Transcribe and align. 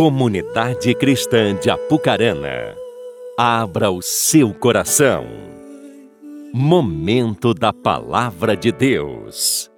Comunidade 0.00 0.94
Cristã 0.94 1.54
de 1.54 1.68
Apucarana, 1.68 2.74
abra 3.36 3.90
o 3.90 4.00
seu 4.00 4.54
coração. 4.54 5.26
Momento 6.54 7.52
da 7.52 7.70
Palavra 7.70 8.56
de 8.56 8.72
Deus. 8.72 9.70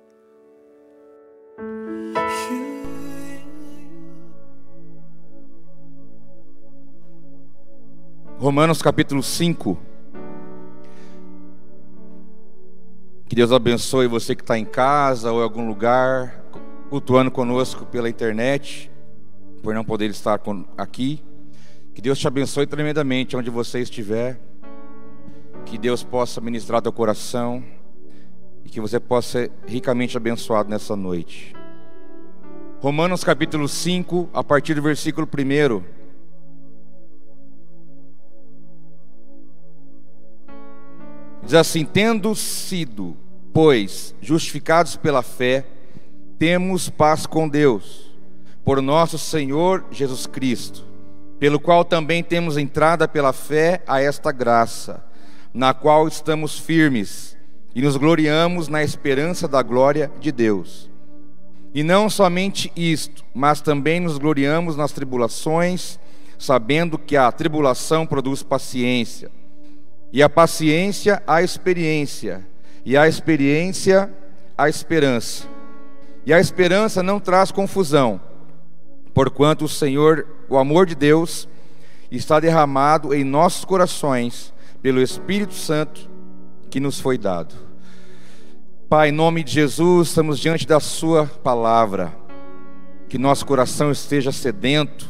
Romanos 8.38 8.80
capítulo 8.80 9.24
5. 9.24 9.76
Que 13.28 13.34
Deus 13.34 13.50
abençoe 13.50 14.06
você 14.06 14.36
que 14.36 14.42
está 14.42 14.56
em 14.56 14.64
casa 14.64 15.32
ou 15.32 15.40
em 15.40 15.42
algum 15.42 15.66
lugar, 15.66 16.44
cultuando 16.90 17.32
conosco 17.32 17.84
pela 17.84 18.08
internet 18.08 18.91
por 19.62 19.74
não 19.74 19.84
poder 19.84 20.10
estar 20.10 20.40
aqui. 20.76 21.22
Que 21.94 22.02
Deus 22.02 22.18
te 22.18 22.26
abençoe 22.26 22.66
tremendamente 22.66 23.36
onde 23.36 23.48
você 23.48 23.80
estiver. 23.80 24.38
Que 25.64 25.78
Deus 25.78 26.02
possa 26.02 26.40
ministrar 26.40 26.82
teu 26.82 26.92
coração 26.92 27.62
e 28.64 28.68
que 28.68 28.80
você 28.80 28.98
possa 28.98 29.28
ser 29.28 29.52
ricamente 29.66 30.16
abençoado 30.16 30.68
nessa 30.68 30.96
noite. 30.96 31.54
Romanos 32.80 33.22
capítulo 33.22 33.68
5, 33.68 34.30
a 34.34 34.42
partir 34.42 34.74
do 34.74 34.82
versículo 34.82 35.28
1. 35.28 35.82
Diz 41.44 41.54
assim: 41.54 41.84
Tendo 41.84 42.34
sido, 42.34 43.16
pois, 43.52 44.16
justificados 44.20 44.96
pela 44.96 45.22
fé, 45.22 45.64
temos 46.38 46.88
paz 46.88 47.24
com 47.24 47.48
Deus 47.48 48.11
por 48.64 48.80
nosso 48.80 49.18
Senhor 49.18 49.84
Jesus 49.90 50.26
Cristo, 50.26 50.84
pelo 51.38 51.58
qual 51.58 51.84
também 51.84 52.22
temos 52.22 52.56
entrada 52.56 53.08
pela 53.08 53.32
fé 53.32 53.82
a 53.86 54.00
esta 54.00 54.30
graça, 54.30 55.04
na 55.52 55.74
qual 55.74 56.06
estamos 56.06 56.58
firmes 56.58 57.36
e 57.74 57.82
nos 57.82 57.96
gloriamos 57.96 58.68
na 58.68 58.82
esperança 58.82 59.48
da 59.48 59.62
glória 59.62 60.10
de 60.20 60.30
Deus. 60.30 60.90
E 61.74 61.82
não 61.82 62.08
somente 62.08 62.70
isto, 62.76 63.24
mas 63.34 63.60
também 63.60 63.98
nos 63.98 64.18
gloriamos 64.18 64.76
nas 64.76 64.92
tribulações, 64.92 65.98
sabendo 66.38 66.98
que 66.98 67.16
a 67.16 67.32
tribulação 67.32 68.06
produz 68.06 68.42
paciência, 68.42 69.30
e 70.12 70.22
a 70.22 70.28
paciência 70.28 71.22
a 71.26 71.42
experiência, 71.42 72.46
e 72.84 72.96
a 72.96 73.08
experiência 73.08 74.12
a 74.56 74.68
esperança. 74.68 75.48
E 76.26 76.32
a 76.32 76.38
esperança 76.38 77.02
não 77.02 77.18
traz 77.18 77.50
confusão, 77.50 78.20
porquanto 79.14 79.64
o 79.64 79.68
Senhor, 79.68 80.26
o 80.48 80.56
amor 80.56 80.86
de 80.86 80.94
Deus, 80.94 81.48
está 82.10 82.38
derramado 82.38 83.14
em 83.14 83.24
nossos 83.24 83.64
corações 83.64 84.52
pelo 84.82 85.00
Espírito 85.00 85.54
Santo 85.54 86.10
que 86.70 86.80
nos 86.80 87.00
foi 87.00 87.16
dado. 87.16 87.54
Pai, 88.88 89.08
em 89.08 89.12
nome 89.12 89.42
de 89.42 89.52
Jesus, 89.52 90.08
estamos 90.08 90.38
diante 90.38 90.66
da 90.66 90.78
Sua 90.78 91.26
palavra, 91.26 92.14
que 93.08 93.16
nosso 93.16 93.46
coração 93.46 93.90
esteja 93.90 94.30
sedento, 94.30 95.08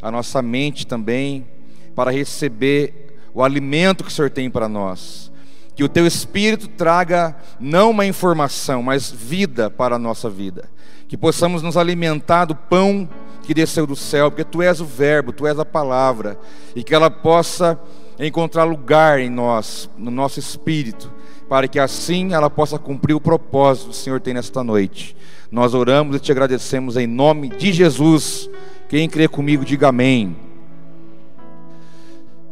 a 0.00 0.10
nossa 0.10 0.40
mente 0.40 0.86
também, 0.86 1.46
para 1.94 2.10
receber 2.10 3.18
o 3.34 3.42
alimento 3.42 4.04
que 4.04 4.10
o 4.10 4.12
Senhor 4.12 4.30
tem 4.30 4.50
para 4.50 4.68
nós. 4.68 5.30
Que 5.74 5.84
o 5.84 5.88
Teu 5.88 6.06
Espírito 6.06 6.68
traga 6.68 7.36
não 7.58 7.90
uma 7.90 8.06
informação, 8.06 8.82
mas 8.82 9.10
vida 9.10 9.70
para 9.70 9.96
a 9.96 9.98
nossa 9.98 10.30
vida. 10.30 10.70
Que 11.08 11.16
possamos 11.16 11.62
nos 11.62 11.76
alimentar 11.76 12.46
do 12.46 12.54
pão 12.54 13.08
que 13.50 13.54
desceu 13.54 13.84
do 13.84 13.96
céu, 13.96 14.30
porque 14.30 14.44
tu 14.44 14.62
és 14.62 14.80
o 14.80 14.84
Verbo, 14.84 15.32
tu 15.32 15.44
és 15.44 15.58
a 15.58 15.64
palavra, 15.64 16.38
e 16.72 16.84
que 16.84 16.94
ela 16.94 17.10
possa 17.10 17.76
encontrar 18.16 18.62
lugar 18.62 19.18
em 19.18 19.28
nós, 19.28 19.90
no 19.98 20.08
nosso 20.08 20.38
espírito, 20.38 21.10
para 21.48 21.66
que 21.66 21.80
assim 21.80 22.32
ela 22.32 22.48
possa 22.48 22.78
cumprir 22.78 23.12
o 23.12 23.20
propósito 23.20 23.86
que 23.86 23.90
o 23.90 23.94
Senhor 23.94 24.20
tem 24.20 24.34
nesta 24.34 24.62
noite. 24.62 25.16
Nós 25.50 25.74
oramos 25.74 26.14
e 26.14 26.20
te 26.20 26.30
agradecemos 26.30 26.96
em 26.96 27.08
nome 27.08 27.48
de 27.48 27.72
Jesus. 27.72 28.48
Quem 28.88 29.08
crê 29.08 29.26
comigo, 29.26 29.64
diga 29.64 29.88
amém. 29.88 30.36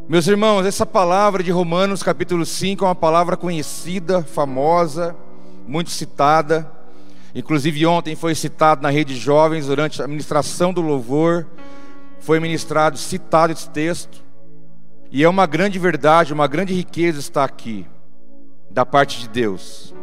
Meus 0.08 0.26
irmãos, 0.26 0.66
essa 0.66 0.84
palavra 0.84 1.44
de 1.44 1.52
Romanos 1.52 2.02
capítulo 2.02 2.44
5 2.44 2.84
é 2.84 2.88
uma 2.88 2.94
palavra 2.96 3.36
conhecida, 3.36 4.24
famosa, 4.24 5.14
muito 5.64 5.90
citada. 5.90 6.68
Inclusive, 7.38 7.86
ontem 7.86 8.16
foi 8.16 8.34
citado 8.34 8.82
na 8.82 8.90
rede 8.90 9.14
jovens, 9.14 9.68
durante 9.68 10.02
a 10.02 10.08
ministração 10.08 10.72
do 10.72 10.80
louvor, 10.80 11.46
foi 12.18 12.40
ministrado, 12.40 12.98
citado 12.98 13.52
esse 13.52 13.70
texto. 13.70 14.24
E 15.08 15.22
é 15.22 15.28
uma 15.28 15.46
grande 15.46 15.78
verdade, 15.78 16.32
uma 16.32 16.48
grande 16.48 16.74
riqueza 16.74 17.20
estar 17.20 17.44
aqui, 17.44 17.86
da 18.68 18.84
parte 18.84 19.20
de 19.20 19.28
Deus. 19.28 19.94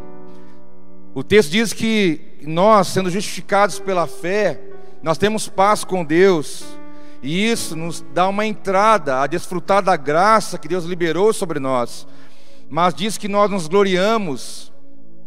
O 1.14 1.22
texto 1.22 1.50
diz 1.50 1.74
que 1.74 2.38
nós, 2.40 2.86
sendo 2.86 3.10
justificados 3.10 3.78
pela 3.78 4.06
fé, 4.06 4.58
nós 5.02 5.18
temos 5.18 5.46
paz 5.46 5.84
com 5.84 6.02
Deus, 6.02 6.64
e 7.22 7.50
isso 7.50 7.76
nos 7.76 8.02
dá 8.14 8.26
uma 8.28 8.46
entrada 8.46 9.20
a 9.20 9.26
desfrutar 9.26 9.82
da 9.82 9.94
graça 9.94 10.56
que 10.56 10.68
Deus 10.68 10.86
liberou 10.86 11.34
sobre 11.34 11.60
nós. 11.60 12.08
Mas 12.70 12.94
diz 12.94 13.18
que 13.18 13.28
nós 13.28 13.50
nos 13.50 13.68
gloriamos 13.68 14.72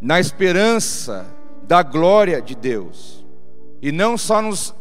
na 0.02 0.18
esperança 0.18 1.38
da 1.70 1.84
glória 1.84 2.42
de 2.42 2.56
Deus. 2.56 3.24
E 3.80 3.92
não 3.92 4.18
só 4.18 4.42
nos 4.42 4.74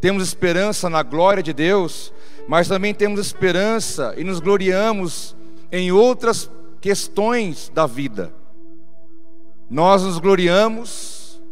temos 0.00 0.22
esperança 0.22 0.88
na 0.88 1.02
glória 1.02 1.42
de 1.42 1.52
Deus, 1.52 2.12
mas 2.46 2.68
também 2.68 2.94
temos 2.94 3.18
esperança 3.18 4.14
e 4.16 4.22
nos 4.22 4.38
gloriamos 4.38 5.34
em 5.72 5.90
outras 5.90 6.48
questões 6.80 7.72
da 7.74 7.86
vida. 7.86 8.32
Nós 9.68 10.04
nos 10.04 10.20
gloriamos 10.20 11.42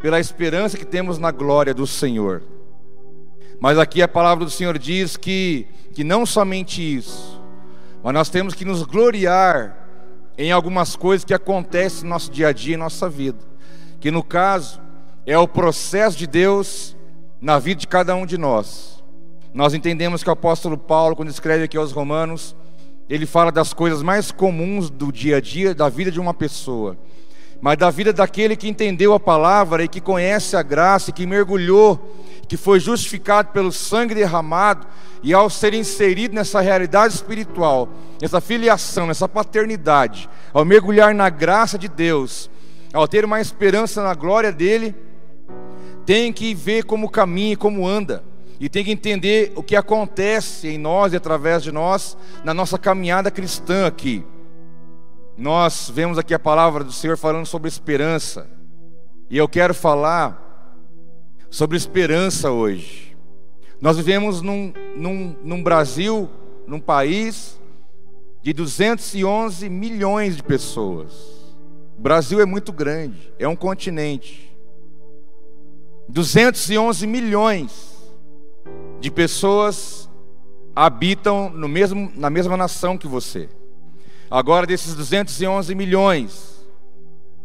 pela 0.00 0.18
esperança 0.18 0.76
que 0.76 0.84
temos 0.84 1.18
na 1.18 1.30
glória 1.30 1.72
do 1.72 1.86
Senhor. 1.86 2.42
Mas 3.60 3.78
aqui 3.78 4.02
a 4.02 4.08
palavra 4.08 4.44
do 4.44 4.50
Senhor 4.50 4.76
diz 4.76 5.16
que, 5.16 5.68
que 5.94 6.02
não 6.02 6.26
somente 6.26 6.82
isso, 6.82 7.40
mas 8.02 8.12
nós 8.12 8.28
temos 8.28 8.54
que 8.54 8.64
nos 8.64 8.82
gloriar 8.82 9.86
em 10.36 10.50
algumas 10.50 10.96
coisas 10.96 11.24
que 11.24 11.32
acontecem 11.32 12.02
no 12.02 12.10
nosso 12.10 12.28
dia 12.28 12.48
a 12.48 12.52
dia, 12.52 12.74
em 12.74 12.78
nossa 12.78 13.08
vida 13.08 13.51
que 14.02 14.10
no 14.10 14.24
caso 14.24 14.80
é 15.24 15.38
o 15.38 15.46
processo 15.46 16.18
de 16.18 16.26
Deus 16.26 16.96
na 17.40 17.60
vida 17.60 17.78
de 17.78 17.86
cada 17.86 18.16
um 18.16 18.26
de 18.26 18.36
nós. 18.36 19.00
Nós 19.54 19.74
entendemos 19.74 20.24
que 20.24 20.28
o 20.28 20.32
apóstolo 20.32 20.76
Paulo, 20.76 21.14
quando 21.14 21.28
escreve 21.28 21.62
aqui 21.62 21.76
aos 21.76 21.92
Romanos, 21.92 22.56
ele 23.08 23.26
fala 23.26 23.52
das 23.52 23.72
coisas 23.72 24.02
mais 24.02 24.32
comuns 24.32 24.90
do 24.90 25.12
dia 25.12 25.36
a 25.36 25.40
dia 25.40 25.72
da 25.72 25.88
vida 25.88 26.10
de 26.10 26.18
uma 26.18 26.34
pessoa, 26.34 26.98
mas 27.60 27.78
da 27.78 27.90
vida 27.90 28.12
daquele 28.12 28.56
que 28.56 28.68
entendeu 28.68 29.14
a 29.14 29.20
palavra 29.20 29.84
e 29.84 29.88
que 29.88 30.00
conhece 30.00 30.56
a 30.56 30.64
graça 30.64 31.10
e 31.10 31.12
que 31.12 31.24
mergulhou, 31.24 32.18
que 32.48 32.56
foi 32.56 32.80
justificado 32.80 33.50
pelo 33.52 33.70
sangue 33.70 34.16
derramado 34.16 34.84
e 35.22 35.32
ao 35.32 35.48
ser 35.48 35.74
inserido 35.74 36.34
nessa 36.34 36.60
realidade 36.60 37.14
espiritual, 37.14 37.88
nessa 38.20 38.40
filiação, 38.40 39.06
nessa 39.06 39.28
paternidade, 39.28 40.28
ao 40.52 40.64
mergulhar 40.64 41.14
na 41.14 41.30
graça 41.30 41.78
de 41.78 41.86
Deus, 41.86 42.50
ao 42.92 43.08
ter 43.08 43.24
uma 43.24 43.40
esperança 43.40 44.02
na 44.02 44.14
glória 44.14 44.52
dele, 44.52 44.94
tem 46.04 46.32
que 46.32 46.54
ver 46.54 46.84
como 46.84 47.08
caminha, 47.08 47.56
como 47.56 47.86
anda, 47.86 48.22
e 48.60 48.68
tem 48.68 48.84
que 48.84 48.90
entender 48.90 49.52
o 49.56 49.62
que 49.62 49.74
acontece 49.74 50.68
em 50.68 50.78
nós 50.78 51.12
e 51.12 51.16
através 51.16 51.62
de 51.62 51.72
nós 51.72 52.16
na 52.44 52.52
nossa 52.52 52.78
caminhada 52.78 53.30
cristã 53.30 53.86
aqui. 53.86 54.24
Nós 55.36 55.90
vemos 55.92 56.18
aqui 56.18 56.34
a 56.34 56.38
palavra 56.38 56.84
do 56.84 56.92
Senhor 56.92 57.16
falando 57.16 57.46
sobre 57.46 57.68
esperança, 57.68 58.48
e 59.30 59.38
eu 59.38 59.48
quero 59.48 59.74
falar 59.74 60.40
sobre 61.48 61.76
esperança 61.76 62.50
hoje. 62.50 63.16
Nós 63.80 63.96
vivemos 63.96 64.42
num, 64.42 64.72
num, 64.94 65.36
num 65.42 65.62
Brasil, 65.62 66.30
num 66.66 66.78
país 66.78 67.58
de 68.42 68.52
211 68.52 69.68
milhões 69.68 70.36
de 70.36 70.42
pessoas. 70.42 71.41
O 71.96 72.02
Brasil 72.02 72.40
é 72.40 72.44
muito 72.44 72.72
grande, 72.72 73.32
é 73.38 73.46
um 73.46 73.56
continente. 73.56 74.52
211 76.08 77.06
milhões 77.06 77.92
de 79.00 79.10
pessoas 79.10 80.08
habitam 80.74 81.50
no 81.50 81.68
mesmo, 81.68 82.10
na 82.14 82.30
mesma 82.30 82.56
nação 82.56 82.98
que 82.98 83.06
você. 83.06 83.48
Agora, 84.30 84.66
desses 84.66 84.94
211 84.94 85.74
milhões, 85.74 86.66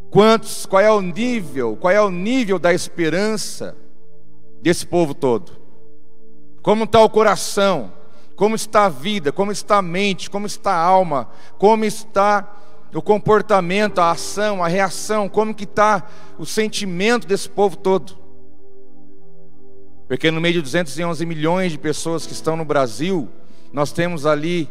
quantos, 0.09 0.65
qual 0.65 0.81
é 0.81 0.91
o 0.91 1.01
nível, 1.01 1.75
qual 1.75 1.91
é 1.91 2.01
o 2.01 2.09
nível 2.09 2.57
da 2.57 2.73
esperança 2.73 3.75
desse 4.61 4.85
povo 4.85 5.13
todo? 5.13 5.51
Como 6.61 6.85
está 6.85 7.01
o 7.01 7.09
coração? 7.09 7.91
Como 8.35 8.55
está 8.55 8.85
a 8.85 8.89
vida? 8.89 9.31
Como 9.31 9.51
está 9.51 9.77
a 9.77 9.81
mente? 9.81 10.29
Como 10.29 10.45
está 10.45 10.73
a 10.73 10.81
alma? 10.81 11.29
Como 11.57 11.83
está 11.83 12.55
o 12.94 13.01
comportamento, 13.01 14.00
a 14.00 14.12
ação, 14.12 14.63
a 14.63 14.68
reação, 14.68 15.28
como 15.28 15.54
que 15.54 15.66
está 15.66 16.07
o 16.38 16.45
sentimento 16.45 17.28
desse 17.28 17.50
povo 17.50 17.75
todo. 17.75 18.18
Porque 20.07 20.31
no 20.31 20.39
meio 20.39 20.56
de 20.56 20.62
211 20.62 21.25
milhões 21.25 21.72
de 21.72 21.78
pessoas 21.78 22.25
que 22.25 22.34
estão 22.34 22.56
no 22.56 22.63
Brasil, 22.63 23.28
nós 23.74 23.92
temos 23.92 24.25
ali 24.25 24.69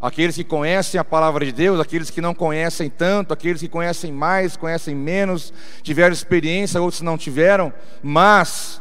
aqueles 0.00 0.34
que 0.34 0.44
conhecem 0.44 0.98
a 0.98 1.04
palavra 1.04 1.44
de 1.44 1.52
Deus, 1.52 1.78
aqueles 1.78 2.08
que 2.08 2.22
não 2.22 2.34
conhecem 2.34 2.88
tanto, 2.88 3.34
aqueles 3.34 3.60
que 3.60 3.68
conhecem 3.68 4.10
mais, 4.10 4.56
conhecem 4.56 4.94
menos, 4.94 5.52
tiveram 5.82 6.12
experiência, 6.12 6.80
outros 6.80 7.02
não 7.02 7.18
tiveram, 7.18 7.70
mas 8.02 8.80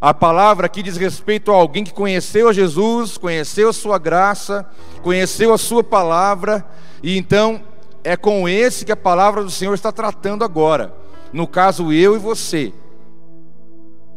a 0.00 0.14
palavra 0.14 0.66
aqui 0.66 0.82
diz 0.82 0.96
respeito 0.96 1.52
a 1.52 1.54
alguém 1.54 1.84
que 1.84 1.92
conheceu 1.92 2.48
a 2.48 2.52
Jesus, 2.52 3.18
conheceu 3.18 3.68
a 3.68 3.72
sua 3.74 3.98
graça, 3.98 4.66
conheceu 5.02 5.52
a 5.52 5.58
sua 5.58 5.84
palavra, 5.84 6.64
e 7.02 7.18
então 7.18 7.62
é 8.04 8.16
com 8.16 8.46
esse 8.46 8.84
que 8.84 8.92
a 8.92 8.96
palavra 8.96 9.42
do 9.42 9.50
Senhor 9.50 9.72
está 9.72 9.90
tratando 9.90 10.44
agora. 10.44 10.94
No 11.32 11.48
caso, 11.48 11.90
eu 11.90 12.14
e 12.14 12.18
você. 12.18 12.72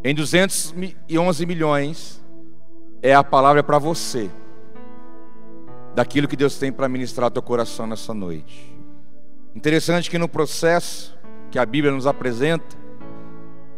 Em 0.04 0.14
211 0.14 1.46
milhões, 1.46 2.22
é 3.02 3.16
a 3.16 3.24
palavra 3.24 3.64
para 3.64 3.80
você 3.80 4.30
daquilo 5.96 6.28
que 6.28 6.36
Deus 6.36 6.58
tem 6.58 6.72
para 6.72 6.88
ministrar 6.88 7.32
teu 7.32 7.42
coração 7.42 7.88
nessa 7.88 8.14
noite. 8.14 8.76
Interessante 9.56 10.10
que 10.10 10.18
no 10.20 10.28
processo 10.28 11.18
que 11.50 11.58
a 11.58 11.66
Bíblia 11.66 11.92
nos 11.92 12.06
apresenta, 12.06 12.78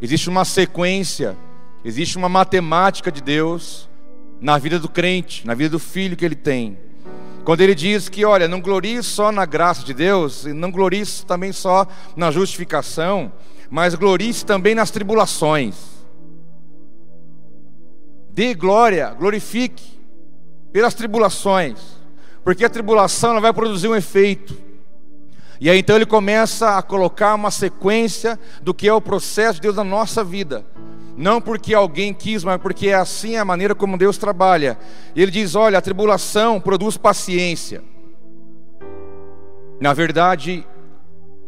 existe 0.01 0.27
uma 0.27 0.43
sequência, 0.43 1.37
existe 1.85 2.17
uma 2.17 2.27
matemática 2.27 3.09
de 3.09 3.21
Deus 3.21 3.87
na 4.41 4.57
vida 4.57 4.79
do 4.79 4.89
crente, 4.89 5.47
na 5.47 5.53
vida 5.53 5.69
do 5.69 5.79
filho 5.79 6.17
que 6.17 6.25
ele 6.25 6.35
tem. 6.35 6.77
Quando 7.43 7.61
ele 7.61 7.73
diz 7.73 8.09
que, 8.09 8.25
olha, 8.25 8.47
não 8.47 8.61
glorie 8.61 9.01
só 9.01 9.31
na 9.31 9.45
graça 9.45 9.83
de 9.83 9.93
Deus, 9.93 10.45
não 10.45 10.71
glorie 10.71 11.03
também 11.25 11.51
só 11.51 11.87
na 12.15 12.31
justificação, 12.31 13.31
mas 13.69 13.95
glorie 13.95 14.33
também 14.43 14.75
nas 14.75 14.91
tribulações. 14.91 15.75
Dê 18.31 18.53
glória, 18.53 19.09
glorifique 19.17 19.99
pelas 20.71 20.93
tribulações 20.93 21.99
porque 22.43 22.65
a 22.65 22.69
tribulação 22.69 23.39
vai 23.39 23.53
produzir 23.53 23.87
um 23.87 23.95
efeito. 23.95 24.57
E 25.59 25.69
aí 25.69 25.79
então 25.79 25.95
ele 25.95 26.05
começa 26.05 26.77
a 26.77 26.81
colocar 26.81 27.35
uma 27.35 27.51
sequência 27.51 28.39
do 28.61 28.73
que 28.73 28.87
é 28.87 28.93
o 28.93 29.01
processo 29.01 29.55
de 29.55 29.61
Deus 29.61 29.75
na 29.75 29.83
nossa 29.83 30.23
vida. 30.23 30.65
Não 31.17 31.41
porque 31.41 31.73
alguém 31.73 32.13
quis, 32.13 32.45
mas 32.45 32.61
porque 32.61 32.87
é 32.87 32.93
assim 32.93 33.35
a 33.35 33.43
maneira 33.43 33.75
como 33.75 33.97
Deus 33.97 34.17
trabalha. 34.17 34.77
Ele 35.13 35.29
diz: 35.29 35.53
olha, 35.53 35.77
a 35.77 35.81
tribulação 35.81 36.61
produz 36.61 36.95
paciência. 36.95 37.83
Na 39.81 39.91
verdade, 39.91 40.65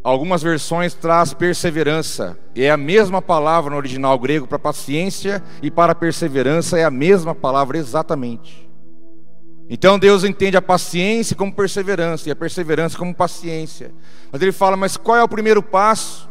algumas 0.04 0.44
versões 0.44 0.94
traz 0.94 1.34
perseverança. 1.34 2.38
É 2.54 2.70
a 2.70 2.76
mesma 2.76 3.22
palavra 3.22 3.72
no 3.72 3.78
original 3.78 4.20
grego 4.20 4.46
para 4.46 4.60
paciência 4.60 5.42
e 5.62 5.72
para 5.72 5.96
perseverança 5.96 6.78
é 6.78 6.84
a 6.84 6.92
mesma 6.92 7.34
palavra 7.34 7.78
exatamente. 7.78 8.71
Então 9.74 9.98
Deus 9.98 10.26
entende 10.26 10.58
a 10.58 10.62
paciência 10.62 11.34
como 11.34 11.54
perseverança 11.54 12.28
e 12.28 12.32
a 12.34 12.36
perseverança 12.36 12.98
como 12.98 13.16
paciência. 13.16 13.94
Mas 14.30 14.42
ele 14.42 14.52
fala: 14.52 14.76
mas 14.76 14.98
qual 14.98 15.16
é 15.16 15.24
o 15.24 15.30
primeiro 15.30 15.64
passo? 15.64 16.30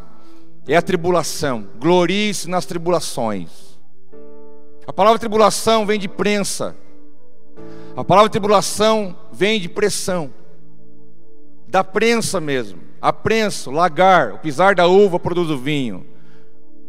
É 0.67 0.77
a 0.77 0.81
tribulação. 0.81 1.67
Glorie-se 1.79 2.47
nas 2.47 2.67
tribulações. 2.67 3.79
A 4.85 4.93
palavra 4.93 5.17
tribulação 5.17 5.87
vem 5.87 5.99
de 5.99 6.07
prensa. 6.07 6.75
A 7.97 8.03
palavra 8.03 8.29
tribulação 8.29 9.17
vem 9.33 9.59
de 9.59 9.67
pressão. 9.67 10.31
Da 11.67 11.83
prensa 11.83 12.39
mesmo. 12.39 12.79
A 13.01 13.11
prensa, 13.11 13.71
o 13.71 13.73
lagar, 13.73 14.33
o 14.33 14.37
pisar 14.37 14.75
da 14.75 14.85
uva 14.85 15.17
produz 15.17 15.49
o 15.49 15.57
vinho. 15.57 16.05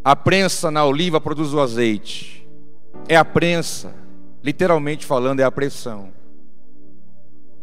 A 0.04 0.14
prensa 0.14 0.70
na 0.70 0.84
oliva 0.84 1.18
produz 1.18 1.54
o 1.54 1.60
azeite. 1.60 2.46
É 3.08 3.16
a 3.16 3.24
prensa. 3.24 3.94
Literalmente 4.44 5.06
falando, 5.06 5.40
é 5.40 5.44
a 5.44 5.50
pressão. 5.50 6.12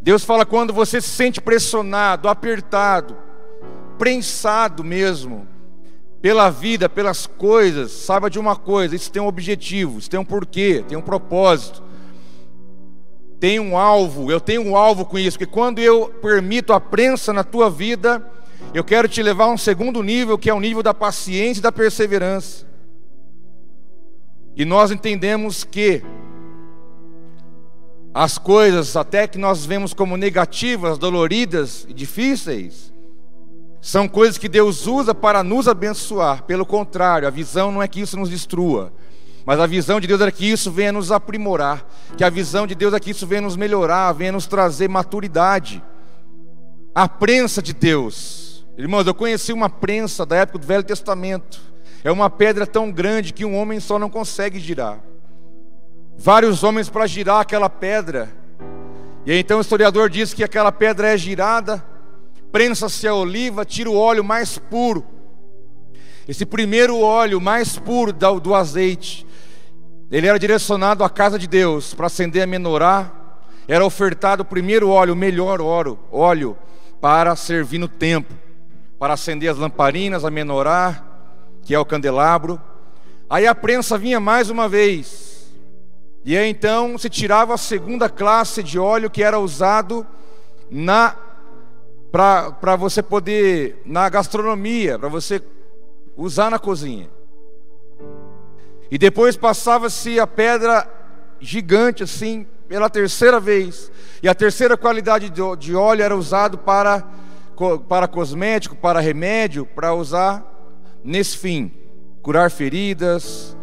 Deus 0.01 0.23
fala 0.23 0.45
quando 0.45 0.73
você 0.73 1.01
se 1.01 1.09
sente 1.09 1.41
pressionado, 1.41 2.29
apertado, 2.29 3.17
prensado 3.97 4.83
mesmo, 4.83 5.47
pela 6.21 6.49
vida, 6.49 6.89
pelas 6.89 7.25
coisas, 7.25 7.91
saiba 7.91 8.29
de 8.29 8.39
uma 8.39 8.55
coisa: 8.55 8.95
isso 8.95 9.11
tem 9.11 9.21
um 9.21 9.27
objetivo, 9.27 9.99
isso 9.99 10.09
tem 10.09 10.19
um 10.19 10.25
porquê, 10.25 10.83
tem 10.87 10.97
um 10.97 11.01
propósito, 11.01 11.83
tem 13.39 13.59
um 13.59 13.77
alvo. 13.77 14.31
Eu 14.31 14.39
tenho 14.39 14.63
um 14.63 14.75
alvo 14.75 15.05
com 15.05 15.17
isso, 15.17 15.37
porque 15.37 15.51
quando 15.51 15.79
eu 15.79 16.09
permito 16.21 16.73
a 16.73 16.79
prensa 16.79 17.31
na 17.31 17.43
tua 17.43 17.69
vida, 17.69 18.25
eu 18.73 18.83
quero 18.83 19.07
te 19.07 19.23
levar 19.23 19.45
a 19.45 19.49
um 19.49 19.57
segundo 19.57 20.03
nível, 20.03 20.37
que 20.37 20.49
é 20.49 20.53
o 20.53 20.59
nível 20.59 20.83
da 20.83 20.93
paciência 20.93 21.59
e 21.59 21.63
da 21.63 21.71
perseverança. 21.71 22.67
E 24.55 24.65
nós 24.65 24.91
entendemos 24.91 25.63
que 25.63 26.03
as 28.19 28.37
coisas 28.37 28.97
até 28.97 29.25
que 29.25 29.37
nós 29.37 29.65
vemos 29.65 29.93
como 29.93 30.17
negativas, 30.17 30.97
doloridas 30.97 31.85
e 31.87 31.93
difíceis, 31.93 32.93
são 33.79 34.09
coisas 34.09 34.37
que 34.37 34.49
Deus 34.49 34.85
usa 34.87 35.15
para 35.15 35.41
nos 35.41 35.69
abençoar. 35.69 36.43
Pelo 36.43 36.65
contrário, 36.65 37.25
a 37.25 37.31
visão 37.31 37.71
não 37.71 37.81
é 37.81 37.87
que 37.87 38.01
isso 38.01 38.19
nos 38.19 38.29
destrua, 38.29 38.91
mas 39.45 39.57
a 39.57 39.65
visão 39.65 40.01
de 40.01 40.07
Deus 40.07 40.19
é 40.19 40.29
que 40.31 40.45
isso 40.45 40.69
venha 40.69 40.91
nos 40.91 41.13
aprimorar, 41.13 41.87
que 42.17 42.23
a 42.25 42.29
visão 42.29 42.67
de 42.67 42.75
Deus 42.75 42.93
é 42.93 42.99
que 42.99 43.11
isso 43.11 43.25
venha 43.25 43.43
nos 43.43 43.55
melhorar, 43.55 44.11
venha 44.11 44.33
nos 44.33 44.47
trazer 44.47 44.89
maturidade. 44.89 45.81
A 46.93 47.07
prensa 47.07 47.61
de 47.61 47.71
Deus. 47.71 48.65
Irmãos, 48.77 49.07
eu 49.07 49.13
conheci 49.13 49.53
uma 49.53 49.69
prensa 49.69 50.25
da 50.25 50.35
época 50.35 50.59
do 50.59 50.67
Velho 50.67 50.83
Testamento. 50.83 51.61
É 52.03 52.11
uma 52.11 52.29
pedra 52.29 52.67
tão 52.67 52.91
grande 52.91 53.31
que 53.31 53.45
um 53.45 53.55
homem 53.55 53.79
só 53.79 53.97
não 53.97 54.09
consegue 54.09 54.59
girar 54.59 55.08
vários 56.19 56.63
homens 56.63 56.89
para 56.89 57.07
girar 57.07 57.39
aquela 57.39 57.69
pedra. 57.69 58.29
E 59.25 59.33
então 59.33 59.57
o 59.57 59.61
historiador 59.61 60.09
diz 60.09 60.33
que 60.33 60.43
aquela 60.43 60.71
pedra 60.71 61.07
é 61.07 61.17
girada, 61.17 61.83
prensa-se 62.51 63.07
a 63.07 63.15
oliva, 63.15 63.63
tira 63.63 63.89
o 63.89 63.97
óleo 63.97 64.23
mais 64.23 64.57
puro. 64.57 65.05
Esse 66.27 66.45
primeiro 66.45 66.99
óleo 66.99 67.39
mais 67.39 67.79
puro 67.79 68.13
do 68.13 68.53
azeite, 68.53 69.25
ele 70.11 70.27
era 70.27 70.37
direcionado 70.37 71.03
à 71.03 71.09
casa 71.09 71.39
de 71.39 71.47
Deus 71.47 71.93
para 71.93 72.07
acender 72.07 72.43
a 72.43 72.47
menorá. 72.47 73.11
Era 73.67 73.85
ofertado 73.85 74.41
o 74.41 74.45
primeiro 74.45 74.89
óleo, 74.89 75.13
o 75.13 75.17
melhor 75.17 75.61
óleo, 75.61 75.97
óleo 76.11 76.57
para 76.99 77.35
servir 77.35 77.77
no 77.77 77.87
templo, 77.87 78.35
para 78.97 79.13
acender 79.13 79.49
as 79.49 79.57
lamparinas, 79.57 80.25
a 80.25 80.31
menorá, 80.31 81.03
que 81.63 81.73
é 81.73 81.79
o 81.79 81.85
candelabro. 81.85 82.59
Aí 83.29 83.45
a 83.45 83.53
prensa 83.53 83.97
vinha 83.97 84.19
mais 84.19 84.49
uma 84.49 84.67
vez, 84.67 85.38
e 86.25 86.37
aí 86.37 86.49
então 86.49 86.97
se 86.97 87.09
tirava 87.09 87.53
a 87.53 87.57
segunda 87.57 88.09
classe 88.09 88.61
de 88.61 88.77
óleo 88.77 89.09
que 89.09 89.23
era 89.23 89.39
usado 89.39 90.05
na 90.69 91.15
para 92.11 92.75
você 92.75 93.03
poder 93.03 93.81
na 93.85 94.09
gastronomia, 94.09 94.97
para 94.97 95.09
você 95.09 95.41
usar 96.17 96.49
na 96.49 96.57
cozinha. 96.57 97.07
E 98.89 98.97
depois 98.97 99.37
passava-se 99.37 100.19
a 100.19 100.25
pedra 100.25 100.89
gigante 101.39 102.01
assim 102.01 102.47
pela 102.67 102.89
terceira 102.89 103.39
vez. 103.39 103.91
E 104.23 104.27
a 104.27 104.33
terceira 104.33 104.75
qualidade 104.75 105.29
de 105.29 105.75
óleo 105.75 106.03
era 106.03 106.15
usado 106.15 106.57
para 106.57 107.07
para 107.87 108.07
cosmético, 108.07 108.73
para 108.73 109.01
remédio, 109.01 109.65
para 109.65 109.93
usar 109.93 110.45
nesse 111.03 111.37
fim, 111.37 111.73
curar 112.21 112.49
feridas, 112.49 113.55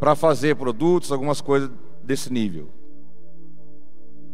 para 0.00 0.16
fazer 0.16 0.56
produtos, 0.56 1.12
algumas 1.12 1.40
coisas 1.40 1.70
desse 2.08 2.32
nível. 2.32 2.70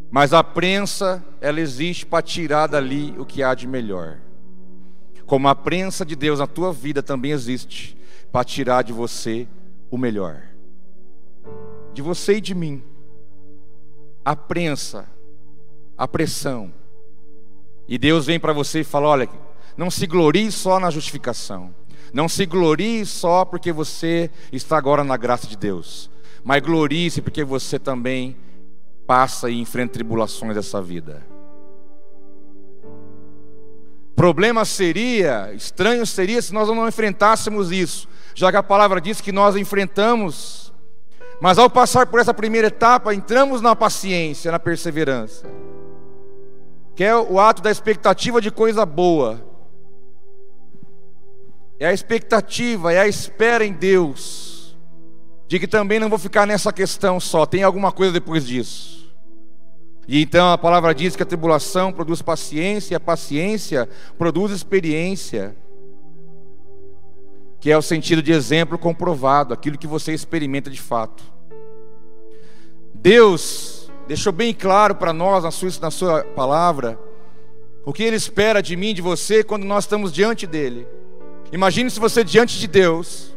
Mas 0.09 0.33
a 0.33 0.45
prensa, 0.45 1.25
ela 1.41 1.61
existe 1.61 2.07
para 2.07 2.23
tirar 2.23 2.69
dali 2.69 3.13
o 3.19 3.27
que 3.27 3.43
há 3.43 3.53
de 3.53 3.67
melhor. 3.67 4.21
Como 5.27 5.49
a 5.49 5.57
prensa 5.57 6.05
de 6.05 6.15
Deus 6.15 6.39
na 6.39 6.47
tua 6.47 6.73
vida 6.73 7.03
também 7.03 7.33
existe 7.33 7.97
para 8.31 8.45
tirar 8.45 8.83
de 8.83 8.93
você 8.93 9.49
o 9.91 9.99
melhor. 9.99 10.41
De 11.93 12.01
você 12.01 12.35
e 12.35 12.41
de 12.41 12.55
mim. 12.55 12.81
A 14.25 14.37
prensa, 14.37 15.07
a 15.99 16.07
pressão. 16.07 16.73
E 17.89 17.99
Deus 17.99 18.27
vem 18.27 18.39
para 18.39 18.53
você 18.53 18.81
e 18.81 18.85
fala: 18.85 19.09
olha, 19.09 19.29
não 19.77 19.91
se 19.91 20.07
glorie 20.07 20.53
só 20.53 20.79
na 20.79 20.91
justificação. 20.91 21.75
Não 22.13 22.29
se 22.29 22.47
glorie 22.47 23.05
só 23.05 23.45
porque 23.45 23.73
você 23.73 24.31
está 24.53 24.79
agora 24.79 25.03
na 25.03 25.17
graça 25.17 25.49
de 25.49 25.57
Deus 25.57 26.14
mas 26.45 26.63
glorie-se 26.63 27.23
porque 27.23 27.43
você 27.43 27.79
também 27.79 28.37
passa 29.07 29.49
e 29.49 29.59
enfrenta 29.59 29.95
tribulações 29.95 30.55
dessa 30.55 30.81
vida. 30.81 31.23
Problema 34.15 34.65
seria, 34.65 35.53
estranho 35.55 36.07
seria 36.07 36.41
se 36.41 36.53
nós 36.53 36.69
não 36.69 36.87
enfrentássemos 36.87 37.73
isso, 37.73 38.07
já 38.35 38.51
que 38.51 38.59
a 38.59 38.63
palavra 38.63 39.01
diz 39.01 39.21
que 39.21 39.33
nós 39.33 39.57
enfrentamos, 39.57 40.73
mas 41.41 41.59
ao 41.59 41.69
passar 41.69 42.07
por 42.07 42.21
essa 42.21 42.33
primeira 42.33 42.69
etapa, 42.69 43.15
entramos 43.15 43.61
na 43.61 43.75
paciência, 43.75 44.53
na 44.53 44.59
perseverança, 44.59 45.47
que 46.95 47.03
é 47.03 47.17
o 47.17 47.41
ato 47.41 47.63
da 47.63 47.71
expectativa 47.71 48.41
de 48.41 48.51
coisa 48.51 48.87
boa, 48.87 49.43
é 51.81 51.87
a 51.87 51.93
expectativa, 51.93 52.93
é 52.93 53.01
a 53.01 53.09
espera 53.09 53.65
em 53.65 53.73
Deus 53.73 54.44
de 55.47 55.59
que 55.59 55.67
também 55.67 56.01
não 56.01 56.09
vou 56.09 56.19
ficar 56.19 56.47
nessa 56.47 56.73
questão 56.73 57.21
só, 57.21 57.45
tem 57.45 57.63
alguma 57.63 57.93
coisa 57.93 58.13
depois 58.13 58.47
disso. 58.47 59.13
E 60.07 60.23
então 60.23 60.53
a 60.53 60.59
palavra 60.59 60.95
diz 60.95 61.17
que 61.17 61.23
a 61.23 61.27
tribulação 61.27 61.93
produz 61.93 62.21
paciência, 62.21 62.95
e 62.95 62.97
a 62.97 63.01
paciência 63.01 63.89
produz 64.19 64.53
experiência, 64.53 65.57
que 67.61 67.71
é 67.71 67.79
o 67.79 67.83
sentido 67.83 68.23
de 68.23 68.33
exemplo 68.33 68.79
comprovado, 68.79 69.55
aquilo 69.55 69.79
que 69.79 69.87
você 69.87 70.13
experimenta 70.13 70.71
de 70.71 70.81
fato. 70.81 71.23
Deus 72.93 73.91
deixou 74.07 74.33
bem 74.33 74.53
claro 74.53 74.95
para 74.95 75.13
nós 75.13 75.45
na 75.45 75.51
sua, 75.51 75.71
na 75.81 75.91
sua 75.91 76.25
palavra 76.25 76.99
o 77.87 77.93
que 77.93 78.03
Ele 78.03 78.17
espera 78.17 78.63
de 78.63 78.77
mim, 78.77 78.95
de 78.95 79.03
você, 79.03 79.45
quando 79.45 79.65
nós 79.65 79.85
estamos 79.85 80.13
diante 80.13 80.47
dEle. 80.47 80.87
Imagine 81.53 81.91
se 81.91 82.01
você 82.01 82.25
diante 82.25 82.59
de 82.59 82.67
Deus, 82.67 83.34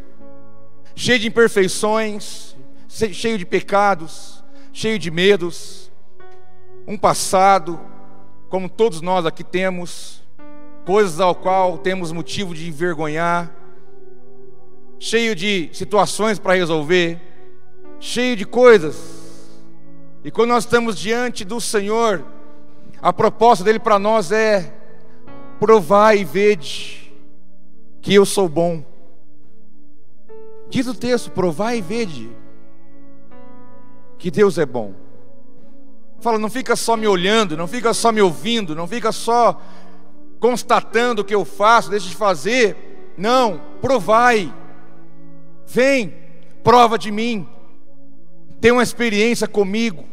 cheio 0.97 1.19
de 1.19 1.27
imperfeições, 1.27 2.55
cheio 2.87 3.37
de 3.37 3.45
pecados, 3.45 4.43
cheio 4.73 4.97
de 4.97 5.11
medos, 5.11 5.91
um 6.87 6.97
passado, 6.97 7.79
como 8.49 8.67
todos 8.67 8.99
nós 8.99 9.23
aqui 9.23 9.43
temos, 9.43 10.23
coisas 10.87 11.19
ao 11.19 11.35
qual 11.35 11.77
temos 11.77 12.11
motivo 12.11 12.55
de 12.55 12.67
envergonhar, 12.67 13.55
cheio 14.97 15.35
de 15.35 15.69
situações 15.71 16.39
para 16.39 16.55
resolver, 16.55 17.21
cheio 17.99 18.35
de 18.35 18.43
coisas. 18.43 19.51
E 20.23 20.31
quando 20.31 20.49
nós 20.49 20.63
estamos 20.63 20.97
diante 20.97 21.45
do 21.45 21.61
Senhor, 21.61 22.25
a 22.99 23.13
proposta 23.13 23.63
dele 23.63 23.77
para 23.77 23.99
nós 23.99 24.31
é: 24.31 24.73
provai 25.59 26.21
e 26.21 26.25
vede 26.25 27.13
que 28.01 28.15
eu 28.15 28.25
sou 28.25 28.49
bom. 28.49 28.96
Diz 30.69 30.87
o 30.87 30.93
texto: 30.93 31.31
provai 31.31 31.77
e 31.77 31.81
vede 31.81 32.29
que 34.17 34.31
Deus 34.31 34.57
é 34.57 34.65
bom. 34.65 34.93
Fala, 36.19 36.39
não 36.39 36.49
fica 36.49 36.75
só 36.75 36.97
me 36.97 37.07
olhando, 37.07 37.55
não 37.55 37.67
fica 37.67 37.93
só 37.93 38.11
me 38.11 38.21
ouvindo, 38.21 38.75
não 38.75 38.87
fica 38.87 39.11
só 39.11 39.61
constatando 40.39 41.21
o 41.21 41.25
que 41.25 41.35
eu 41.35 41.45
faço, 41.45 41.89
deixa 41.89 42.09
de 42.09 42.15
fazer. 42.15 43.13
Não, 43.17 43.61
provai. 43.81 44.53
Vem, 45.65 46.13
prova 46.63 46.97
de 46.97 47.11
mim. 47.11 47.47
Tem 48.59 48.71
uma 48.71 48.83
experiência 48.83 49.47
comigo 49.47 50.05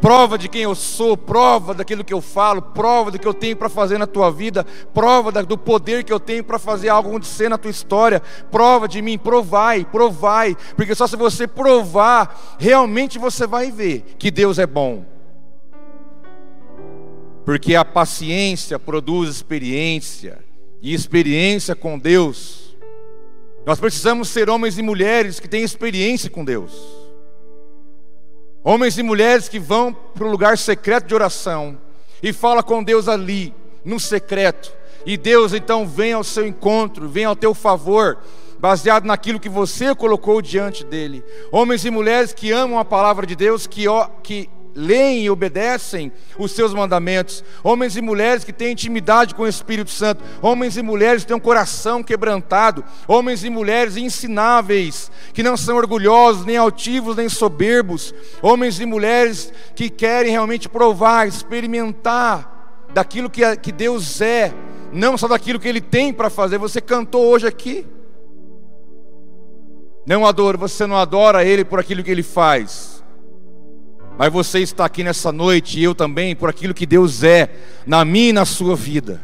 prova 0.00 0.38
de 0.38 0.48
quem 0.48 0.62
eu 0.62 0.74
sou, 0.74 1.16
prova 1.16 1.74
daquilo 1.74 2.04
que 2.04 2.12
eu 2.12 2.20
falo, 2.20 2.62
prova 2.62 3.10
do 3.10 3.18
que 3.18 3.26
eu 3.26 3.34
tenho 3.34 3.56
para 3.56 3.68
fazer 3.68 3.98
na 3.98 4.06
tua 4.06 4.30
vida, 4.30 4.64
prova 4.92 5.30
do 5.42 5.58
poder 5.58 6.04
que 6.04 6.12
eu 6.12 6.20
tenho 6.20 6.44
para 6.44 6.58
fazer 6.58 6.88
algo 6.88 7.10
acontecer 7.10 7.48
na 7.48 7.58
tua 7.58 7.70
história, 7.70 8.22
prova 8.50 8.86
de 8.86 9.00
mim, 9.02 9.18
provai, 9.18 9.84
provai, 9.84 10.56
porque 10.76 10.94
só 10.94 11.06
se 11.06 11.16
você 11.16 11.46
provar, 11.46 12.56
realmente 12.58 13.18
você 13.18 13.46
vai 13.46 13.70
ver 13.70 14.14
que 14.18 14.30
Deus 14.30 14.58
é 14.58 14.66
bom. 14.66 15.04
Porque 17.44 17.76
a 17.76 17.84
paciência 17.84 18.78
produz 18.78 19.30
experiência, 19.30 20.44
e 20.82 20.94
experiência 20.94 21.74
com 21.74 21.98
Deus. 21.98 22.76
Nós 23.64 23.80
precisamos 23.80 24.28
ser 24.28 24.48
homens 24.48 24.78
e 24.78 24.82
mulheres 24.82 25.40
que 25.40 25.48
têm 25.48 25.64
experiência 25.64 26.30
com 26.30 26.44
Deus. 26.44 27.05
Homens 28.68 28.98
e 28.98 29.02
mulheres 29.04 29.48
que 29.48 29.60
vão 29.60 29.92
para 29.92 30.26
o 30.26 30.28
lugar 30.28 30.58
secreto 30.58 31.06
de 31.06 31.14
oração 31.14 31.78
e 32.20 32.32
fala 32.32 32.64
com 32.64 32.82
Deus 32.82 33.06
ali, 33.06 33.54
no 33.84 34.00
secreto. 34.00 34.72
E 35.06 35.16
Deus 35.16 35.52
então 35.54 35.86
vem 35.86 36.12
ao 36.12 36.24
seu 36.24 36.44
encontro, 36.44 37.08
vem 37.08 37.24
ao 37.24 37.36
teu 37.36 37.54
favor, 37.54 38.18
baseado 38.58 39.04
naquilo 39.04 39.38
que 39.38 39.48
você 39.48 39.94
colocou 39.94 40.42
diante 40.42 40.84
dele. 40.84 41.24
Homens 41.52 41.84
e 41.84 41.90
mulheres 41.92 42.32
que 42.32 42.50
amam 42.50 42.76
a 42.76 42.84
palavra 42.84 43.24
de 43.24 43.36
Deus, 43.36 43.68
que, 43.68 43.84
que 44.24 44.50
leem 44.76 45.24
e 45.24 45.30
obedecem 45.30 46.12
os 46.38 46.52
seus 46.52 46.74
mandamentos, 46.74 47.42
homens 47.64 47.96
e 47.96 48.02
mulheres 48.02 48.44
que 48.44 48.52
têm 48.52 48.72
intimidade 48.72 49.34
com 49.34 49.42
o 49.42 49.48
Espírito 49.48 49.90
Santo, 49.90 50.22
homens 50.42 50.76
e 50.76 50.82
mulheres 50.82 51.22
que 51.22 51.28
têm 51.28 51.36
um 51.36 51.40
coração 51.40 52.02
quebrantado, 52.02 52.84
homens 53.08 53.42
e 53.42 53.48
mulheres 53.48 53.96
ensináveis, 53.96 55.10
que 55.32 55.42
não 55.42 55.56
são 55.56 55.76
orgulhosos, 55.76 56.44
nem 56.44 56.58
altivos, 56.58 57.16
nem 57.16 57.28
soberbos, 57.28 58.14
homens 58.42 58.78
e 58.78 58.84
mulheres 58.84 59.50
que 59.74 59.88
querem 59.88 60.30
realmente 60.30 60.68
provar, 60.68 61.26
experimentar 61.26 62.84
daquilo 62.92 63.30
que, 63.30 63.56
que 63.56 63.72
Deus 63.72 64.20
é, 64.20 64.52
não 64.92 65.16
só 65.16 65.26
daquilo 65.26 65.58
que 65.58 65.68
Ele 65.68 65.80
tem 65.80 66.12
para 66.12 66.28
fazer. 66.28 66.58
Você 66.58 66.80
cantou 66.82 67.24
hoje 67.24 67.46
aqui. 67.46 67.86
Não 70.06 70.24
adora, 70.24 70.56
você 70.56 70.86
não 70.86 70.96
adora 70.96 71.44
Ele 71.44 71.64
por 71.64 71.80
aquilo 71.80 72.04
que 72.04 72.10
Ele 72.10 72.22
faz 72.22 72.96
mas 74.18 74.32
você 74.32 74.60
está 74.60 74.84
aqui 74.84 75.04
nessa 75.04 75.30
noite, 75.30 75.78
e 75.78 75.84
eu 75.84 75.94
também, 75.94 76.34
por 76.34 76.48
aquilo 76.48 76.72
que 76.72 76.86
Deus 76.86 77.22
é 77.22 77.50
na 77.86 78.04
minha 78.04 78.30
e 78.30 78.32
na 78.32 78.44
sua 78.44 78.74
vida. 78.74 79.20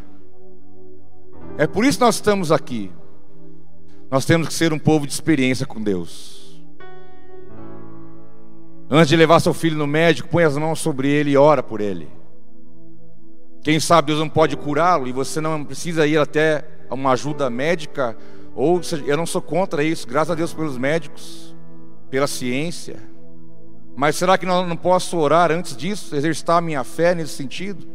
É 1.57 1.67
por 1.67 1.85
isso 1.85 1.99
que 1.99 2.05
nós 2.05 2.17
estamos 2.17 2.53
aqui. 2.53 2.91
Nós 4.11 4.25
temos 4.25 4.49
que 4.49 4.55
ser 4.55 4.73
um 4.73 4.79
povo 4.79 5.07
de 5.07 5.13
experiência 5.13 5.65
com 5.65 5.83
Deus. 5.83 6.63
Antes 8.91 9.09
de 9.09 9.17
levar 9.17 9.41
seu 9.41 9.55
filho 9.55 9.77
no 9.77 9.87
médico, 9.87 10.29
põe 10.29 10.45
as 10.45 10.57
mãos 10.57 10.79
sobre 10.79 11.09
ele 11.09 11.31
e 11.31 11.37
ora 11.37 11.63
por 11.63 11.81
ele. 11.81 12.09
Quem 13.63 13.81
sabe 13.81 14.09
Deus 14.09 14.19
não 14.19 14.29
pode 14.29 14.57
curá-lo 14.57 15.07
e 15.07 15.13
você 15.13 15.41
não 15.41 15.65
precisa 15.65 16.07
ir 16.07 16.19
até 16.19 16.65
uma 16.91 17.13
ajuda 17.13 17.49
médica, 17.49 18.17
ou 18.55 18.81
eu 19.07 19.17
não 19.17 19.25
sou 19.25 19.41
contra 19.41 19.83
isso, 19.83 20.07
graças 20.07 20.33
a 20.33 20.35
Deus 20.35 20.53
pelos 20.53 20.77
médicos, 20.77 21.57
pela 22.11 22.27
ciência. 22.27 23.12
Mas 23.95 24.17
será 24.17 24.39
que 24.39 24.47
eu 24.47 24.67
não 24.67 24.77
posso 24.77 25.19
orar 25.19 25.51
antes 25.51 25.77
disso, 25.77 26.17
exercitar 26.17 26.59
a 26.59 26.61
minha 26.61 26.83
fé 26.83 27.15
nesse 27.15 27.35
sentido? 27.35 27.87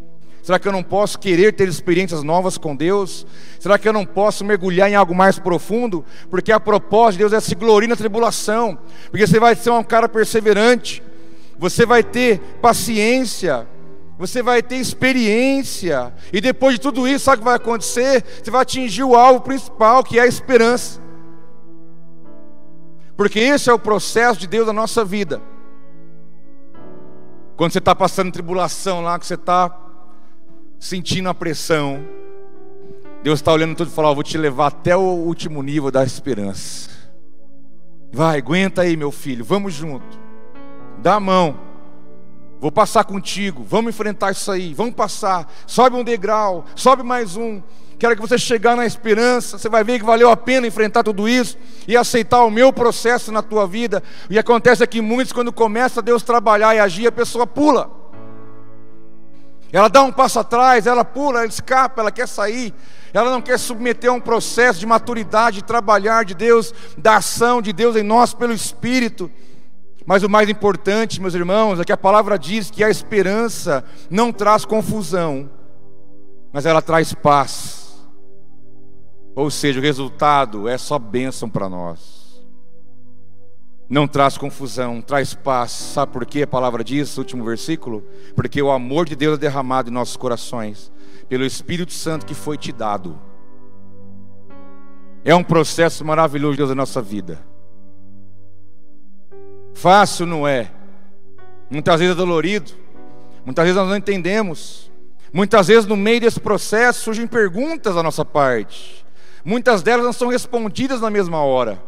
Será 0.47 0.57
que 0.57 0.65
eu 0.65 0.71
não 0.71 0.81
posso 0.81 1.19
querer 1.19 1.51
ter 1.53 1.67
experiências 1.67 2.23
novas 2.23 2.57
com 2.57 2.73
Deus? 2.73 3.27
Será 3.59 3.77
que 3.77 3.85
eu 3.85 3.91
não 3.91 4.05
posso 4.05 4.45
mergulhar 4.45 4.89
em 4.89 4.95
algo 4.95 5.13
mais 5.13 5.37
profundo? 5.37 6.05
Porque 6.29 6.53
a 6.53 6.59
propósito 6.59 7.17
de 7.17 7.17
Deus 7.17 7.33
é 7.33 7.39
se 7.41 7.53
gloriar 7.53 7.89
na 7.89 7.95
tribulação, 7.97 8.77
porque 9.09 9.27
você 9.27 9.41
vai 9.41 9.55
ser 9.55 9.71
um 9.71 9.83
cara 9.83 10.07
perseverante, 10.07 11.03
você 11.59 11.85
vai 11.85 12.01
ter 12.01 12.39
paciência, 12.61 13.67
você 14.17 14.41
vai 14.41 14.63
ter 14.63 14.77
experiência, 14.77 16.13
e 16.31 16.39
depois 16.39 16.75
de 16.75 16.81
tudo 16.81 17.05
isso, 17.05 17.25
sabe 17.25 17.37
o 17.37 17.39
que 17.39 17.45
vai 17.45 17.55
acontecer? 17.55 18.23
Você 18.41 18.49
vai 18.49 18.61
atingir 18.61 19.03
o 19.03 19.15
alvo 19.15 19.41
principal, 19.41 20.01
que 20.01 20.17
é 20.17 20.21
a 20.21 20.27
esperança, 20.27 21.01
porque 23.17 23.39
esse 23.39 23.69
é 23.69 23.73
o 23.73 23.79
processo 23.79 24.39
de 24.39 24.47
Deus 24.47 24.65
na 24.65 24.71
nossa 24.71 25.03
vida. 25.03 25.41
Quando 27.57 27.71
você 27.71 27.79
está 27.79 27.95
passando 27.95 28.31
tribulação 28.31 29.01
lá, 29.01 29.17
que 29.17 29.25
você 29.25 29.33
está 29.33 29.75
sentindo 30.79 31.27
a 31.27 31.33
pressão, 31.33 32.07
Deus 33.23 33.39
está 33.39 33.51
olhando 33.51 33.75
tudo 33.75 33.89
e 33.89 33.93
falando: 33.93 34.11
oh, 34.11 34.15
Vou 34.15 34.23
te 34.23 34.37
levar 34.37 34.67
até 34.67 34.95
o 34.95 35.01
último 35.01 35.63
nível 35.63 35.89
da 35.89 36.03
esperança. 36.03 36.91
Vai, 38.13 38.37
aguenta 38.37 38.83
aí, 38.83 38.95
meu 38.95 39.11
filho, 39.11 39.43
vamos 39.43 39.73
junto. 39.73 40.19
Dá 40.99 41.15
a 41.15 41.19
mão. 41.19 41.59
Vou 42.59 42.71
passar 42.71 43.03
contigo. 43.03 43.63
Vamos 43.63 43.89
enfrentar 43.89 44.31
isso 44.31 44.51
aí. 44.51 44.73
Vamos 44.73 44.93
passar. 44.93 45.51
Sobe 45.65 45.95
um 45.95 46.03
degrau. 46.03 46.63
Sobe 46.75 47.01
mais 47.03 47.35
um. 47.35 47.61
Quero 47.99 48.15
que 48.15 48.21
você 48.21 48.37
chegar 48.37 48.75
na 48.75 48.85
esperança, 48.85 49.57
você 49.57 49.67
vai 49.67 49.83
ver 49.83 49.97
que 49.99 50.05
valeu 50.05 50.29
a 50.29 50.37
pena 50.37 50.67
enfrentar 50.67 51.03
tudo 51.03 51.27
isso 51.27 51.57
e 51.87 51.97
aceitar 51.97 52.43
o 52.43 52.51
meu 52.51 52.71
processo 52.71 53.31
na 53.31 53.41
tua 53.41 53.65
vida. 53.65 54.03
E 54.29 54.37
acontece 54.37 54.83
é 54.83 54.87
que 54.87 55.01
muitos, 55.01 55.33
quando 55.33 55.51
começa 55.51 56.01
Deus 56.01 56.21
trabalhar 56.21 56.75
e 56.75 56.79
agir, 56.79 57.07
a 57.07 57.11
pessoa 57.11 57.47
pula. 57.47 57.89
Ela 59.71 59.87
dá 59.87 60.03
um 60.03 60.11
passo 60.11 60.39
atrás, 60.39 60.85
ela 60.85 61.03
pula, 61.03 61.39
ela 61.39 61.47
escapa, 61.47 62.01
ela 62.01 62.11
quer 62.11 62.27
sair. 62.27 62.73
Ela 63.11 63.31
não 63.31 63.41
quer 63.41 63.57
submeter 63.57 64.11
a 64.11 64.13
um 64.13 64.19
processo 64.19 64.79
de 64.79 64.85
maturidade, 64.85 65.57
de 65.57 65.63
trabalhar 65.63 66.23
de 66.23 66.35
Deus, 66.35 66.73
da 66.97 67.17
ação 67.17 67.61
de 67.61 67.73
Deus 67.73 67.95
em 67.95 68.03
nós 68.03 68.31
pelo 68.33 68.53
Espírito. 68.53 69.29
Mas 70.05 70.23
o 70.23 70.29
mais 70.29 70.47
importante, 70.47 71.19
meus 71.19 71.33
irmãos, 71.33 71.79
é 71.79 71.83
que 71.83 71.91
a 71.91 71.97
palavra 71.97 72.37
diz 72.37 72.69
que 72.69 72.83
a 72.83 72.89
esperança 72.89 73.83
não 74.09 74.31
traz 74.31 74.63
confusão, 74.63 75.49
mas 76.53 76.65
ela 76.65 76.81
traz 76.81 77.13
paz. 77.13 77.87
Ou 79.38 79.51
seja, 79.51 79.79
o 79.79 79.84
resultado 79.84 80.67
é 80.67 80.79
só 80.79 80.98
bênção 80.98 81.48
para 81.48 81.70
nós. 81.70 82.44
Não 83.88 84.08
traz 84.08 84.36
confusão, 84.36 85.00
traz 85.00 85.36
paz. 85.36 85.70
Sabe 85.70 86.12
por 86.12 86.25
que 86.25 86.41
a 86.41 86.48
palavra 86.48 86.84
diz, 86.84 87.15
último 87.20 87.46
versículo? 87.46 88.03
Porque 88.36 88.60
o 88.60 88.72
amor 88.72 89.06
de 89.06 89.15
Deus 89.15 89.36
é 89.36 89.41
derramado 89.41 89.91
em 89.91 89.94
nossos 89.94 90.17
corações, 90.17 90.91
pelo 91.29 91.46
Espírito 91.46 91.94
Santo 91.94 92.25
que 92.25 92.34
foi 92.34 92.58
te 92.58 92.72
dado. 92.72 93.15
É 95.24 95.36
um 95.36 95.44
processo 95.44 96.03
maravilhoso 96.03 96.53
de 96.53 96.58
Deus 96.58 96.70
na 96.70 96.75
nossa 96.75 97.00
vida. 97.00 97.39
Fácil 99.75 100.25
não 100.25 100.48
é. 100.48 100.72
Muitas 101.70 102.00
vezes 102.00 102.15
é 102.15 102.17
dolorido. 102.17 102.72
Muitas 103.46 103.65
vezes 103.65 103.79
nós 103.79 103.88
não 103.88 103.98
entendemos. 103.98 104.91
Muitas 105.32 105.67
vezes 105.67 105.86
no 105.86 105.96
meio 105.96 106.22
desse 106.22 106.39
processo 106.39 107.01
surgem 107.01 107.27
perguntas 107.27 107.94
da 107.94 108.01
nossa 108.01 108.25
parte. 108.25 109.06
Muitas 109.44 109.82
delas 109.82 110.06
não 110.06 110.13
são 110.13 110.29
respondidas 110.29 111.01
na 111.01 111.10
mesma 111.10 111.41
hora. 111.44 111.82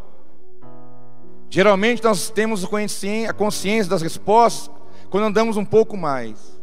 Geralmente 1.49 2.03
nós 2.03 2.29
temos 2.29 2.63
a 2.63 3.33
consciência 3.33 3.89
das 3.89 4.01
respostas 4.01 4.69
quando 5.09 5.25
andamos 5.25 5.57
um 5.57 5.65
pouco 5.65 5.97
mais. 5.97 6.59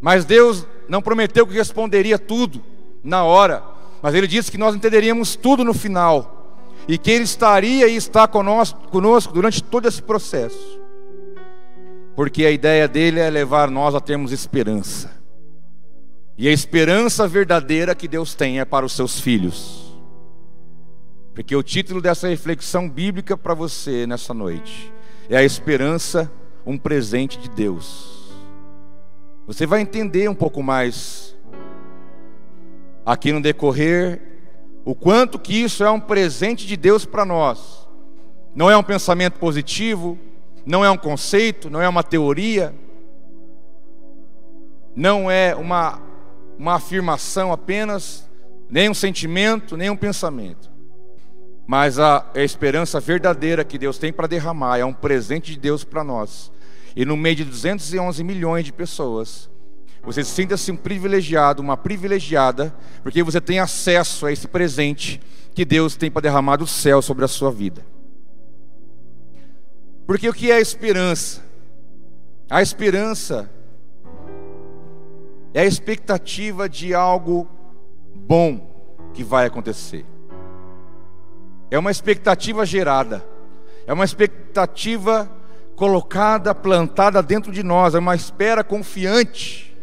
Mas 0.00 0.24
Deus 0.24 0.66
não 0.88 1.02
prometeu 1.02 1.46
que 1.46 1.54
responderia 1.54 2.18
tudo 2.18 2.62
na 3.04 3.24
hora, 3.24 3.62
mas 4.00 4.14
Ele 4.14 4.26
disse 4.26 4.50
que 4.50 4.58
nós 4.58 4.74
entenderíamos 4.74 5.36
tudo 5.36 5.64
no 5.64 5.74
final 5.74 6.58
e 6.88 6.98
que 6.98 7.10
Ele 7.10 7.24
estaria 7.24 7.86
e 7.86 7.96
está 7.96 8.26
conosco, 8.26 8.88
conosco 8.88 9.32
durante 9.32 9.62
todo 9.62 9.86
esse 9.86 10.02
processo, 10.02 10.80
porque 12.16 12.44
a 12.44 12.50
ideia 12.50 12.88
dele 12.88 13.20
é 13.20 13.30
levar 13.30 13.70
nós 13.70 13.94
a 13.94 14.00
termos 14.00 14.32
esperança, 14.32 15.10
e 16.36 16.48
a 16.48 16.52
esperança 16.52 17.28
verdadeira 17.28 17.94
que 17.94 18.08
Deus 18.08 18.34
tem 18.34 18.58
é 18.58 18.64
para 18.64 18.84
os 18.84 18.92
seus 18.92 19.20
filhos. 19.20 19.81
Porque 21.34 21.56
o 21.56 21.62
título 21.62 22.02
dessa 22.02 22.28
reflexão 22.28 22.88
bíblica 22.88 23.36
para 23.36 23.54
você 23.54 24.06
nessa 24.06 24.34
noite 24.34 24.92
é 25.30 25.36
a 25.36 25.42
esperança, 25.42 26.30
um 26.66 26.76
presente 26.76 27.38
de 27.38 27.48
Deus. 27.48 28.30
Você 29.46 29.66
vai 29.66 29.80
entender 29.80 30.28
um 30.28 30.34
pouco 30.34 30.62
mais 30.62 31.34
aqui 33.04 33.32
no 33.32 33.40
decorrer 33.40 34.20
o 34.84 34.94
quanto 34.94 35.38
que 35.38 35.54
isso 35.54 35.82
é 35.82 35.90
um 35.90 36.00
presente 36.00 36.66
de 36.66 36.76
Deus 36.76 37.06
para 37.06 37.24
nós. 37.24 37.88
Não 38.54 38.70
é 38.70 38.76
um 38.76 38.82
pensamento 38.82 39.38
positivo, 39.38 40.18
não 40.66 40.84
é 40.84 40.90
um 40.90 40.98
conceito, 40.98 41.70
não 41.70 41.80
é 41.80 41.88
uma 41.88 42.02
teoria, 42.02 42.74
não 44.94 45.30
é 45.30 45.54
uma, 45.54 45.98
uma 46.58 46.74
afirmação 46.74 47.52
apenas, 47.52 48.28
nem 48.68 48.90
um 48.90 48.94
sentimento, 48.94 49.78
nem 49.78 49.88
um 49.88 49.96
pensamento 49.96 50.71
mas 51.66 51.98
a, 51.98 52.24
esperança 52.34 53.00
verdadeira 53.00 53.64
que 53.64 53.78
Deus 53.78 53.98
tem 53.98 54.12
para 54.12 54.26
derramar 54.26 54.78
é 54.78 54.84
um 54.84 54.92
presente 54.92 55.52
de 55.52 55.58
Deus 55.58 55.84
para 55.84 56.02
nós. 56.02 56.50
E 56.94 57.04
no 57.04 57.16
meio 57.16 57.36
de 57.36 57.44
211 57.44 58.22
milhões 58.24 58.64
de 58.64 58.72
pessoas, 58.72 59.48
você 60.02 60.24
sinta-se 60.24 60.70
um 60.70 60.76
privilegiado, 60.76 61.62
uma 61.62 61.76
privilegiada, 61.76 62.74
porque 63.02 63.22
você 63.22 63.40
tem 63.40 63.60
acesso 63.60 64.26
a 64.26 64.32
esse 64.32 64.48
presente 64.48 65.20
que 65.54 65.64
Deus 65.64 65.96
tem 65.96 66.10
para 66.10 66.22
derramar 66.22 66.56
do 66.56 66.66
céu 66.66 67.00
sobre 67.00 67.24
a 67.24 67.28
sua 67.28 67.50
vida. 67.50 67.84
Porque 70.06 70.28
o 70.28 70.32
que 70.32 70.50
é 70.50 70.56
a 70.56 70.60
esperança? 70.60 71.42
A 72.50 72.60
esperança 72.60 73.48
é 75.54 75.60
a 75.60 75.66
expectativa 75.66 76.68
de 76.68 76.92
algo 76.92 77.48
bom 78.14 78.70
que 79.14 79.22
vai 79.22 79.46
acontecer 79.46 80.04
é 81.72 81.78
uma 81.78 81.90
expectativa 81.90 82.66
gerada, 82.66 83.24
é 83.86 83.94
uma 83.94 84.04
expectativa 84.04 85.26
colocada, 85.74 86.54
plantada 86.54 87.22
dentro 87.22 87.50
de 87.50 87.62
nós, 87.62 87.94
é 87.94 87.98
uma 87.98 88.14
espera 88.14 88.62
confiante. 88.62 89.74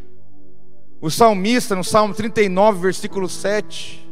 O 1.01 1.10
salmista, 1.10 1.75
no 1.75 1.84
Salmo 1.84 2.13
39, 2.13 2.79
versículo 2.79 3.27
7, 3.27 4.08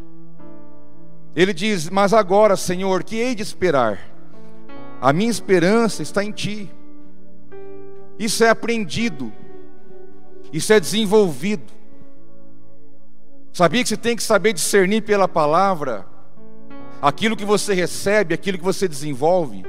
ele 1.36 1.54
diz: 1.54 1.88
Mas 1.88 2.14
agora, 2.14 2.56
Senhor, 2.56 3.04
que 3.04 3.18
hei 3.18 3.36
de 3.36 3.44
esperar? 3.44 4.00
A 5.00 5.14
minha 5.14 5.30
esperança 5.30 6.02
está 6.02 6.24
em 6.24 6.32
Ti. 6.32 6.72
Isso 8.18 8.44
é 8.44 8.50
aprendido, 8.50 9.32
isso 10.52 10.74
é 10.74 10.80
desenvolvido. 10.80 11.72
Sabia 13.54 13.84
que 13.84 13.90
você 13.90 13.98
tem 13.98 14.16
que 14.16 14.24
saber 14.24 14.54
discernir 14.54 15.04
pela 15.04 15.28
palavra 15.28 16.17
aquilo 17.02 17.36
que 17.36 17.46
você 17.46 17.74
recebe, 17.74 18.34
aquilo 18.34 18.58
que 18.58 18.64
você 18.64 18.88
desenvolve. 18.88 19.64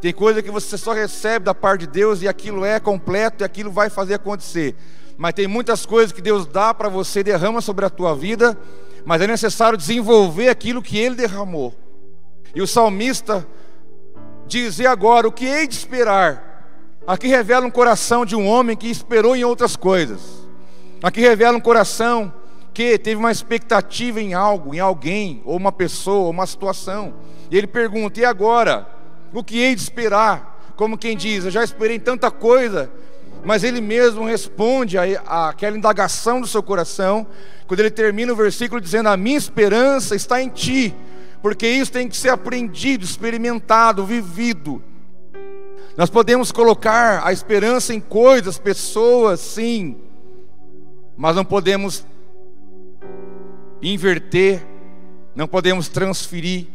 Tem 0.00 0.12
coisa 0.12 0.42
que 0.42 0.50
você 0.50 0.78
só 0.78 0.92
recebe 0.92 1.44
da 1.44 1.54
parte 1.54 1.82
de 1.82 1.88
Deus 1.88 2.22
e 2.22 2.28
aquilo 2.28 2.64
é 2.64 2.80
completo 2.80 3.42
e 3.42 3.44
aquilo 3.44 3.70
vai 3.70 3.90
fazer 3.90 4.14
acontecer. 4.14 4.74
Mas 5.18 5.34
tem 5.34 5.46
muitas 5.46 5.84
coisas 5.84 6.12
que 6.12 6.22
Deus 6.22 6.46
dá 6.46 6.72
para 6.72 6.88
você, 6.88 7.22
derrama 7.22 7.60
sobre 7.60 7.84
a 7.84 7.90
tua 7.90 8.16
vida, 8.16 8.56
mas 9.04 9.20
é 9.20 9.26
necessário 9.26 9.76
desenvolver 9.76 10.48
aquilo 10.48 10.82
que 10.82 10.96
Ele 10.96 11.14
derramou. 11.14 11.74
E 12.54 12.62
o 12.62 12.66
salmista 12.66 13.46
diz: 14.46 14.78
E 14.78 14.86
agora, 14.86 15.28
o 15.28 15.32
que 15.32 15.44
hei 15.44 15.66
de 15.66 15.74
esperar? 15.74 16.48
Aqui 17.06 17.26
revela 17.26 17.66
um 17.66 17.70
coração 17.70 18.24
de 18.24 18.34
um 18.34 18.46
homem 18.46 18.76
que 18.76 18.90
esperou 18.90 19.36
em 19.36 19.44
outras 19.44 19.76
coisas. 19.76 20.20
Aqui 21.02 21.20
revela 21.20 21.56
um 21.56 21.60
coração 21.60 22.32
que 22.72 22.98
teve 22.98 23.16
uma 23.16 23.32
expectativa 23.32 24.20
em 24.20 24.34
algo, 24.34 24.74
em 24.74 24.80
alguém, 24.80 25.42
ou 25.44 25.56
uma 25.56 25.72
pessoa, 25.72 26.26
ou 26.26 26.30
uma 26.30 26.46
situação. 26.46 27.14
E 27.50 27.56
ele 27.58 27.66
pergunta: 27.66 28.20
e 28.20 28.24
agora? 28.24 28.86
O 29.32 29.44
que 29.44 29.58
hei 29.58 29.74
de 29.74 29.80
esperar? 29.80 30.72
Como 30.76 30.98
quem 30.98 31.16
diz: 31.16 31.44
eu 31.44 31.50
já 31.50 31.62
esperei 31.62 31.98
tanta 31.98 32.30
coisa, 32.30 32.90
mas 33.44 33.64
ele 33.64 33.80
mesmo 33.80 34.24
responde 34.24 34.98
a, 34.98 35.02
a, 35.26 35.48
aquela 35.50 35.76
indagação 35.76 36.40
do 36.40 36.46
seu 36.46 36.62
coração, 36.62 37.26
quando 37.66 37.80
ele 37.80 37.90
termina 37.90 38.32
o 38.32 38.36
versículo 38.36 38.80
dizendo: 38.80 39.08
A 39.08 39.16
minha 39.16 39.38
esperança 39.38 40.14
está 40.14 40.40
em 40.40 40.48
ti, 40.48 40.94
porque 41.42 41.66
isso 41.66 41.92
tem 41.92 42.08
que 42.08 42.16
ser 42.16 42.30
aprendido, 42.30 43.04
experimentado, 43.04 44.04
vivido. 44.04 44.82
Nós 45.96 46.08
podemos 46.08 46.50
colocar 46.50 47.26
a 47.26 47.32
esperança 47.32 47.92
em 47.92 48.00
coisas, 48.00 48.58
pessoas, 48.58 49.40
sim, 49.40 49.96
mas 51.16 51.36
não 51.36 51.44
podemos 51.44 52.06
inverter, 53.82 54.66
não 55.34 55.46
podemos 55.46 55.88
transferir, 55.88 56.66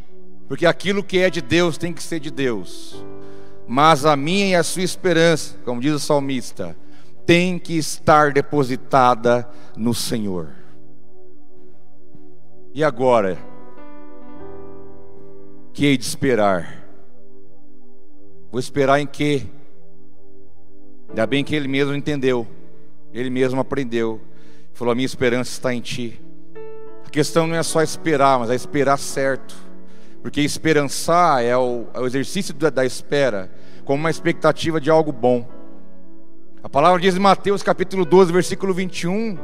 porque 0.48 0.66
aquilo 0.66 1.02
que 1.02 1.18
é 1.18 1.30
de 1.30 1.40
Deus 1.40 1.78
tem 1.78 1.92
que 1.92 2.02
ser 2.02 2.20
de 2.20 2.30
Deus. 2.30 3.04
Mas 3.66 4.04
a 4.04 4.16
minha 4.16 4.46
e 4.46 4.54
a 4.54 4.62
sua 4.62 4.82
esperança, 4.82 5.56
como 5.64 5.80
diz 5.80 5.92
o 5.92 5.98
salmista, 5.98 6.76
tem 7.24 7.58
que 7.58 7.76
estar 7.76 8.32
depositada 8.32 9.48
no 9.76 9.92
Senhor. 9.92 10.50
E 12.72 12.84
agora? 12.84 13.38
Que 15.72 15.86
hei 15.86 15.98
de 15.98 16.04
esperar? 16.04 16.84
Vou 18.50 18.60
esperar 18.60 19.00
em 19.00 19.06
quê? 19.06 19.42
Ainda 21.08 21.26
bem 21.26 21.44
que 21.44 21.54
ele 21.54 21.68
mesmo 21.68 21.94
entendeu, 21.94 22.46
ele 23.12 23.30
mesmo 23.30 23.60
aprendeu. 23.60 24.20
Falou: 24.72 24.92
A 24.92 24.94
minha 24.94 25.06
esperança 25.06 25.50
está 25.50 25.74
em 25.74 25.80
Ti 25.80 26.20
questão 27.10 27.46
não 27.46 27.56
é 27.56 27.62
só 27.62 27.82
esperar, 27.82 28.38
mas 28.38 28.50
é 28.50 28.54
esperar 28.54 28.98
certo. 28.98 29.54
Porque 30.22 30.40
esperançar 30.40 31.44
é 31.44 31.56
o, 31.56 31.86
é 31.94 32.00
o 32.00 32.06
exercício 32.06 32.52
da, 32.52 32.68
da 32.68 32.84
espera, 32.84 33.50
como 33.84 34.00
uma 34.00 34.10
expectativa 34.10 34.80
de 34.80 34.90
algo 34.90 35.12
bom. 35.12 35.46
A 36.62 36.68
palavra 36.68 37.00
diz 37.00 37.14
em 37.14 37.20
Mateus 37.20 37.62
capítulo 37.62 38.04
12, 38.04 38.32
versículo 38.32 38.74
21, 38.74 39.38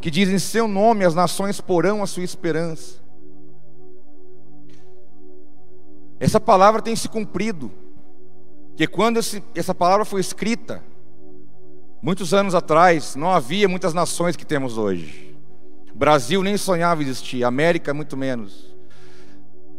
que 0.00 0.10
diz: 0.10 0.28
Em 0.28 0.38
seu 0.38 0.68
nome 0.68 1.04
as 1.04 1.14
nações 1.14 1.60
porão 1.60 2.02
a 2.02 2.06
sua 2.06 2.22
esperança. 2.22 3.00
Essa 6.20 6.38
palavra 6.38 6.80
tem 6.82 6.94
se 6.94 7.08
cumprido, 7.08 7.72
que 8.76 8.86
quando 8.86 9.18
esse, 9.18 9.42
essa 9.54 9.74
palavra 9.74 10.04
foi 10.04 10.20
escrita, 10.20 10.82
muitos 12.02 12.32
anos 12.32 12.54
atrás, 12.54 13.16
não 13.16 13.30
havia 13.30 13.68
muitas 13.68 13.94
nações 13.94 14.36
que 14.36 14.46
temos 14.46 14.78
hoje. 14.78 15.29
Brasil 15.94 16.42
nem 16.42 16.56
sonhava 16.56 17.02
existir, 17.02 17.44
América 17.44 17.92
muito 17.92 18.16
menos. 18.16 18.74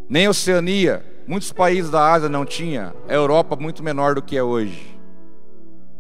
Nem 0.10 0.28
Oceania, 0.28 1.06
muitos 1.26 1.52
países 1.52 1.90
da 1.90 2.12
Ásia 2.12 2.28
não 2.28 2.46
tinha, 2.46 2.94
a 3.08 3.14
Europa 3.14 3.56
muito 3.56 3.82
menor 3.82 4.16
do 4.16 4.22
que 4.22 4.36
é 4.36 4.44
hoje. 4.44 4.98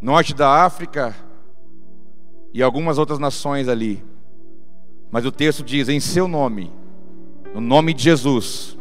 Norte 0.01 0.33
da 0.33 0.65
África 0.65 1.15
e 2.53 2.61
algumas 2.61 2.97
outras 2.97 3.19
nações 3.19 3.67
ali. 3.67 4.03
Mas 5.11 5.25
o 5.25 5.31
texto 5.31 5.63
diz: 5.63 5.89
em 5.89 5.99
seu 5.99 6.27
nome, 6.27 6.71
no 7.53 7.61
nome 7.61 7.93
de 7.93 8.03
Jesus, 8.03 8.77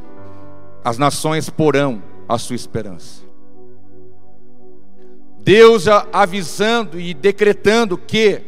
as 0.84 0.98
nações 0.98 1.50
porão 1.50 2.02
a 2.28 2.38
sua 2.38 2.56
esperança. 2.56 3.22
Deus 5.42 5.86
avisando 6.12 7.00
e 7.00 7.14
decretando 7.14 7.96
que 7.96 8.42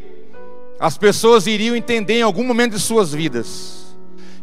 as 0.82 0.98
pessoas 0.98 1.46
iriam 1.46 1.76
entender 1.76 2.14
em 2.14 2.22
algum 2.22 2.42
momento 2.42 2.72
de 2.72 2.80
suas 2.80 3.14
vidas 3.14 3.94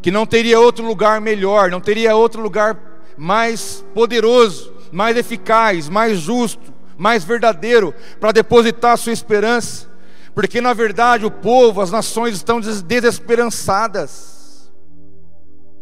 que 0.02 0.10
não 0.10 0.26
teria 0.26 0.58
outro 0.58 0.86
lugar 0.86 1.20
melhor, 1.20 1.70
não 1.70 1.82
teria 1.82 2.16
outro 2.16 2.42
lugar 2.42 2.80
mais 3.18 3.84
poderoso, 3.94 4.74
mais 4.90 5.18
eficaz, 5.18 5.90
mais 5.90 6.18
justo, 6.18 6.74
mais 6.98 7.26
verdadeiro 7.26 7.94
para 8.22 8.32
depositar 8.32 8.94
a 8.94 8.98
sua 8.98 9.12
esperança, 9.12 9.90
porque 10.34 10.62
na 10.62 10.72
verdade 10.72 11.26
o 11.26 11.32
povo, 11.32 11.82
as 11.82 11.92
nações 11.92 12.38
estão 12.38 12.62
desesperançadas. 12.62 14.72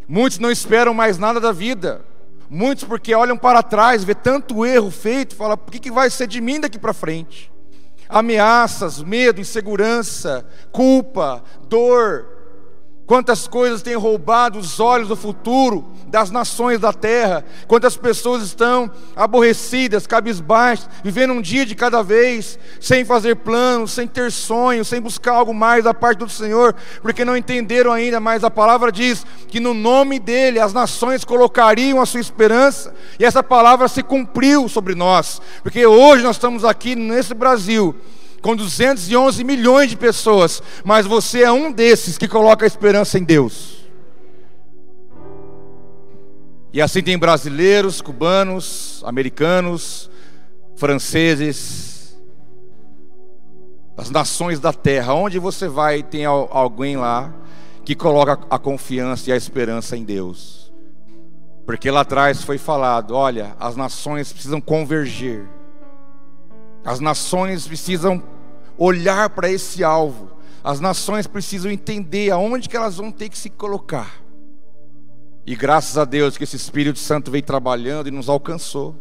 Muitos 0.08 0.40
não 0.40 0.50
esperam 0.50 0.92
mais 0.92 1.18
nada 1.18 1.38
da 1.38 1.52
vida. 1.52 2.04
Muitos 2.50 2.82
porque 2.82 3.14
olham 3.14 3.38
para 3.38 3.62
trás, 3.62 4.02
vê 4.02 4.14
tanto 4.14 4.66
erro 4.66 4.90
feito, 4.90 5.36
fala: 5.36 5.56
"Por 5.56 5.70
que, 5.70 5.78
que 5.78 5.92
vai 5.92 6.10
ser 6.10 6.26
de 6.26 6.40
mim 6.40 6.58
daqui 6.58 6.80
para 6.80 6.92
frente?" 6.92 7.48
Ameaças, 8.08 9.02
medo, 9.02 9.40
insegurança, 9.40 10.46
culpa, 10.72 11.42
dor. 11.68 12.37
Quantas 13.08 13.48
coisas 13.48 13.80
têm 13.80 13.94
roubado 13.94 14.58
os 14.58 14.78
olhos 14.78 15.08
do 15.08 15.16
futuro 15.16 15.82
das 16.08 16.30
nações 16.30 16.78
da 16.78 16.92
terra. 16.92 17.42
Quantas 17.66 17.96
pessoas 17.96 18.42
estão 18.42 18.90
aborrecidas, 19.16 20.06
cabisbaixas, 20.06 20.90
vivendo 21.02 21.32
um 21.32 21.40
dia 21.40 21.64
de 21.64 21.74
cada 21.74 22.02
vez, 22.02 22.58
sem 22.78 23.06
fazer 23.06 23.36
planos, 23.36 23.92
sem 23.92 24.06
ter 24.06 24.30
sonhos, 24.30 24.88
sem 24.88 25.00
buscar 25.00 25.32
algo 25.32 25.54
mais 25.54 25.84
da 25.84 25.94
parte 25.94 26.18
do 26.18 26.28
Senhor, 26.28 26.74
porque 27.00 27.24
não 27.24 27.34
entenderam 27.34 27.92
ainda. 27.92 28.20
Mas 28.20 28.44
a 28.44 28.50
palavra 28.50 28.92
diz 28.92 29.24
que 29.48 29.58
no 29.58 29.72
nome 29.72 30.18
dele 30.18 30.60
as 30.60 30.74
nações 30.74 31.24
colocariam 31.24 32.02
a 32.02 32.06
sua 32.06 32.20
esperança, 32.20 32.94
e 33.18 33.24
essa 33.24 33.42
palavra 33.42 33.88
se 33.88 34.02
cumpriu 34.02 34.68
sobre 34.68 34.94
nós, 34.94 35.40
porque 35.62 35.86
hoje 35.86 36.22
nós 36.22 36.36
estamos 36.36 36.62
aqui 36.62 36.94
nesse 36.94 37.32
Brasil 37.32 37.96
com 38.40 38.54
211 38.54 39.42
milhões 39.44 39.90
de 39.90 39.96
pessoas, 39.96 40.62
mas 40.84 41.06
você 41.06 41.42
é 41.42 41.52
um 41.52 41.72
desses 41.72 42.16
que 42.16 42.28
coloca 42.28 42.64
a 42.64 42.68
esperança 42.68 43.18
em 43.18 43.24
Deus. 43.24 43.78
E 46.72 46.80
assim 46.80 47.02
tem 47.02 47.18
brasileiros, 47.18 48.00
cubanos, 48.00 49.02
americanos, 49.04 50.10
franceses, 50.76 52.16
as 53.96 54.10
nações 54.10 54.60
da 54.60 54.72
terra, 54.72 55.14
onde 55.14 55.38
você 55.38 55.66
vai, 55.66 56.02
tem 56.04 56.24
alguém 56.24 56.96
lá 56.96 57.34
que 57.84 57.96
coloca 57.96 58.38
a 58.48 58.58
confiança 58.58 59.30
e 59.30 59.32
a 59.32 59.36
esperança 59.36 59.96
em 59.96 60.04
Deus. 60.04 60.72
Porque 61.66 61.90
lá 61.90 62.02
atrás 62.02 62.42
foi 62.42 62.58
falado: 62.58 63.14
olha, 63.14 63.56
as 63.58 63.74
nações 63.74 64.32
precisam 64.32 64.60
converger 64.60 65.48
as 66.88 67.00
nações 67.00 67.66
precisam 67.66 68.22
olhar 68.78 69.28
para 69.28 69.50
esse 69.50 69.84
alvo. 69.84 70.30
As 70.64 70.80
nações 70.80 71.26
precisam 71.26 71.70
entender 71.70 72.30
aonde 72.30 72.66
que 72.66 72.74
elas 72.74 72.96
vão 72.96 73.12
ter 73.12 73.28
que 73.28 73.36
se 73.36 73.50
colocar. 73.50 74.22
E 75.44 75.54
graças 75.54 75.98
a 75.98 76.06
Deus 76.06 76.38
que 76.38 76.44
esse 76.44 76.56
Espírito 76.56 76.98
Santo 76.98 77.30
veio 77.30 77.44
trabalhando 77.44 78.08
e 78.08 78.10
nos 78.10 78.30
alcançou. 78.30 78.96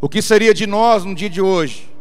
O 0.00 0.08
que 0.08 0.22
seria 0.22 0.54
de 0.54 0.68
nós 0.68 1.04
no 1.04 1.16
dia 1.16 1.28
de 1.28 1.42
hoje? 1.42 1.92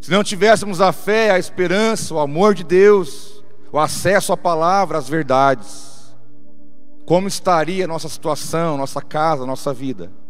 Se 0.00 0.08
não 0.08 0.22
tivéssemos 0.22 0.80
a 0.80 0.92
fé, 0.92 1.32
a 1.32 1.40
esperança, 1.40 2.14
o 2.14 2.20
amor 2.20 2.54
de 2.54 2.62
Deus, 2.62 3.42
o 3.72 3.80
acesso 3.80 4.32
à 4.32 4.36
palavra, 4.36 4.96
às 4.96 5.08
verdades. 5.08 6.14
Como 7.04 7.26
estaria 7.26 7.84
a 7.84 7.88
nossa 7.88 8.08
situação, 8.08 8.76
nossa 8.76 9.02
casa, 9.02 9.44
nossa 9.44 9.74
vida? 9.74 10.21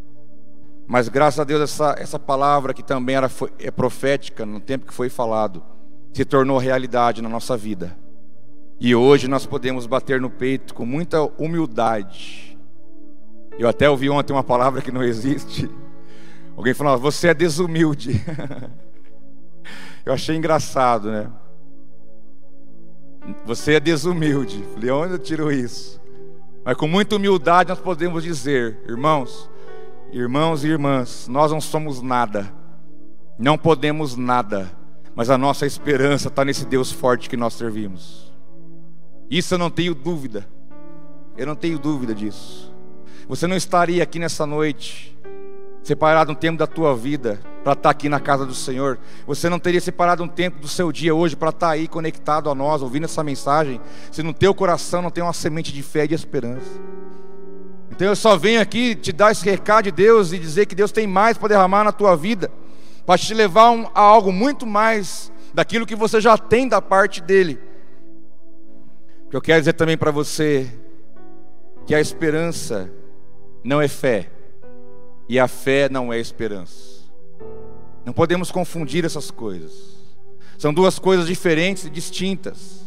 Mas 0.86 1.08
graças 1.08 1.40
a 1.40 1.44
Deus 1.44 1.62
essa, 1.62 1.94
essa 1.98 2.18
palavra 2.18 2.74
que 2.74 2.82
também 2.82 3.16
era 3.16 3.28
foi, 3.28 3.50
é 3.58 3.70
profética 3.70 4.44
no 4.44 4.60
tempo 4.60 4.86
que 4.86 4.94
foi 4.94 5.08
falado, 5.08 5.62
se 6.12 6.24
tornou 6.24 6.58
realidade 6.58 7.22
na 7.22 7.28
nossa 7.28 7.56
vida. 7.56 7.96
E 8.78 8.94
hoje 8.94 9.28
nós 9.28 9.46
podemos 9.46 9.86
bater 9.86 10.20
no 10.20 10.28
peito 10.28 10.74
com 10.74 10.84
muita 10.84 11.22
humildade. 11.38 12.58
Eu 13.58 13.68
até 13.68 13.88
ouvi 13.88 14.10
ontem 14.10 14.32
uma 14.32 14.42
palavra 14.42 14.82
que 14.82 14.90
não 14.90 15.02
existe. 15.02 15.70
Alguém 16.56 16.74
falou: 16.74 16.98
"Você 16.98 17.28
é 17.28 17.34
desumilde". 17.34 18.20
Eu 20.04 20.12
achei 20.12 20.36
engraçado, 20.36 21.10
né? 21.10 21.30
Você 23.44 23.74
é 23.74 23.80
desumilde. 23.80 24.64
Falei, 24.74 24.90
onde 24.90 25.12
eu 25.12 25.18
tiro 25.18 25.52
isso? 25.52 26.00
Mas 26.64 26.76
com 26.76 26.88
muita 26.88 27.16
humildade 27.16 27.68
nós 27.68 27.78
podemos 27.78 28.22
dizer, 28.22 28.78
irmãos, 28.86 29.48
Irmãos 30.12 30.62
e 30.62 30.68
irmãs, 30.68 31.26
nós 31.26 31.50
não 31.50 31.58
somos 31.58 32.02
nada, 32.02 32.52
não 33.38 33.56
podemos 33.56 34.14
nada, 34.14 34.70
mas 35.14 35.30
a 35.30 35.38
nossa 35.38 35.64
esperança 35.64 36.28
está 36.28 36.44
nesse 36.44 36.66
Deus 36.66 36.92
forte 36.92 37.30
que 37.30 37.36
nós 37.36 37.54
servimos. 37.54 38.30
Isso 39.30 39.54
eu 39.54 39.58
não 39.58 39.70
tenho 39.70 39.94
dúvida, 39.94 40.46
eu 41.34 41.46
não 41.46 41.56
tenho 41.56 41.78
dúvida 41.78 42.14
disso. 42.14 42.70
Você 43.26 43.46
não 43.46 43.56
estaria 43.56 44.02
aqui 44.02 44.18
nessa 44.18 44.44
noite, 44.44 45.18
separado 45.82 46.32
um 46.32 46.34
tempo 46.34 46.58
da 46.58 46.66
tua 46.66 46.94
vida 46.94 47.40
para 47.64 47.72
estar 47.72 47.82
tá 47.84 47.90
aqui 47.90 48.10
na 48.10 48.20
casa 48.20 48.44
do 48.44 48.54
Senhor. 48.54 48.98
Você 49.26 49.48
não 49.48 49.58
teria 49.58 49.80
separado 49.80 50.22
um 50.22 50.28
tempo 50.28 50.60
do 50.60 50.68
seu 50.68 50.92
dia 50.92 51.14
hoje 51.14 51.34
para 51.34 51.48
estar 51.48 51.68
tá 51.68 51.72
aí 51.72 51.88
conectado 51.88 52.50
a 52.50 52.54
nós, 52.54 52.82
ouvindo 52.82 53.04
essa 53.04 53.24
mensagem, 53.24 53.80
se 54.10 54.22
no 54.22 54.34
teu 54.34 54.52
coração 54.52 55.00
não 55.00 55.10
tem 55.10 55.24
uma 55.24 55.32
semente 55.32 55.72
de 55.72 55.82
fé 55.82 56.04
e 56.04 56.08
de 56.08 56.14
esperança. 56.14 56.70
Então 57.92 58.08
eu 58.08 58.16
só 58.16 58.38
venho 58.38 58.58
aqui 58.58 58.94
te 58.94 59.12
dar 59.12 59.32
esse 59.32 59.44
recado 59.44 59.84
de 59.84 59.92
Deus 59.92 60.32
e 60.32 60.38
dizer 60.38 60.64
que 60.64 60.74
Deus 60.74 60.90
tem 60.90 61.06
mais 61.06 61.36
para 61.36 61.48
derramar 61.48 61.84
na 61.84 61.92
tua 61.92 62.16
vida, 62.16 62.50
para 63.04 63.18
te 63.18 63.34
levar 63.34 63.68
a 63.94 64.00
algo 64.00 64.32
muito 64.32 64.66
mais 64.66 65.30
daquilo 65.52 65.84
que 65.84 65.94
você 65.94 66.18
já 66.18 66.38
tem 66.38 66.66
da 66.66 66.80
parte 66.80 67.20
dele. 67.20 67.60
Que 69.28 69.36
eu 69.36 69.42
quero 69.42 69.60
dizer 69.60 69.74
também 69.74 69.98
para 69.98 70.10
você 70.10 70.72
que 71.86 71.94
a 71.94 72.00
esperança 72.00 72.90
não 73.62 73.80
é 73.80 73.88
fé 73.88 74.30
e 75.28 75.38
a 75.38 75.46
fé 75.46 75.90
não 75.90 76.10
é 76.10 76.18
esperança. 76.18 77.02
Não 78.06 78.14
podemos 78.14 78.50
confundir 78.50 79.04
essas 79.04 79.30
coisas. 79.30 79.70
São 80.56 80.72
duas 80.72 80.98
coisas 80.98 81.26
diferentes 81.26 81.84
e 81.84 81.90
distintas. 81.90 82.86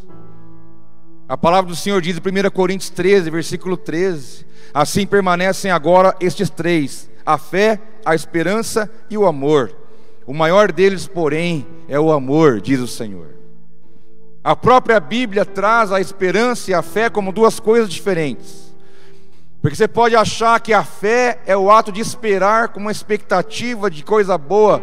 A 1.27 1.35
palavra 1.35 1.69
do 1.69 1.75
Senhor 1.75 1.99
diz 2.01 2.17
em 2.17 2.19
1 2.19 2.51
Coríntios 2.51 2.91
13, 2.91 3.31
versículo 3.31 3.75
13: 3.75 4.45
Assim 4.71 5.07
permanecem 5.07 5.71
agora 5.71 6.15
estes 6.19 6.51
três: 6.51 7.09
a 7.25 7.37
fé, 7.37 7.81
a 8.05 8.13
esperança 8.13 8.89
e 9.09 9.17
o 9.17 9.25
amor. 9.25 9.75
O 10.27 10.33
maior 10.33 10.71
deles, 10.71 11.07
porém, 11.07 11.65
é 11.87 11.99
o 11.99 12.11
amor, 12.11 12.61
diz 12.61 12.79
o 12.79 12.87
Senhor. 12.87 13.29
A 14.43 14.55
própria 14.55 14.99
Bíblia 14.99 15.43
traz 15.43 15.91
a 15.91 15.99
esperança 15.99 16.69
e 16.69 16.73
a 16.75 16.83
fé 16.83 17.09
como 17.09 17.31
duas 17.31 17.59
coisas 17.59 17.89
diferentes. 17.89 18.75
Porque 19.61 19.75
você 19.75 19.87
pode 19.87 20.15
achar 20.15 20.59
que 20.59 20.73
a 20.73 20.83
fé 20.83 21.39
é 21.47 21.57
o 21.57 21.71
ato 21.71 21.91
de 21.91 21.99
esperar 21.99 22.67
com 22.67 22.79
uma 22.79 22.91
expectativa 22.91 23.89
de 23.89 24.03
coisa 24.03 24.37
boa, 24.37 24.79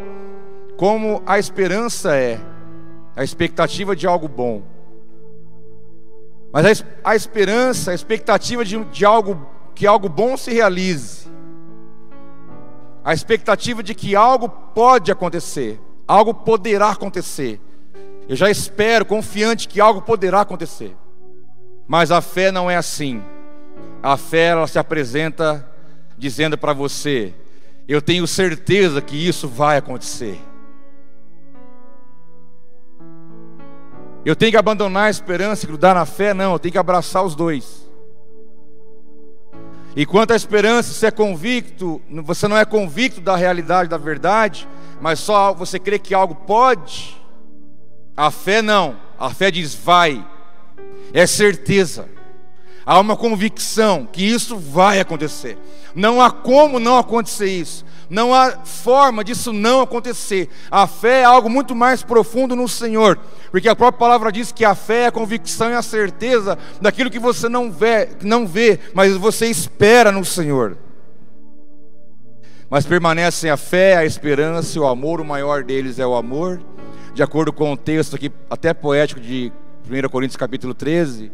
como 0.76 1.22
a 1.24 1.38
esperança 1.38 2.16
é 2.16 2.40
a 3.14 3.22
expectativa 3.22 3.94
de 3.94 4.08
algo 4.08 4.26
bom. 4.26 4.71
Mas 6.52 6.84
a, 7.02 7.16
esperança, 7.16 7.92
a 7.92 7.94
expectativa 7.94 8.64
de, 8.64 8.84
de 8.84 9.04
algo 9.04 9.46
que 9.74 9.86
algo 9.86 10.08
bom 10.08 10.36
se 10.36 10.52
realize. 10.52 11.26
A 13.02 13.14
expectativa 13.14 13.82
de 13.82 13.94
que 13.94 14.14
algo 14.14 14.48
pode 14.48 15.10
acontecer, 15.10 15.80
algo 16.06 16.34
poderá 16.34 16.90
acontecer. 16.90 17.58
Eu 18.28 18.36
já 18.36 18.50
espero, 18.50 19.04
confiante 19.04 19.66
que 19.66 19.80
algo 19.80 20.02
poderá 20.02 20.42
acontecer. 20.42 20.94
Mas 21.88 22.12
a 22.12 22.20
fé 22.20 22.52
não 22.52 22.70
é 22.70 22.76
assim. 22.76 23.22
A 24.02 24.16
fé 24.16 24.48
ela 24.48 24.66
se 24.66 24.78
apresenta 24.78 25.68
dizendo 26.16 26.56
para 26.56 26.72
você: 26.72 27.34
eu 27.88 28.00
tenho 28.00 28.26
certeza 28.26 29.00
que 29.00 29.16
isso 29.16 29.48
vai 29.48 29.78
acontecer. 29.78 30.38
Eu 34.24 34.36
tenho 34.36 34.52
que 34.52 34.56
abandonar 34.56 35.06
a 35.06 35.10
esperança 35.10 35.64
e 35.64 35.68
grudar 35.68 35.94
na 35.94 36.06
fé? 36.06 36.32
Não, 36.32 36.52
eu 36.52 36.58
tenho 36.58 36.72
que 36.72 36.78
abraçar 36.78 37.24
os 37.24 37.34
dois. 37.34 37.82
E 39.96 40.06
quanto 40.06 40.32
à 40.32 40.36
esperança, 40.36 40.92
você 40.92 41.06
é 41.06 41.10
convicto, 41.10 42.00
você 42.24 42.48
não 42.48 42.56
é 42.56 42.64
convicto 42.64 43.20
da 43.20 43.36
realidade, 43.36 43.90
da 43.90 43.98
verdade, 43.98 44.68
mas 45.00 45.18
só 45.18 45.52
você 45.52 45.78
crê 45.78 45.98
que 45.98 46.14
algo 46.14 46.34
pode. 46.34 47.20
A 48.16 48.30
fé 48.30 48.62
não, 48.62 48.96
a 49.18 49.30
fé 49.30 49.50
diz 49.50 49.74
vai, 49.74 50.24
é 51.12 51.26
certeza. 51.26 52.08
Há 52.84 52.98
uma 52.98 53.16
convicção 53.16 54.08
que 54.10 54.24
isso 54.24 54.56
vai 54.56 55.00
acontecer. 55.00 55.56
Não 55.94 56.20
há 56.20 56.30
como 56.30 56.78
não 56.78 56.98
acontecer 56.98 57.48
isso. 57.48 57.84
Não 58.12 58.34
há 58.34 58.58
forma 58.64 59.24
disso 59.24 59.52
não 59.52 59.80
acontecer. 59.80 60.48
A 60.70 60.86
fé 60.86 61.20
é 61.20 61.24
algo 61.24 61.48
muito 61.48 61.74
mais 61.74 62.02
profundo 62.02 62.54
no 62.54 62.68
Senhor, 62.68 63.18
porque 63.50 63.68
a 63.68 63.74
própria 63.74 63.98
palavra 63.98 64.30
diz 64.30 64.52
que 64.52 64.66
a 64.66 64.74
fé 64.74 65.04
é 65.04 65.06
a 65.06 65.12
convicção 65.12 65.70
e 65.70 65.74
a 65.74 65.80
certeza 65.80 66.58
daquilo 66.80 67.10
que 67.10 67.18
você 67.18 67.48
não 67.48 67.72
vê, 67.72 68.10
não 68.22 68.46
vê, 68.46 68.78
mas 68.92 69.16
você 69.16 69.46
espera 69.46 70.12
no 70.12 70.26
Senhor. 70.26 70.76
Mas 72.68 72.84
permanecem 72.84 73.50
a 73.50 73.56
fé, 73.56 73.96
a 73.96 74.04
esperança 74.04 74.76
e 74.76 74.80
o 74.80 74.86
amor, 74.86 75.20
o 75.20 75.24
maior 75.24 75.62
deles 75.62 75.98
é 75.98 76.06
o 76.06 76.14
amor. 76.14 76.60
De 77.14 77.22
acordo 77.22 77.52
com 77.52 77.72
o 77.72 77.76
texto 77.76 78.16
aqui, 78.16 78.30
até 78.50 78.74
poético 78.74 79.20
de 79.20 79.52
1 79.90 80.08
Coríntios 80.08 80.36
capítulo 80.36 80.74
13, 80.74 81.30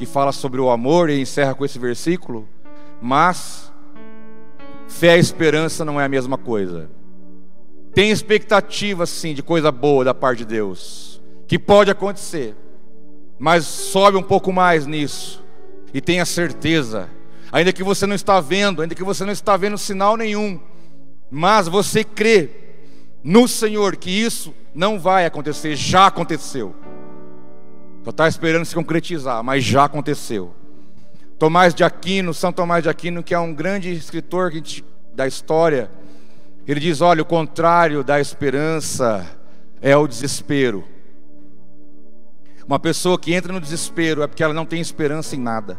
que 0.00 0.06
fala 0.06 0.32
sobre 0.32 0.58
o 0.58 0.70
amor 0.70 1.10
e 1.10 1.20
encerra 1.20 1.54
com 1.54 1.62
esse 1.62 1.78
versículo, 1.78 2.48
mas 3.02 3.70
Fé 4.88 5.18
e 5.18 5.20
esperança 5.20 5.84
não 5.84 6.00
é 6.00 6.04
a 6.04 6.08
mesma 6.08 6.38
coisa. 6.38 6.90
Tem 7.92 8.10
expectativa 8.10 9.04
sim 9.04 9.34
de 9.34 9.42
coisa 9.42 9.70
boa 9.70 10.02
da 10.02 10.14
parte 10.14 10.38
de 10.38 10.46
Deus, 10.46 11.22
que 11.46 11.58
pode 11.58 11.90
acontecer. 11.90 12.56
Mas 13.38 13.66
sobe 13.66 14.16
um 14.16 14.22
pouco 14.22 14.50
mais 14.50 14.86
nisso 14.86 15.44
e 15.92 16.00
tenha 16.00 16.24
certeza, 16.24 17.10
ainda 17.52 17.70
que 17.70 17.84
você 17.84 18.06
não 18.06 18.14
está 18.14 18.40
vendo, 18.40 18.80
ainda 18.80 18.94
que 18.94 19.04
você 19.04 19.22
não 19.22 19.32
está 19.32 19.54
vendo 19.54 19.76
sinal 19.76 20.16
nenhum, 20.16 20.58
mas 21.30 21.68
você 21.68 22.02
crê 22.02 22.48
no 23.22 23.46
Senhor 23.46 23.96
que 23.96 24.10
isso 24.10 24.54
não 24.74 24.98
vai 24.98 25.26
acontecer, 25.26 25.76
já 25.76 26.06
aconteceu. 26.06 26.74
Só 28.04 28.10
está 28.10 28.28
esperando 28.28 28.64
se 28.64 28.74
concretizar, 28.74 29.42
mas 29.42 29.62
já 29.62 29.84
aconteceu. 29.84 30.54
Tomás 31.38 31.74
de 31.74 31.84
Aquino, 31.84 32.34
São 32.34 32.52
Tomás 32.52 32.82
de 32.82 32.88
Aquino, 32.88 33.22
que 33.22 33.34
é 33.34 33.38
um 33.38 33.54
grande 33.54 33.90
escritor 33.92 34.52
da 35.14 35.26
história, 35.26 35.90
ele 36.66 36.80
diz: 36.80 37.00
olha, 37.00 37.22
o 37.22 37.26
contrário 37.26 38.04
da 38.04 38.20
esperança 38.20 39.26
é 39.80 39.96
o 39.96 40.06
desespero. 40.06 40.84
Uma 42.66 42.78
pessoa 42.78 43.18
que 43.18 43.34
entra 43.34 43.52
no 43.52 43.60
desespero 43.60 44.22
é 44.22 44.26
porque 44.26 44.42
ela 44.42 44.54
não 44.54 44.64
tem 44.64 44.80
esperança 44.80 45.34
em 45.34 45.40
nada. 45.40 45.78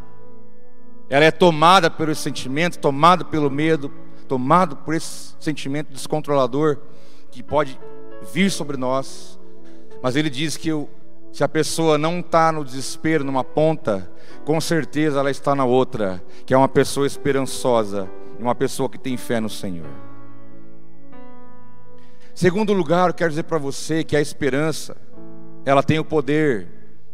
Ela 1.09 1.25
é 1.25 1.31
tomada 1.31 1.89
pelo 1.89 2.13
sentimento, 2.15 2.79
tomada 2.79 3.23
pelo 3.23 3.49
medo, 3.49 3.91
tomada 4.27 4.75
por 4.75 4.93
esse 4.93 5.35
sentimento 5.39 5.91
descontrolador 5.91 6.77
que 7.31 7.41
pode 7.41 7.79
vir 8.33 8.51
sobre 8.51 8.77
nós. 8.77 9.39
Mas 10.01 10.15
ele 10.15 10.29
diz 10.29 10.57
que 10.57 10.69
se 11.31 11.43
a 11.43 11.47
pessoa 11.47 11.97
não 11.97 12.19
está 12.19 12.51
no 12.51 12.65
desespero 12.65 13.23
numa 13.23 13.43
ponta, 13.43 14.11
com 14.43 14.59
certeza 14.59 15.19
ela 15.19 15.31
está 15.31 15.55
na 15.55 15.63
outra, 15.63 16.21
que 16.45 16.53
é 16.53 16.57
uma 16.57 16.67
pessoa 16.67 17.07
esperançosa, 17.07 18.09
uma 18.39 18.55
pessoa 18.55 18.89
que 18.89 18.97
tem 18.97 19.15
fé 19.15 19.39
no 19.39 19.49
Senhor. 19.49 19.89
Segundo 22.33 22.73
lugar, 22.73 23.09
eu 23.09 23.13
quero 23.13 23.29
dizer 23.29 23.43
para 23.43 23.57
você 23.57 24.03
que 24.03 24.15
a 24.15 24.21
esperança, 24.21 24.97
ela 25.65 25.83
tem 25.83 25.99
o 25.99 26.05
poder 26.05 26.67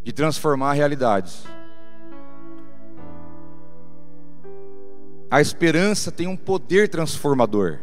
de 0.03 0.13
transformar 0.13 0.73
realidades. 0.73 1.43
A 5.29 5.41
esperança 5.41 6.11
tem 6.11 6.27
um 6.27 6.37
poder 6.37 6.87
transformador. 6.87 7.79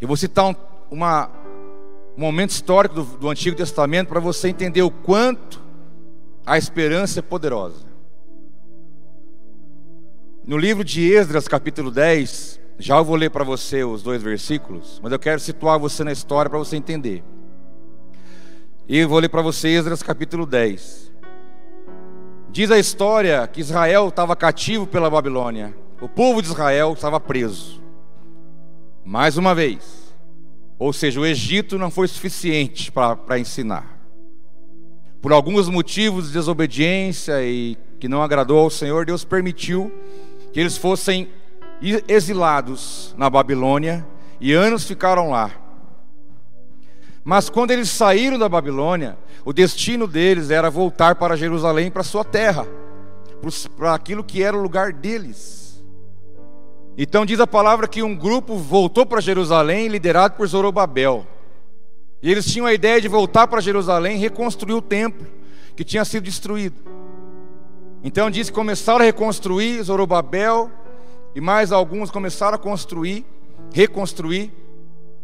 Eu 0.00 0.08
vou 0.08 0.16
citar 0.16 0.46
um, 0.46 0.54
uma, 0.90 1.30
momento 2.20 2.50
histórico 2.50 2.96
do, 2.96 3.04
do 3.04 3.28
Antigo 3.28 3.56
Testamento 3.56 4.08
para 4.08 4.20
você 4.20 4.48
entender 4.48 4.82
o 4.82 4.90
quanto 4.90 5.62
a 6.44 6.58
esperança 6.58 7.20
é 7.20 7.22
poderosa. 7.22 7.86
No 10.44 10.56
livro 10.56 10.82
de 10.82 11.12
Esdras, 11.12 11.46
capítulo 11.46 11.90
10, 11.90 12.58
já 12.78 12.96
eu 12.96 13.04
vou 13.04 13.16
ler 13.16 13.30
para 13.30 13.44
você 13.44 13.84
os 13.84 14.02
dois 14.02 14.22
versículos, 14.22 14.98
mas 15.02 15.12
eu 15.12 15.18
quero 15.18 15.38
situar 15.38 15.78
você 15.78 16.02
na 16.02 16.10
história 16.10 16.48
para 16.48 16.58
você 16.58 16.76
entender. 16.76 17.22
E 18.88 18.98
eu 18.98 19.08
vou 19.08 19.18
ler 19.18 19.28
para 19.28 19.42
você 19.42 19.68
Esdras 19.68 20.02
capítulo 20.02 20.46
10. 20.46 21.12
Diz 22.50 22.70
a 22.70 22.78
história 22.78 23.46
que 23.46 23.60
Israel 23.60 24.08
estava 24.08 24.34
cativo 24.34 24.86
pela 24.86 25.10
Babilônia. 25.10 25.76
O 26.00 26.08
povo 26.08 26.40
de 26.40 26.48
Israel 26.48 26.94
estava 26.94 27.20
preso. 27.20 27.82
Mais 29.04 29.36
uma 29.36 29.54
vez. 29.54 29.97
Ou 30.78 30.92
seja, 30.92 31.20
o 31.20 31.26
Egito 31.26 31.78
não 31.78 31.90
foi 31.90 32.06
suficiente 32.06 32.92
para 32.92 33.38
ensinar. 33.38 33.98
Por 35.20 35.32
alguns 35.32 35.68
motivos 35.68 36.28
de 36.28 36.32
desobediência 36.32 37.42
e 37.42 37.76
que 37.98 38.06
não 38.06 38.22
agradou 38.22 38.60
ao 38.60 38.70
Senhor, 38.70 39.04
Deus 39.04 39.24
permitiu 39.24 39.92
que 40.52 40.60
eles 40.60 40.76
fossem 40.76 41.28
exilados 42.06 43.14
na 43.18 43.28
Babilônia 43.28 44.06
e 44.40 44.52
anos 44.52 44.84
ficaram 44.84 45.30
lá. 45.30 45.50
Mas 47.24 47.50
quando 47.50 47.72
eles 47.72 47.90
saíram 47.90 48.38
da 48.38 48.48
Babilônia, 48.48 49.18
o 49.44 49.52
destino 49.52 50.06
deles 50.06 50.50
era 50.50 50.70
voltar 50.70 51.16
para 51.16 51.36
Jerusalém, 51.36 51.90
para 51.90 52.02
sua 52.04 52.24
terra, 52.24 52.66
para 53.76 53.94
aquilo 53.94 54.22
que 54.22 54.42
era 54.42 54.56
o 54.56 54.62
lugar 54.62 54.92
deles. 54.92 55.67
Então 57.00 57.24
diz 57.24 57.38
a 57.38 57.46
palavra 57.46 57.86
que 57.86 58.02
um 58.02 58.12
grupo 58.12 58.56
voltou 58.56 59.06
para 59.06 59.20
Jerusalém, 59.20 59.86
liderado 59.86 60.34
por 60.34 60.48
Zorobabel. 60.48 61.24
E 62.20 62.28
eles 62.28 62.44
tinham 62.44 62.66
a 62.66 62.74
ideia 62.74 63.00
de 63.00 63.06
voltar 63.06 63.46
para 63.46 63.60
Jerusalém 63.60 64.16
e 64.16 64.18
reconstruir 64.18 64.74
o 64.74 64.82
templo 64.82 65.24
que 65.76 65.84
tinha 65.84 66.04
sido 66.04 66.24
destruído. 66.24 66.74
Então 68.02 68.28
diz 68.28 68.48
que 68.50 68.54
começaram 68.54 68.98
a 68.98 69.04
reconstruir 69.04 69.80
Zorobabel, 69.80 70.72
e 71.36 71.40
mais 71.40 71.70
alguns 71.70 72.10
começaram 72.10 72.56
a 72.56 72.58
construir, 72.58 73.24
reconstruir. 73.72 74.50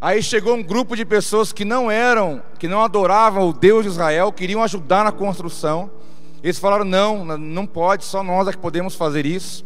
Aí 0.00 0.22
chegou 0.22 0.54
um 0.54 0.62
grupo 0.62 0.94
de 0.94 1.04
pessoas 1.04 1.52
que 1.52 1.64
não 1.64 1.90
eram, 1.90 2.40
que 2.56 2.68
não 2.68 2.82
adoravam 2.82 3.48
o 3.48 3.52
Deus 3.52 3.82
de 3.82 3.90
Israel, 3.90 4.30
queriam 4.30 4.62
ajudar 4.62 5.02
na 5.02 5.10
construção. 5.10 5.90
Eles 6.40 6.58
falaram: 6.60 6.84
não, 6.84 7.24
não 7.37 7.66
pode, 7.66 8.04
só 8.04 8.22
nós 8.22 8.46
é 8.46 8.52
que 8.52 8.58
podemos 8.58 8.94
fazer 8.94 9.26
isso. 9.26 9.64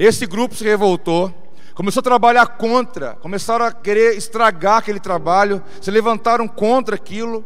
Esse 0.00 0.24
grupo 0.24 0.54
se 0.54 0.64
revoltou, 0.64 1.30
começou 1.74 2.00
a 2.00 2.02
trabalhar 2.02 2.46
contra, 2.46 3.16
começaram 3.16 3.66
a 3.66 3.70
querer 3.70 4.16
estragar 4.16 4.78
aquele 4.78 4.98
trabalho, 4.98 5.62
se 5.78 5.90
levantaram 5.90 6.48
contra 6.48 6.94
aquilo. 6.94 7.44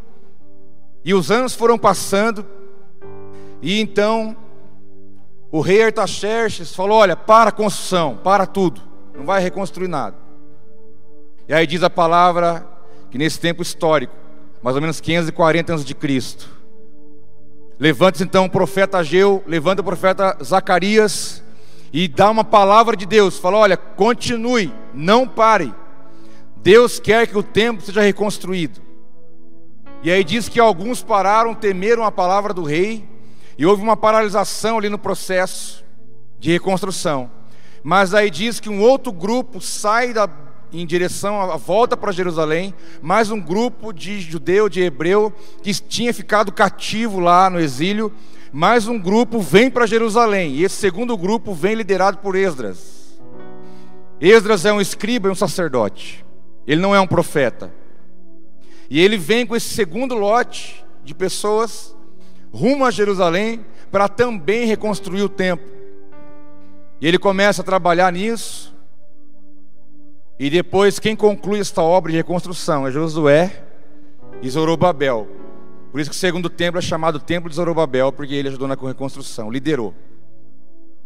E 1.04 1.12
os 1.12 1.32
anos 1.32 1.52
foram 1.52 1.76
passando, 1.76 2.46
e 3.60 3.80
então 3.80 4.36
o 5.50 5.60
rei 5.60 5.82
Artaxerxes 5.82 6.72
falou: 6.72 6.98
Olha, 6.98 7.16
para 7.16 7.48
a 7.50 7.52
construção, 7.52 8.18
para 8.22 8.46
tudo, 8.46 8.80
não 9.12 9.24
vai 9.24 9.42
reconstruir 9.42 9.88
nada. 9.88 10.16
E 11.48 11.52
aí 11.52 11.66
diz 11.66 11.82
a 11.82 11.90
palavra 11.90 12.64
que 13.10 13.18
nesse 13.18 13.40
tempo 13.40 13.62
histórico, 13.62 14.14
mais 14.62 14.76
ou 14.76 14.80
menos 14.80 15.00
540 15.00 15.72
anos 15.72 15.84
de 15.84 15.92
Cristo, 15.92 16.48
levanta-se 17.80 18.22
então 18.22 18.44
o 18.44 18.50
profeta 18.50 18.98
Ageu, 18.98 19.42
levanta 19.44 19.82
o 19.82 19.84
profeta 19.84 20.38
Zacarias 20.40 21.42
e 21.96 22.09
dá 22.09 22.28
uma 22.28 22.42
palavra 22.42 22.96
de 22.96 23.07
Deus, 23.07 23.38
fala: 23.38 23.59
Olha, 23.59 23.76
continue, 23.76 24.74
não 24.92 25.28
pare. 25.28 25.72
Deus 26.57 26.98
quer 26.98 27.28
que 27.28 27.38
o 27.38 27.42
templo 27.42 27.87
seja 27.87 28.02
reconstruído. 28.02 28.83
E 30.02 30.11
aí 30.11 30.24
diz 30.24 30.48
que 30.48 30.59
alguns 30.59 31.04
pararam, 31.04 31.54
temeram 31.54 32.02
a 32.02 32.11
palavra 32.11 32.52
do 32.52 32.64
rei, 32.64 33.09
e 33.57 33.64
houve 33.64 33.80
uma 33.80 33.96
paralisação 33.96 34.76
ali 34.76 34.88
no 34.88 34.98
processo 34.98 35.85
de 36.40 36.50
reconstrução. 36.50 37.30
Mas 37.85 38.12
aí 38.12 38.28
diz 38.28 38.59
que 38.59 38.68
um 38.68 38.80
outro 38.80 39.12
grupo 39.12 39.61
sai 39.61 40.12
da, 40.12 40.28
em 40.72 40.85
direção 40.85 41.40
à 41.40 41.57
volta 41.57 41.96
para 41.96 42.11
Jerusalém, 42.11 42.74
mais 43.00 43.30
um 43.30 43.40
grupo 43.40 43.92
de 43.92 44.20
judeu, 44.20 44.68
de 44.68 44.80
hebreu, 44.80 45.33
que 45.62 45.72
tinha 45.72 46.12
ficado 46.12 46.50
cativo 46.50 47.20
lá 47.20 47.48
no 47.48 47.61
exílio, 47.61 48.12
mais 48.54 48.86
um 48.86 48.96
grupo 48.96 49.40
vem 49.40 49.68
para 49.68 49.84
Jerusalém. 49.84 50.52
E 50.52 50.62
esse 50.62 50.76
segundo 50.76 51.16
grupo 51.16 51.52
vem 51.52 51.74
liderado 51.74 52.18
por 52.18 52.36
Esdras. 52.36 53.20
Esdras 54.20 54.64
é 54.64 54.72
um 54.72 54.80
escriba 54.80 55.26
e 55.26 55.30
um 55.32 55.34
sacerdote. 55.34 56.24
Ele 56.64 56.80
não 56.80 56.94
é 56.94 57.00
um 57.00 57.06
profeta. 57.06 57.74
E 58.88 59.00
ele 59.00 59.18
vem 59.18 59.44
com 59.44 59.56
esse 59.56 59.70
segundo 59.70 60.14
lote 60.14 60.84
de 61.02 61.12
pessoas 61.12 61.96
rumo 62.52 62.84
a 62.84 62.92
Jerusalém 62.92 63.66
para 63.90 64.08
também 64.08 64.66
reconstruir 64.66 65.22
o 65.22 65.28
templo. 65.28 65.66
E 67.00 67.08
ele 67.08 67.18
começa 67.18 67.60
a 67.60 67.64
trabalhar 67.64 68.12
nisso. 68.12 68.72
E 70.38 70.48
depois 70.48 71.00
quem 71.00 71.16
conclui 71.16 71.58
esta 71.58 71.82
obra 71.82 72.12
de 72.12 72.18
reconstrução 72.18 72.86
é 72.86 72.92
Josué 72.92 73.64
e 74.40 74.48
Zorobabel. 74.48 75.43
Por 75.94 76.00
isso 76.00 76.11
que 76.11 76.16
o 76.16 76.18
segundo 76.18 76.50
templo 76.50 76.76
é 76.76 76.83
chamado 76.83 77.20
Templo 77.20 77.48
de 77.48 77.54
Zorobabel, 77.54 78.11
porque 78.11 78.35
ele 78.35 78.48
ajudou 78.48 78.66
na 78.66 78.74
reconstrução, 78.74 79.48
liderou. 79.48 79.94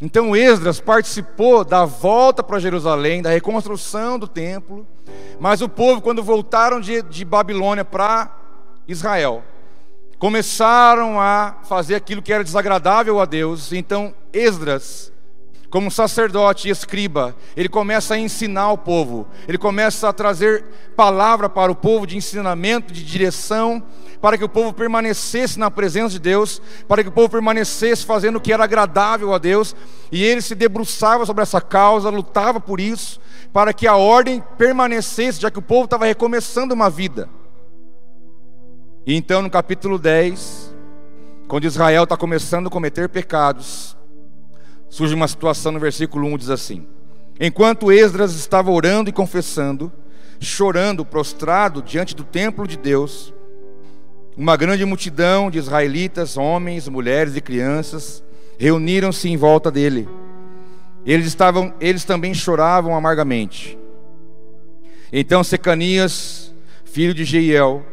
Então 0.01 0.35
Esdras 0.35 0.81
participou 0.81 1.63
da 1.63 1.85
volta 1.85 2.43
para 2.43 2.59
Jerusalém, 2.59 3.21
da 3.21 3.29
reconstrução 3.29 4.19
do 4.19 4.27
templo, 4.27 4.87
mas 5.39 5.61
o 5.61 5.69
povo, 5.69 6.01
quando 6.01 6.23
voltaram 6.23 6.81
de, 6.81 7.03
de 7.03 7.23
Babilônia 7.23 7.85
para 7.85 8.35
Israel, 8.89 9.45
começaram 10.19 11.21
a 11.21 11.59
fazer 11.65 11.95
aquilo 11.95 12.23
que 12.23 12.33
era 12.33 12.43
desagradável 12.43 13.21
a 13.21 13.27
Deus. 13.27 13.75
Então, 13.75 14.15
Esdras, 14.33 15.13
como 15.71 15.91
sacerdote 15.91 16.69
e 16.69 16.71
escriba, 16.71 17.37
ele 17.57 17.69
começa 17.69 18.15
a 18.15 18.19
ensinar 18.19 18.73
o 18.73 18.79
povo, 18.79 19.29
ele 19.47 19.59
começa 19.59 20.09
a 20.09 20.13
trazer 20.13 20.65
palavra 20.97 21.49
para 21.49 21.71
o 21.71 21.75
povo 21.75 22.07
de 22.07 22.17
ensinamento, 22.17 22.93
de 22.93 23.05
direção, 23.05 23.83
para 24.21 24.39
que 24.39 24.45
o 24.45 24.49
povo 24.49 24.73
permanecesse 24.73 25.59
na 25.59 25.71
presença 25.71 26.11
de 26.11 26.19
Deus, 26.19 26.61
para 26.89 27.03
que 27.03 27.09
o 27.09 27.13
povo 27.13 27.29
permanecesse 27.29 28.05
fazendo 28.05 28.37
o 28.37 28.41
que 28.41 28.53
era 28.53 28.65
agradável 28.65 29.35
a 29.35 29.39
Deus, 29.39 29.77
e 30.11 30.25
ele 30.25 30.41
se 30.41 30.55
debruçava 30.55 31.27
sobre 31.27 31.43
essa 31.43 31.61
causa, 31.61 32.09
lutava 32.09 32.59
por 32.59 32.81
isso, 32.81 33.21
para 33.53 33.73
que 33.73 33.87
a 33.87 33.97
ordem 33.97 34.43
permanecesse, 34.57 35.41
já 35.41 35.51
que 35.51 35.59
o 35.59 35.63
povo 35.63 35.85
estava 35.85 36.07
recomeçando 36.07 36.75
uma 36.75 36.89
vida. 36.89 37.29
E 39.07 39.15
então 39.15 39.43
no 39.43 39.51
capítulo 39.51 39.99
10, 39.99 40.75
quando 41.47 41.65
Israel 41.65 42.05
está 42.05 42.17
começando 42.17 42.67
a 42.67 42.71
cometer 42.71 43.09
pecados, 43.09 43.98
surge 44.89 45.15
uma 45.15 45.29
situação 45.29 45.73
no 45.73 45.81
versículo 45.81 46.27
1 46.27 46.39
diz 46.39 46.51
assim: 46.51 46.87
Enquanto 47.41 47.93
Esdras 47.93 48.35
estava 48.35 48.71
orando 48.71 49.09
e 49.09 49.13
confessando, 49.13 49.93
chorando, 50.41 51.05
prostrado 51.05 51.83
diante 51.83 52.15
do 52.15 52.25
templo 52.25 52.67
de 52.67 52.77
Deus, 52.77 53.33
uma 54.37 54.57
grande 54.57 54.85
multidão 54.85 55.51
de 55.51 55.59
israelitas, 55.59 56.37
homens, 56.37 56.89
mulheres 56.89 57.37
e 57.37 57.41
crianças, 57.41 58.23
reuniram-se 58.59 59.29
em 59.29 59.37
volta 59.37 59.71
dele. 59.71 60.09
Eles 61.07 61.27
estavam, 61.27 61.73
eles 61.81 62.05
também 62.05 62.35
choravam 62.35 62.95
amargamente. 62.95 63.79
Então 65.13 65.43
Secanias, 65.43 66.53
filho 66.85 67.15
de 67.15 67.25
Jeiel, 67.25 67.85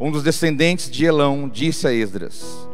um 0.00 0.10
dos 0.10 0.22
descendentes 0.22 0.90
de 0.90 1.04
Elão, 1.04 1.48
disse 1.48 1.86
a 1.86 1.92
Esdras: 1.92 2.66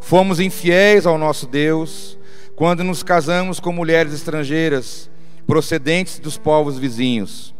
Fomos 0.00 0.40
infiéis 0.40 1.06
ao 1.06 1.16
nosso 1.16 1.46
Deus 1.46 2.17
quando 2.58 2.82
nos 2.82 3.04
casamos 3.04 3.60
com 3.60 3.72
mulheres 3.72 4.12
estrangeiras 4.12 5.08
procedentes 5.46 6.18
dos 6.18 6.36
povos 6.36 6.76
vizinhos. 6.76 7.54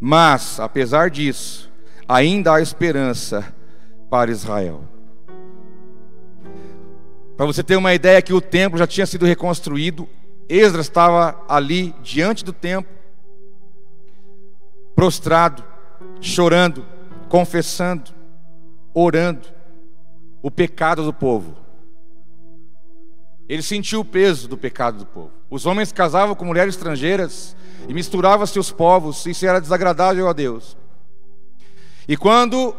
Mas, 0.00 0.58
apesar 0.58 1.10
disso, 1.10 1.70
ainda 2.08 2.52
há 2.52 2.60
esperança 2.60 3.54
para 4.10 4.32
Israel. 4.32 4.82
Para 7.36 7.46
você 7.46 7.62
ter 7.62 7.76
uma 7.76 7.94
ideia 7.94 8.20
que 8.20 8.32
o 8.32 8.40
templo 8.40 8.76
já 8.76 8.84
tinha 8.84 9.06
sido 9.06 9.24
reconstruído, 9.24 10.08
Esdras 10.48 10.86
estava 10.86 11.40
ali 11.48 11.94
diante 12.02 12.44
do 12.44 12.52
templo, 12.52 12.92
prostrado, 14.92 15.62
chorando, 16.20 16.84
confessando, 17.28 18.10
orando 18.92 19.46
o 20.42 20.50
pecado 20.50 21.04
do 21.04 21.12
povo. 21.12 21.61
Ele 23.48 23.62
sentiu 23.62 24.00
o 24.00 24.04
peso 24.04 24.48
do 24.48 24.56
pecado 24.56 24.98
do 24.98 25.06
povo. 25.06 25.30
Os 25.50 25.66
homens 25.66 25.92
casavam 25.92 26.34
com 26.34 26.44
mulheres 26.44 26.74
estrangeiras 26.74 27.56
e 27.88 27.92
misturavam 27.92 28.46
seus 28.46 28.70
povos, 28.70 29.26
isso 29.26 29.44
era 29.44 29.60
desagradável 29.60 30.28
a 30.28 30.32
Deus. 30.32 30.76
E 32.08 32.16
quando 32.16 32.74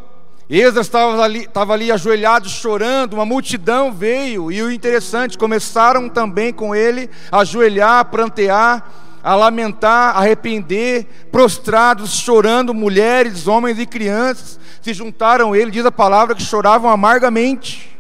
Esdras 0.50 0.88
estava 0.88 1.22
ali, 1.24 1.42
estava 1.42 1.74
ali 1.74 1.92
ajoelhado, 1.92 2.50
chorando, 2.50 3.14
uma 3.14 3.26
multidão 3.26 3.94
veio, 3.94 4.52
e 4.52 4.62
o 4.62 4.72
interessante, 4.72 5.38
começaram 5.38 6.10
também 6.10 6.52
com 6.52 6.76
ele 6.76 7.10
a 7.32 7.40
ajoelhar, 7.40 8.00
a 8.00 8.06
prantear, 8.06 8.92
a 9.24 9.36
lamentar, 9.36 10.16
a 10.16 10.20
arrepender, 10.20 11.08
prostrados, 11.32 12.20
chorando, 12.20 12.74
mulheres, 12.74 13.48
homens 13.48 13.80
e 13.80 13.86
crianças, 13.86 14.60
se 14.82 14.94
juntaram 14.94 15.54
a 15.54 15.58
ele, 15.58 15.72
diz 15.72 15.86
a 15.86 15.92
palavra, 15.92 16.36
que 16.36 16.44
choravam 16.44 16.92
amargamente. 16.92 17.93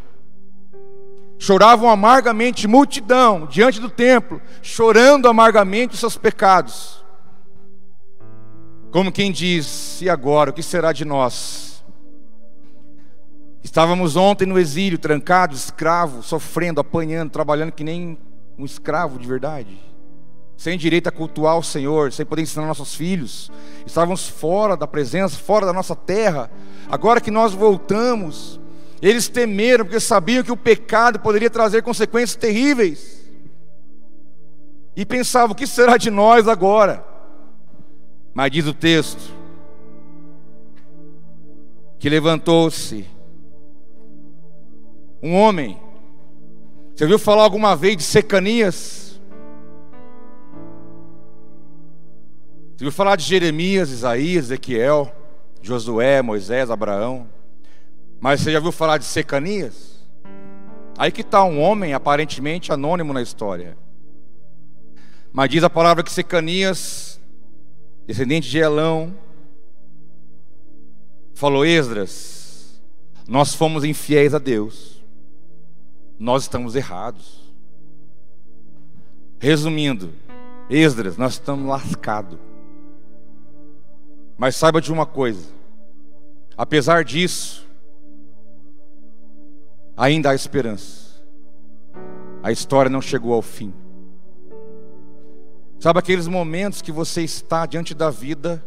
Choravam 1.37 1.89
amargamente, 1.89 2.67
multidão, 2.67 3.45
diante 3.47 3.79
do 3.79 3.89
templo, 3.89 4.41
chorando 4.61 5.27
amargamente 5.27 5.93
os 5.93 5.99
seus 5.99 6.17
pecados. 6.17 7.03
Como 8.91 9.11
quem 9.11 9.31
diz, 9.31 10.01
e 10.01 10.09
agora, 10.09 10.51
o 10.51 10.53
que 10.53 10.61
será 10.61 10.93
de 10.93 11.03
nós? 11.03 11.83
Estávamos 13.63 14.15
ontem 14.15 14.45
no 14.45 14.59
exílio, 14.59 14.99
trancados, 14.99 15.63
escravos, 15.63 16.25
sofrendo, 16.25 16.79
apanhando, 16.79 17.31
trabalhando 17.31 17.71
que 17.71 17.83
nem 17.83 18.17
um 18.57 18.65
escravo 18.65 19.17
de 19.17 19.27
verdade. 19.27 19.79
Sem 20.55 20.77
direito 20.77 21.07
a 21.07 21.11
cultuar 21.11 21.57
o 21.57 21.63
Senhor, 21.63 22.11
sem 22.11 22.25
poder 22.25 22.43
ensinar 22.43 22.67
nossos 22.67 22.93
filhos. 22.93 23.51
Estávamos 23.85 24.27
fora 24.27 24.77
da 24.77 24.85
presença, 24.85 25.37
fora 25.37 25.65
da 25.65 25.73
nossa 25.73 25.95
terra. 25.95 26.51
Agora 26.87 27.19
que 27.19 27.31
nós 27.31 27.53
voltamos, 27.53 28.59
eles 29.09 29.27
temeram 29.27 29.83
porque 29.83 29.99
sabiam 29.99 30.43
que 30.43 30.51
o 30.51 30.55
pecado 30.55 31.19
poderia 31.19 31.49
trazer 31.49 31.81
consequências 31.81 32.37
terríveis. 32.37 33.21
E 34.95 35.05
pensavam: 35.05 35.51
o 35.51 35.55
que 35.55 35.67
será 35.67 35.97
de 35.97 36.09
nós 36.09 36.47
agora? 36.47 37.03
Mas 38.33 38.51
diz 38.51 38.65
o 38.65 38.73
texto 38.73 39.21
que 41.99 42.09
levantou-se 42.09 43.05
um 45.21 45.35
homem. 45.35 45.79
Você 46.95 47.03
ouviu 47.03 47.19
falar 47.19 47.43
alguma 47.43 47.75
vez 47.75 47.97
de 47.97 48.03
Secanias? 48.03 49.19
Você 52.75 52.85
ouviu 52.85 52.91
falar 52.91 53.17
de 53.17 53.23
Jeremias, 53.23 53.89
Isaías, 53.89 54.45
Ezequiel, 54.45 55.13
Josué, 55.61 56.21
Moisés, 56.21 56.71
Abraão? 56.71 57.32
Mas 58.23 58.39
você 58.39 58.53
já 58.53 58.59
ouviu 58.59 58.71
falar 58.71 58.97
de 58.97 59.03
Secanias? 59.03 60.01
Aí 60.97 61.11
que 61.11 61.19
está 61.19 61.43
um 61.43 61.59
homem 61.59 61.93
aparentemente 61.93 62.71
anônimo 62.71 63.11
na 63.11 63.21
história. 63.21 63.77
Mas 65.33 65.49
diz 65.49 65.61
a 65.61 65.69
palavra 65.69 66.03
que 66.03 66.11
Secanias, 66.11 67.19
descendente 68.07 68.49
de 68.49 68.59
Elão, 68.59 69.13
falou: 71.33 71.65
Esdras, 71.65 72.81
nós 73.27 73.53
fomos 73.53 73.83
infiéis 73.83 74.33
a 74.33 74.39
Deus 74.39 74.93
nós 76.23 76.43
estamos 76.43 76.73
errados. 76.73 77.43
Resumindo, 79.39 80.13
Esdras, 80.69 81.17
nós 81.17 81.33
estamos 81.33 81.67
lascados. 81.67 82.39
Mas 84.37 84.55
saiba 84.55 84.79
de 84.79 84.89
uma 84.89 85.05
coisa: 85.05 85.51
apesar 86.57 87.03
disso, 87.03 87.62
ainda 89.95 90.31
há 90.31 90.35
esperança. 90.35 91.23
A 92.41 92.51
história 92.51 92.89
não 92.89 93.01
chegou 93.01 93.33
ao 93.33 93.41
fim. 93.41 93.73
Sabe 95.79 95.99
aqueles 95.99 96.27
momentos 96.27 96.81
que 96.81 96.91
você 96.91 97.21
está 97.21 97.65
diante 97.65 97.93
da 97.93 98.09
vida, 98.09 98.63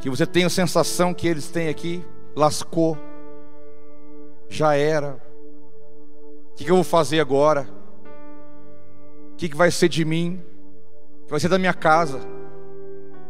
que 0.00 0.08
você 0.08 0.26
tem 0.26 0.44
a 0.44 0.50
sensação 0.50 1.12
que 1.12 1.26
eles 1.26 1.48
têm 1.48 1.68
aqui, 1.68 2.04
lascou, 2.36 2.96
já 4.48 4.74
era, 4.76 5.20
o 6.52 6.56
que, 6.56 6.70
eu 6.70 6.76
vou 6.76 6.84
fazer 6.84 7.18
agora? 7.18 7.68
O 9.32 9.36
que, 9.36 9.48
que 9.48 9.56
vai 9.56 9.72
ser 9.72 9.88
de 9.88 10.04
mim? 10.04 10.40
O 11.22 11.24
que 11.24 11.30
vai 11.32 11.40
ser 11.40 11.48
da 11.48 11.58
minha 11.58 11.74
casa? 11.74 12.20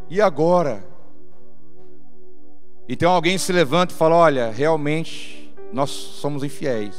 E 0.07 0.21
agora? 0.21 0.85
Então 2.87 3.11
alguém 3.11 3.35
se 3.39 3.51
levanta 3.51 3.95
e 3.95 3.97
fala: 3.97 4.15
Olha, 4.15 4.51
realmente 4.51 5.44
nós 5.71 5.89
somos 5.89 6.43
infiéis. 6.43 6.95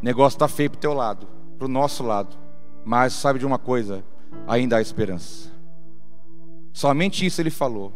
O 0.00 0.04
negócio 0.04 0.36
está 0.36 0.48
feio 0.48 0.70
para 0.70 0.78
o 0.78 0.80
teu 0.80 0.94
lado, 0.94 1.28
para 1.58 1.66
o 1.66 1.70
nosso 1.70 2.02
lado. 2.02 2.36
Mas 2.84 3.12
sabe 3.12 3.38
de 3.38 3.46
uma 3.46 3.58
coisa? 3.58 4.04
Ainda 4.46 4.76
há 4.76 4.80
esperança. 4.80 5.50
Somente 6.72 7.26
isso 7.26 7.40
ele 7.40 7.50
falou. 7.50 7.92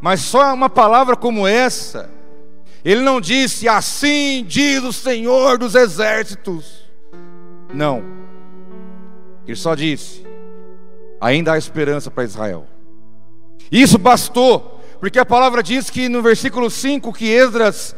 Mas 0.00 0.20
só 0.20 0.52
uma 0.52 0.68
palavra 0.68 1.16
como 1.16 1.46
essa 1.46 2.10
ele 2.84 3.00
não 3.00 3.20
disse 3.20 3.68
assim 3.68 4.44
diz 4.46 4.82
o 4.82 4.92
Senhor 4.92 5.56
dos 5.56 5.74
exércitos. 5.74 6.82
Não. 7.72 8.02
Ele 9.46 9.56
só 9.56 9.74
disse: 9.74 10.26
ainda 11.20 11.52
há 11.52 11.58
esperança 11.58 12.10
para 12.10 12.24
Israel. 12.24 12.66
Isso 13.70 13.98
bastou, 13.98 14.71
porque 15.02 15.18
a 15.18 15.26
palavra 15.26 15.64
diz 15.64 15.90
que 15.90 16.08
no 16.08 16.22
versículo 16.22 16.70
5 16.70 17.12
que 17.12 17.28
Esdras 17.28 17.96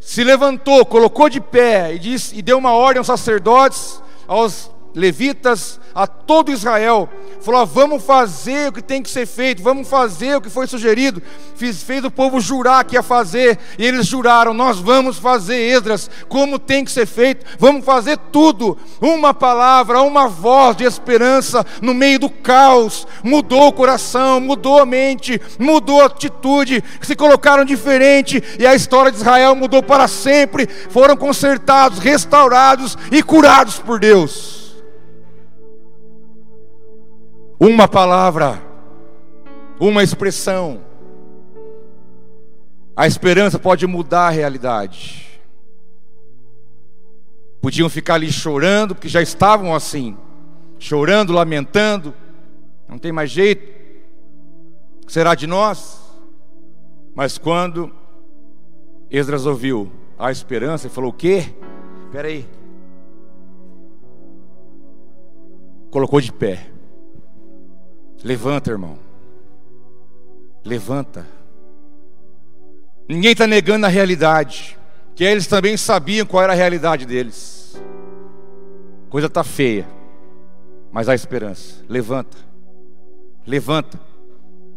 se 0.00 0.24
levantou, 0.24 0.86
colocou 0.86 1.28
de 1.28 1.38
pé 1.38 1.94
e, 1.94 1.98
disse, 1.98 2.34
e 2.34 2.40
deu 2.40 2.56
uma 2.56 2.72
ordem 2.72 2.96
aos 2.96 3.08
sacerdotes, 3.08 4.02
aos 4.26 4.70
levitas, 4.94 5.80
a 5.94 6.06
todo 6.06 6.52
Israel, 6.52 7.08
falou: 7.40 7.60
ah, 7.60 7.64
vamos 7.64 8.02
fazer 8.02 8.68
o 8.68 8.72
que 8.72 8.82
tem 8.82 9.02
que 9.02 9.10
ser 9.10 9.26
feito, 9.26 9.62
vamos 9.62 9.88
fazer 9.88 10.36
o 10.36 10.40
que 10.40 10.50
foi 10.50 10.66
sugerido. 10.66 11.22
Fiz, 11.56 11.82
fez 11.82 12.04
o 12.04 12.10
povo 12.10 12.40
jurar 12.40 12.84
que 12.84 12.94
ia 12.94 13.02
fazer, 13.02 13.58
e 13.78 13.84
eles 13.84 14.06
juraram: 14.06 14.54
nós 14.54 14.78
vamos 14.78 15.18
fazer, 15.18 15.56
Esdras, 15.56 16.10
como 16.28 16.58
tem 16.58 16.84
que 16.84 16.90
ser 16.90 17.06
feito, 17.06 17.44
vamos 17.58 17.84
fazer 17.84 18.16
tudo. 18.30 18.78
Uma 19.00 19.34
palavra, 19.34 20.02
uma 20.02 20.28
voz 20.28 20.76
de 20.76 20.84
esperança 20.84 21.64
no 21.80 21.94
meio 21.94 22.18
do 22.18 22.30
caos, 22.30 23.06
mudou 23.22 23.68
o 23.68 23.72
coração, 23.72 24.40
mudou 24.40 24.80
a 24.80 24.86
mente, 24.86 25.40
mudou 25.58 26.02
a 26.02 26.06
atitude, 26.06 26.82
se 27.00 27.16
colocaram 27.16 27.64
diferente, 27.64 28.42
e 28.58 28.66
a 28.66 28.74
história 28.74 29.10
de 29.10 29.18
Israel 29.18 29.54
mudou 29.54 29.82
para 29.82 30.08
sempre. 30.08 30.66
Foram 30.66 31.16
consertados, 31.16 31.98
restaurados 31.98 32.96
e 33.10 33.22
curados 33.22 33.78
por 33.78 33.98
Deus. 33.98 34.59
Uma 37.62 37.86
palavra, 37.86 38.58
uma 39.78 40.02
expressão. 40.02 40.80
A 42.96 43.06
esperança 43.06 43.58
pode 43.58 43.86
mudar 43.86 44.28
a 44.28 44.30
realidade. 44.30 45.28
Podiam 47.60 47.90
ficar 47.90 48.14
ali 48.14 48.32
chorando, 48.32 48.94
porque 48.94 49.10
já 49.10 49.20
estavam 49.20 49.74
assim, 49.74 50.16
chorando, 50.78 51.34
lamentando, 51.34 52.14
não 52.88 52.96
tem 52.96 53.12
mais 53.12 53.30
jeito, 53.30 53.70
será 55.06 55.34
de 55.34 55.46
nós? 55.46 56.00
Mas 57.14 57.36
quando 57.36 57.92
Esdras 59.10 59.44
ouviu 59.44 59.92
a 60.18 60.32
esperança 60.32 60.86
e 60.86 60.90
falou: 60.90 61.10
O 61.10 61.14
quê? 61.14 61.52
Espera 62.06 62.28
aí. 62.28 62.48
Colocou 65.90 66.22
de 66.22 66.32
pé. 66.32 66.70
Levanta, 68.22 68.70
irmão. 68.70 68.98
Levanta. 70.64 71.26
Ninguém 73.08 73.32
está 73.32 73.46
negando 73.46 73.86
a 73.86 73.88
realidade. 73.88 74.78
Que 75.14 75.24
eles 75.24 75.46
também 75.46 75.76
sabiam 75.76 76.26
qual 76.26 76.42
era 76.42 76.52
a 76.52 76.56
realidade 76.56 77.04
deles. 77.04 77.80
Coisa 79.08 79.26
está 79.26 79.42
feia. 79.42 79.88
Mas 80.92 81.08
há 81.08 81.14
esperança. 81.14 81.84
Levanta. 81.88 82.36
Levanta. 83.46 83.98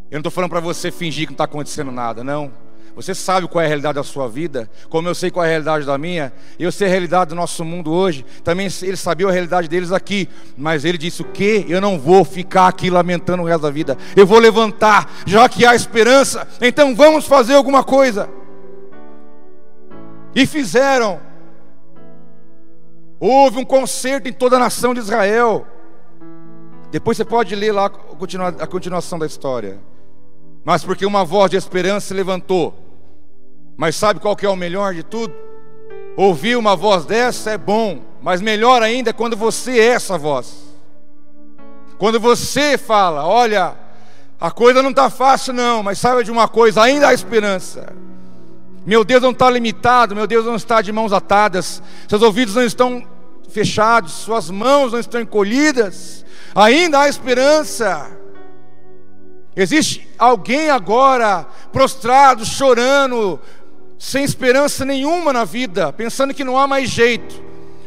Eu 0.09 0.17
não 0.17 0.19
estou 0.19 0.31
falando 0.31 0.49
para 0.49 0.59
você 0.59 0.91
fingir 0.91 1.25
que 1.25 1.31
não 1.31 1.35
está 1.35 1.45
acontecendo 1.45 1.91
nada, 1.91 2.23
não. 2.23 2.51
Você 2.95 3.15
sabe 3.15 3.47
qual 3.47 3.61
é 3.61 3.65
a 3.65 3.67
realidade 3.67 3.95
da 3.95 4.03
sua 4.03 4.27
vida, 4.29 4.69
como 4.87 5.07
eu 5.07 5.15
sei 5.15 5.31
qual 5.31 5.43
é 5.43 5.47
a 5.47 5.49
realidade 5.49 5.85
da 5.85 5.97
minha, 5.97 6.31
eu 6.59 6.71
sei 6.71 6.87
a 6.87 6.89
realidade 6.91 7.29
do 7.29 7.35
nosso 7.35 7.65
mundo 7.65 7.91
hoje, 7.91 8.23
também 8.43 8.67
ele 8.83 8.95
sabia 8.95 9.27
a 9.27 9.31
realidade 9.31 9.67
deles 9.67 9.91
aqui, 9.91 10.29
mas 10.55 10.85
ele 10.85 10.97
disse: 10.97 11.23
O 11.23 11.25
que? 11.25 11.65
Eu 11.67 11.81
não 11.81 11.99
vou 11.99 12.23
ficar 12.23 12.67
aqui 12.67 12.91
lamentando 12.91 13.41
o 13.41 13.45
resto 13.45 13.63
da 13.63 13.71
vida, 13.71 13.97
eu 14.15 14.27
vou 14.27 14.37
levantar, 14.37 15.11
já 15.25 15.49
que 15.49 15.65
há 15.65 15.73
esperança, 15.73 16.47
então 16.61 16.95
vamos 16.95 17.25
fazer 17.25 17.55
alguma 17.55 17.83
coisa. 17.83 18.29
E 20.35 20.45
fizeram. 20.45 21.19
Houve 23.19 23.57
um 23.57 23.65
concerto 23.65 24.27
em 24.27 24.33
toda 24.33 24.57
a 24.57 24.59
nação 24.59 24.93
de 24.93 24.99
Israel. 24.99 25.65
Depois 26.91 27.17
você 27.17 27.25
pode 27.25 27.55
ler 27.55 27.71
lá 27.71 27.85
a 28.59 28.67
continuação 28.67 29.17
da 29.17 29.25
história. 29.25 29.79
Mas 30.63 30.83
porque 30.83 31.05
uma 31.05 31.25
voz 31.25 31.49
de 31.49 31.57
esperança 31.57 32.07
se 32.07 32.13
levantou. 32.13 32.82
Mas 33.75 33.95
sabe 33.95 34.19
qual 34.19 34.35
que 34.35 34.45
é 34.45 34.49
o 34.49 34.55
melhor 34.55 34.93
de 34.93 35.03
tudo? 35.03 35.33
Ouvir 36.15 36.55
uma 36.55 36.75
voz 36.75 37.05
dessa 37.05 37.51
é 37.51 37.57
bom, 37.57 38.01
mas 38.21 38.41
melhor 38.41 38.83
ainda 38.83 39.09
é 39.09 39.13
quando 39.13 39.35
você 39.35 39.79
é 39.79 39.87
essa 39.87 40.17
voz. 40.17 40.63
Quando 41.97 42.19
você 42.19 42.77
fala, 42.77 43.25
olha, 43.25 43.75
a 44.39 44.51
coisa 44.51 44.83
não 44.83 44.91
está 44.91 45.09
fácil 45.09 45.53
não, 45.53 45.81
mas 45.81 45.99
saiba 45.99 46.23
de 46.23 46.31
uma 46.31 46.47
coisa, 46.47 46.81
ainda 46.81 47.07
há 47.07 47.13
esperança. 47.13 47.93
Meu 48.85 49.03
Deus 49.03 49.23
não 49.23 49.31
está 49.31 49.49
limitado, 49.49 50.15
meu 50.15 50.27
Deus 50.27 50.45
não 50.45 50.55
está 50.55 50.81
de 50.81 50.91
mãos 50.91 51.13
atadas, 51.13 51.81
seus 52.07 52.21
ouvidos 52.21 52.53
não 52.53 52.63
estão 52.63 53.07
fechados, 53.49 54.11
suas 54.11 54.49
mãos 54.49 54.91
não 54.91 54.99
estão 54.99 55.21
encolhidas, 55.21 56.25
ainda 56.53 56.99
há 56.99 57.07
esperança. 57.07 58.11
Existe 59.55 60.09
alguém 60.17 60.69
agora 60.69 61.45
prostrado, 61.71 62.43
chorando, 62.43 63.39
sem 64.03 64.25
esperança 64.25 64.83
nenhuma 64.83 65.31
na 65.31 65.45
vida, 65.45 65.93
pensando 65.93 66.33
que 66.33 66.43
não 66.43 66.57
há 66.57 66.67
mais 66.67 66.89
jeito, 66.89 67.41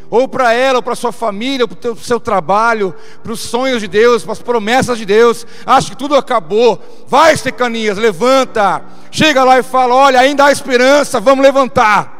ou 0.08 0.26
para 0.26 0.50
ela, 0.50 0.78
ou 0.78 0.82
para 0.82 0.94
sua 0.94 1.12
família, 1.12 1.64
ou 1.64 1.68
para 1.68 1.92
o 1.92 1.96
seu 1.98 2.18
trabalho, 2.18 2.94
para 3.22 3.32
os 3.32 3.40
sonhos 3.40 3.82
de 3.82 3.86
Deus, 3.86 4.22
para 4.22 4.32
as 4.32 4.40
promessas 4.40 4.96
de 4.96 5.04
Deus, 5.04 5.46
acha 5.66 5.90
que 5.90 5.96
tudo 5.96 6.16
acabou. 6.16 6.82
Vai, 7.06 7.36
Secanias, 7.36 7.98
levanta, 7.98 8.82
chega 9.10 9.44
lá 9.44 9.58
e 9.58 9.62
fala: 9.62 9.94
Olha, 9.94 10.18
ainda 10.18 10.46
há 10.46 10.50
esperança, 10.50 11.20
vamos 11.20 11.44
levantar. 11.44 12.10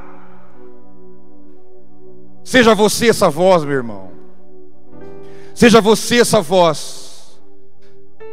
Seja 2.44 2.74
você 2.74 3.08
essa 3.08 3.30
voz, 3.30 3.64
meu 3.64 3.76
irmão. 3.76 4.10
Seja 5.54 5.80
você 5.80 6.20
essa 6.20 6.42
voz. 6.42 7.05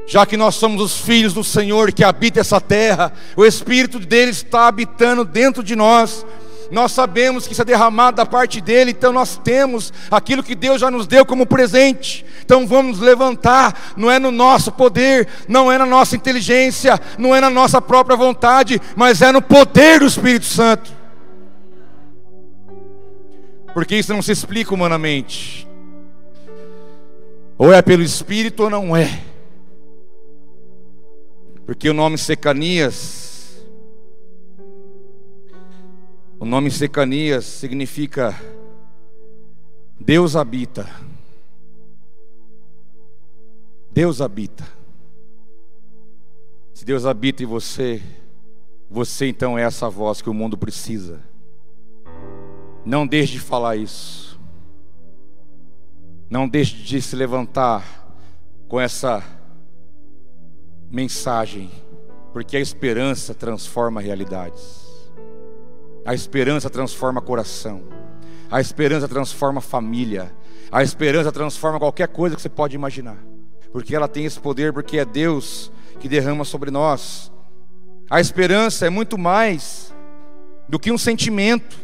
Já 0.06 0.26
que 0.26 0.36
nós 0.36 0.56
somos 0.56 0.82
os 0.82 0.97
filhos 0.99 1.34
do 1.34 1.43
Senhor 1.43 1.91
que 1.91 2.04
habita 2.04 2.39
essa 2.39 2.60
terra, 2.60 3.14
o 3.36 3.45
Espírito 3.45 3.99
dele 3.99 4.32
está 4.32 4.68
habitando 4.68 5.24
dentro 5.24 5.64
de 5.64 5.76
nós. 5.76 6.26
Nós 6.72 6.91
sabemos 6.91 7.45
que 7.45 7.54
isso 7.54 7.62
é 7.62 7.66
derramado 7.66 8.18
da 8.18 8.26
parte 8.26 8.60
dele, 8.60 8.91
então 8.91 9.14
nós 9.14 9.39
temos 9.43 9.93
aquilo 10.10 10.43
que 10.43 10.56
Deus 10.56 10.82
já 10.82 10.89
nos 10.89 11.06
deu 11.06 11.26
como 11.26 11.45
presente. 11.45 12.26
Então 12.43 12.68
vamos 12.68 12.99
levantar, 12.99 13.93
não 13.95 14.10
é 14.10 14.20
no 14.20 14.32
nosso 14.32 14.72
poder, 14.72 15.28
não 15.47 15.72
é 15.72 15.78
na 15.78 15.86
nossa 15.86 16.16
inteligência, 16.16 16.99
não 17.18 17.36
é 17.36 17.39
na 17.39 17.49
nossa 17.49 17.82
própria 17.82 18.18
vontade, 18.18 18.82
mas 18.95 19.22
é 19.22 19.32
no 19.32 19.41
poder 19.41 19.99
do 19.99 20.08
Espírito 20.08 20.45
Santo 20.45 21.04
porque 23.74 23.95
isso 23.95 24.14
não 24.14 24.22
se 24.22 24.32
explica 24.32 24.74
humanamente. 24.74 25.68
Ou 27.58 27.74
é 27.74 27.82
pelo 27.82 28.04
Espírito 28.04 28.64
ou 28.64 28.70
não 28.70 28.95
é. 28.95 29.20
Porque 31.66 31.89
o 31.89 31.93
nome 31.93 32.18
Secanias, 32.18 33.66
o 36.38 36.45
nome 36.45 36.70
Secanias 36.70 37.45
significa 37.45 38.36
Deus 39.97 40.36
habita. 40.36 40.89
Deus 43.89 44.20
habita. 44.20 44.68
Se 46.74 46.84
Deus 46.84 47.05
habita 47.05 47.43
em 47.43 47.45
você, 47.45 48.01
você 48.89 49.28
então 49.28 49.57
é 49.57 49.61
essa 49.61 49.89
voz 49.89 50.22
que 50.22 50.30
o 50.30 50.34
mundo 50.34 50.57
precisa. 50.57 51.22
Não 52.86 53.07
deixe 53.07 53.34
de 53.34 53.39
falar 53.39 53.78
isso. 53.78 54.38
Não 56.30 56.49
deixe 56.49 56.76
de 56.76 57.01
se 57.01 57.16
levantar 57.16 58.18
com 58.68 58.82
essa 58.82 59.24
mensagem, 60.94 61.72
porque 62.32 62.56
a 62.56 62.60
esperança 62.60 63.34
transforma 63.34 64.00
realidades. 64.00 64.84
A 66.06 66.14
esperança 66.14 66.70
transforma 66.70 67.20
coração. 67.20 67.82
A 68.52 68.62
esperança 68.62 69.08
transforma 69.08 69.60
família. 69.60 70.32
A 70.72 70.84
esperança 70.84 71.32
transforma 71.32 71.80
qualquer 71.80 72.08
coisa 72.10 72.36
que 72.36 72.41
você 72.44 72.50
pode 72.50 72.76
imaginar. 72.76 73.18
Porque 73.72 73.96
ela 73.96 74.08
tem 74.08 74.26
esse 74.26 74.39
poder, 74.39 74.72
porque 74.72 75.00
é 75.00 75.06
Deus 75.06 75.72
que 76.00 76.08
derrama 76.08 76.46
sobre 76.46 76.70
nós. 76.70 77.32
A 78.08 78.22
esperança 78.22 78.86
é 78.86 78.89
muito 78.91 79.18
mais 79.18 79.91
do 80.70 80.78
que 80.78 80.91
um 80.91 80.98
sentimento. 80.98 81.76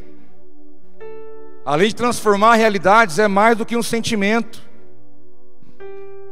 Além 1.66 1.88
de 1.88 1.96
transformar 1.96 2.58
realidades, 2.58 3.18
é 3.18 3.28
mais 3.28 3.58
do 3.58 3.66
que 3.66 3.76
um 3.76 3.82
sentimento. 3.82 4.69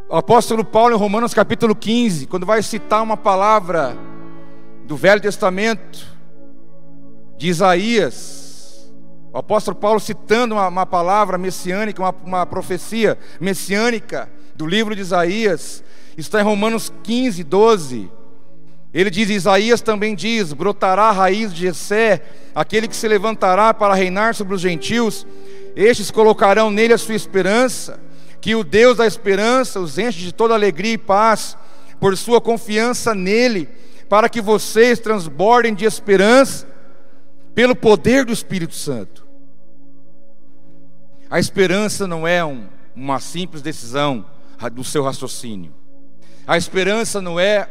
O 0.09 0.15
apóstolo 0.15 0.63
Paulo, 0.63 0.95
em 0.95 0.97
Romanos 0.97 1.33
capítulo 1.33 1.75
15, 1.75 2.27
quando 2.27 2.45
vai 2.45 2.63
citar 2.63 3.03
uma 3.03 3.17
palavra 3.17 3.97
do 4.85 4.95
Velho 4.95 5.19
Testamento, 5.19 6.07
de 7.37 7.49
Isaías, 7.49 8.89
o 9.33 9.37
apóstolo 9.37 9.75
Paulo 9.75 9.99
citando 9.99 10.55
uma, 10.55 10.69
uma 10.69 10.85
palavra 10.85 11.37
messiânica, 11.37 12.01
uma, 12.01 12.15
uma 12.23 12.45
profecia 12.45 13.17
messiânica 13.41 14.29
do 14.55 14.65
livro 14.65 14.95
de 14.95 15.01
Isaías, 15.01 15.83
está 16.17 16.39
em 16.39 16.45
Romanos 16.45 16.89
15, 17.03 17.43
12. 17.43 18.09
Ele 18.93 19.09
diz: 19.09 19.29
Isaías 19.29 19.81
também 19.81 20.15
diz: 20.15 20.53
brotará 20.53 21.09
a 21.09 21.11
raiz 21.11 21.53
de 21.53 21.63
Jessé, 21.63 22.23
aquele 22.55 22.87
que 22.87 22.95
se 22.95 23.09
levantará 23.09 23.73
para 23.73 23.93
reinar 23.93 24.33
sobre 24.35 24.55
os 24.55 24.61
gentios. 24.61 25.27
Estes 25.75 26.09
colocarão 26.09 26.71
nele 26.71 26.93
a 26.93 26.97
sua 26.97 27.13
esperança, 27.13 27.99
que 28.41 28.55
o 28.55 28.63
Deus 28.63 28.97
da 28.97 29.07
esperança 29.07 29.79
os 29.79 29.97
enche 29.97 30.19
de 30.19 30.31
toda 30.31 30.53
alegria 30.53 30.93
e 30.93 30.97
paz, 30.97 31.57
por 31.99 32.15
sua 32.15 32.39
confiança 32.39 33.13
nele, 33.13 33.67
para 34.07 34.29
que 34.29 34.41
vocês 34.41 34.99
transbordem 34.99 35.73
de 35.73 35.85
esperança 35.85 36.67
pelo 37.53 37.75
poder 37.75 38.23
do 38.23 38.31
Espírito 38.31 38.75
Santo. 38.75 39.25
A 41.29 41.39
esperança 41.39 42.07
não 42.07 42.27
é 42.27 42.43
um, 42.45 42.67
uma 42.95 43.19
simples 43.19 43.61
decisão 43.61 44.25
do 44.71 44.83
seu 44.83 45.03
raciocínio. 45.03 45.73
A 46.45 46.57
esperança 46.57 47.21
não 47.21 47.39
é 47.39 47.67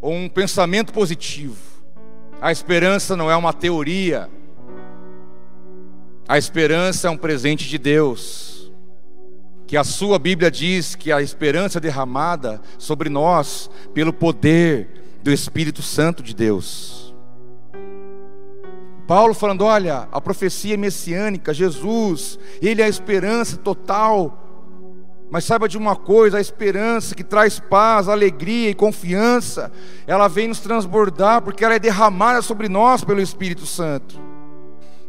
um 0.00 0.28
pensamento 0.28 0.92
positivo. 0.92 1.56
A 2.40 2.52
esperança 2.52 3.16
não 3.16 3.30
é 3.30 3.36
uma 3.36 3.52
teoria. 3.52 4.30
A 6.28 6.38
esperança 6.38 7.08
é 7.08 7.10
um 7.10 7.16
presente 7.16 7.68
de 7.68 7.78
Deus. 7.78 8.63
Que 9.66 9.76
a 9.76 9.84
sua 9.84 10.18
Bíblia 10.18 10.50
diz 10.50 10.94
que 10.94 11.10
a 11.10 11.22
esperança 11.22 11.80
derramada 11.80 12.60
sobre 12.78 13.08
nós 13.08 13.70
pelo 13.92 14.12
poder 14.12 14.88
do 15.22 15.32
Espírito 15.32 15.82
Santo 15.82 16.22
de 16.22 16.34
Deus. 16.34 17.14
Paulo 19.06 19.34
falando: 19.34 19.64
olha, 19.64 20.08
a 20.12 20.20
profecia 20.20 20.76
messiânica, 20.76 21.54
Jesus, 21.54 22.38
Ele 22.60 22.82
é 22.82 22.84
a 22.84 22.88
esperança 22.88 23.56
total 23.56 24.44
mas 25.34 25.44
saiba 25.44 25.68
de 25.68 25.76
uma 25.76 25.96
coisa: 25.96 26.38
a 26.38 26.40
esperança 26.40 27.12
que 27.12 27.24
traz 27.24 27.58
paz, 27.58 28.08
alegria 28.08 28.70
e 28.70 28.74
confiança, 28.74 29.72
ela 30.06 30.28
vem 30.28 30.46
nos 30.46 30.60
transbordar, 30.60 31.42
porque 31.42 31.64
ela 31.64 31.74
é 31.74 31.78
derramada 31.80 32.40
sobre 32.40 32.68
nós 32.68 33.02
pelo 33.02 33.20
Espírito 33.20 33.66
Santo. 33.66 34.16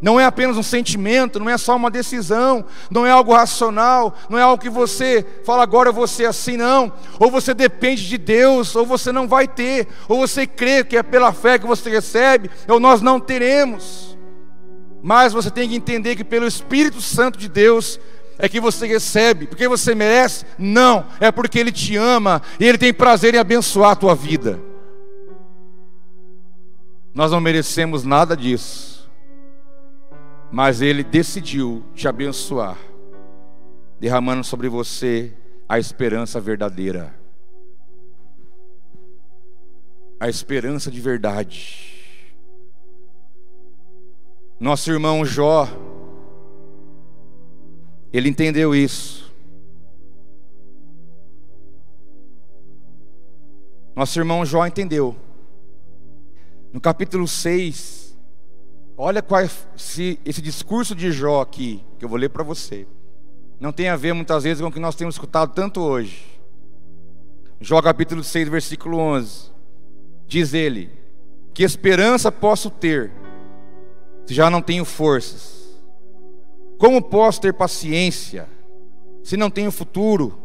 Não 0.06 0.20
é 0.20 0.26
apenas 0.26 0.56
um 0.56 0.62
sentimento, 0.62 1.40
não 1.40 1.50
é 1.50 1.58
só 1.58 1.76
uma 1.76 1.90
decisão, 1.90 2.64
não 2.92 3.08
é 3.08 3.10
algo 3.10 3.34
racional, 3.34 4.16
não 4.30 4.38
é 4.38 4.44
algo 4.44 4.62
que 4.62 4.70
você 4.70 5.26
fala 5.44 5.64
agora 5.64 5.92
vou 5.92 6.06
ser 6.06 6.26
assim, 6.28 6.56
não. 6.56 6.94
Ou 7.18 7.32
você 7.32 7.56
depende 7.56 8.08
de 8.08 8.16
Deus, 8.16 8.76
ou 8.76 8.86
você 8.86 9.12
não 9.12 9.28
vai 9.28 9.48
ter, 9.48 9.88
ou 10.08 10.20
você 10.20 10.46
crê 10.46 10.84
que 10.84 10.96
é 10.96 11.02
pela 11.02 11.34
fé 11.34 11.58
que 11.58 11.66
você 11.66 11.90
recebe, 11.90 12.52
ou 12.68 12.80
nós 12.80 13.02
não 13.02 13.20
teremos. 13.20 14.16
Mas 15.02 15.34
você 15.34 15.50
tem 15.50 15.68
que 15.68 15.76
entender 15.76 16.16
que 16.16 16.24
pelo 16.24 16.46
Espírito 16.46 17.02
Santo 17.02 17.40
de 17.40 17.50
Deus 17.50 18.00
é 18.38 18.48
que 18.48 18.60
você 18.60 18.86
recebe, 18.86 19.48
porque 19.48 19.68
você 19.68 19.96
merece? 19.96 20.46
Não, 20.56 21.08
é 21.20 21.32
porque 21.32 21.58
Ele 21.58 21.72
te 21.72 21.96
ama 21.96 22.44
e 22.60 22.66
Ele 22.68 22.78
tem 22.78 22.94
prazer 22.94 23.34
em 23.34 23.40
abençoar 23.40 23.94
a 23.94 23.96
tua 23.96 24.14
vida. 24.14 24.60
Nós 27.12 27.32
não 27.32 27.42
merecemos 27.42 28.04
nada 28.04 28.38
disso, 28.38 28.95
mas 30.56 30.80
Ele 30.80 31.04
decidiu 31.04 31.84
te 31.94 32.08
abençoar, 32.08 32.78
derramando 34.00 34.42
sobre 34.42 34.70
você 34.70 35.34
a 35.68 35.78
esperança 35.78 36.40
verdadeira, 36.40 37.14
a 40.18 40.30
esperança 40.30 40.90
de 40.90 41.02
verdade. 41.02 42.16
Nosso 44.58 44.90
irmão 44.90 45.26
Jó, 45.26 45.68
ele 48.14 48.30
entendeu 48.30 48.74
isso. 48.74 49.30
Nosso 53.94 54.18
irmão 54.18 54.46
Jó 54.46 54.66
entendeu. 54.66 55.18
No 56.72 56.80
capítulo 56.80 57.28
6, 57.28 58.05
olha 58.98 59.22
qual 59.22 59.42
é, 59.42 59.50
se 59.76 60.20
esse 60.26 60.42
discurso 60.42 60.96
de 60.96 61.12
Jó 61.12 61.42
aqui, 61.42 61.84
que 61.98 62.06
eu 62.06 62.10
vou 62.10 62.18
ler 62.18 62.30
para 62.30 62.44
você, 62.44 62.88
não 63.60 63.72
tem 63.72 63.90
a 63.90 63.96
ver 63.96 64.14
muitas 64.14 64.44
vezes 64.44 64.62
com 64.62 64.68
o 64.68 64.72
que 64.72 64.80
nós 64.80 64.96
temos 64.96 65.16
escutado 65.16 65.54
tanto 65.54 65.82
hoje. 65.82 66.24
Jó 67.60 67.82
capítulo 67.82 68.24
6, 68.24 68.50
versículo 68.50 68.98
11. 68.98 69.52
Diz 70.28 70.54
ele: 70.54 70.92
Que 71.54 71.64
esperança 71.64 72.32
posso 72.32 72.70
ter 72.70 73.12
se 74.26 74.34
já 74.34 74.50
não 74.50 74.62
tenho 74.62 74.84
forças? 74.84 75.56
Como 76.78 77.02
posso 77.02 77.40
ter 77.40 77.54
paciência 77.54 78.48
se 79.24 79.38
não 79.38 79.50
tenho 79.50 79.72
futuro? 79.72 80.38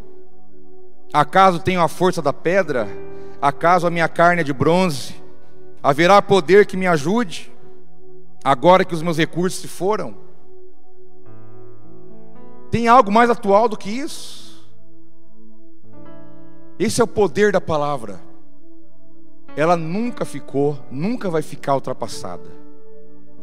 Acaso 1.12 1.58
tenho 1.58 1.80
a 1.80 1.88
força 1.88 2.22
da 2.22 2.32
pedra? 2.32 2.88
Acaso 3.42 3.86
a 3.86 3.90
minha 3.90 4.08
carne 4.08 4.42
é 4.42 4.44
de 4.44 4.52
bronze? 4.52 5.14
Haverá 5.82 6.22
poder 6.22 6.66
que 6.66 6.76
me 6.76 6.86
ajude? 6.86 7.50
Agora 8.42 8.84
que 8.84 8.94
os 8.94 9.02
meus 9.02 9.18
recursos 9.18 9.60
se 9.60 9.68
foram? 9.68 10.16
Tem 12.70 12.88
algo 12.88 13.10
mais 13.10 13.28
atual 13.28 13.68
do 13.68 13.76
que 13.76 13.90
isso? 13.90 14.68
Esse 16.78 17.00
é 17.00 17.04
o 17.04 17.08
poder 17.08 17.52
da 17.52 17.60
palavra. 17.60 18.20
Ela 19.56 19.76
nunca 19.76 20.24
ficou, 20.24 20.78
nunca 20.90 21.28
vai 21.28 21.42
ficar 21.42 21.74
ultrapassada. 21.74 22.48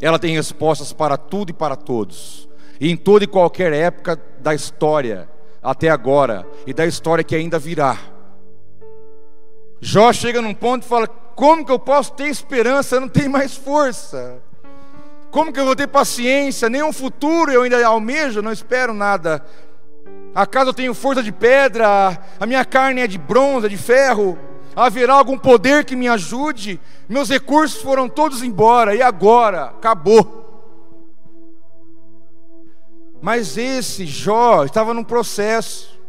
Ela 0.02 0.18
tem 0.18 0.34
respostas 0.34 0.94
para 0.94 1.18
tudo 1.18 1.50
e 1.52 1.54
para 1.54 1.76
todos. 1.76 2.48
E 2.80 2.90
em 2.90 2.96
toda 2.96 3.24
e 3.24 3.28
qualquer 3.28 3.74
época 3.74 4.20
da 4.40 4.56
história, 4.56 5.30
até 5.62 5.90
agora, 5.90 6.48
e 6.66 6.74
da 6.74 6.86
história 6.86 7.24
que 7.24 7.36
ainda 7.36 7.60
virá. 7.60 7.98
Jó 9.80 10.12
chega 10.14 10.42
num 10.42 10.54
ponto 10.54 10.84
e 10.84 10.88
fala: 10.88 11.08
Como 11.08 11.66
que 11.66 11.72
eu 11.72 11.80
posso 11.80 12.14
ter 12.14 12.28
esperança? 12.28 12.96
Eu 12.96 13.02
não 13.02 13.10
tenho 13.10 13.30
mais 13.30 13.56
força. 13.56 14.42
Como 15.38 15.54
que 15.54 15.60
eu 15.60 15.66
vou 15.66 15.76
ter 15.76 15.86
paciência? 15.86 16.68
Nem 16.68 16.82
um 16.82 16.92
futuro 16.92 17.52
eu 17.52 17.62
ainda 17.62 17.86
almejo, 17.86 18.42
não 18.42 18.52
espero 18.52 18.92
nada. 18.92 19.46
Acaso 20.34 20.72
eu 20.72 20.74
tenho 20.74 20.96
força 20.96 21.22
de 21.22 21.32
pedra? 21.32 22.20
A 22.40 22.46
minha 22.48 22.66
carne 22.66 23.02
é 23.02 23.08
de 23.08 23.20
bronze, 23.20 23.68
é 23.68 23.70
de 23.70 23.78
ferro? 23.78 24.36
Haverá 24.76 25.14
algum 25.14 25.38
poder 25.38 25.86
que 25.86 25.96
me 25.96 26.08
ajude? 26.08 26.80
Meus 27.08 27.30
recursos 27.30 27.84
foram 27.84 28.10
todos 28.10 28.42
embora, 28.42 28.96
e 28.96 29.02
agora? 29.04 29.66
Acabou. 29.66 30.74
Mas 33.22 33.60
esse 33.60 34.08
Jó 34.08 34.64
estava 34.66 34.92
num 34.92 35.04
processo, 35.04 36.00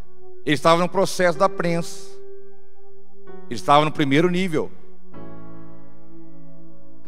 ele 0.47 0.55
estava 0.55 0.81
no 0.81 0.89
processo 0.89 1.39
da 1.39 1.51
prensa, 1.51 2.09
ele 3.51 3.61
estava 3.61 3.85
no 3.85 3.93
primeiro 3.93 4.31
nível. 4.31 4.71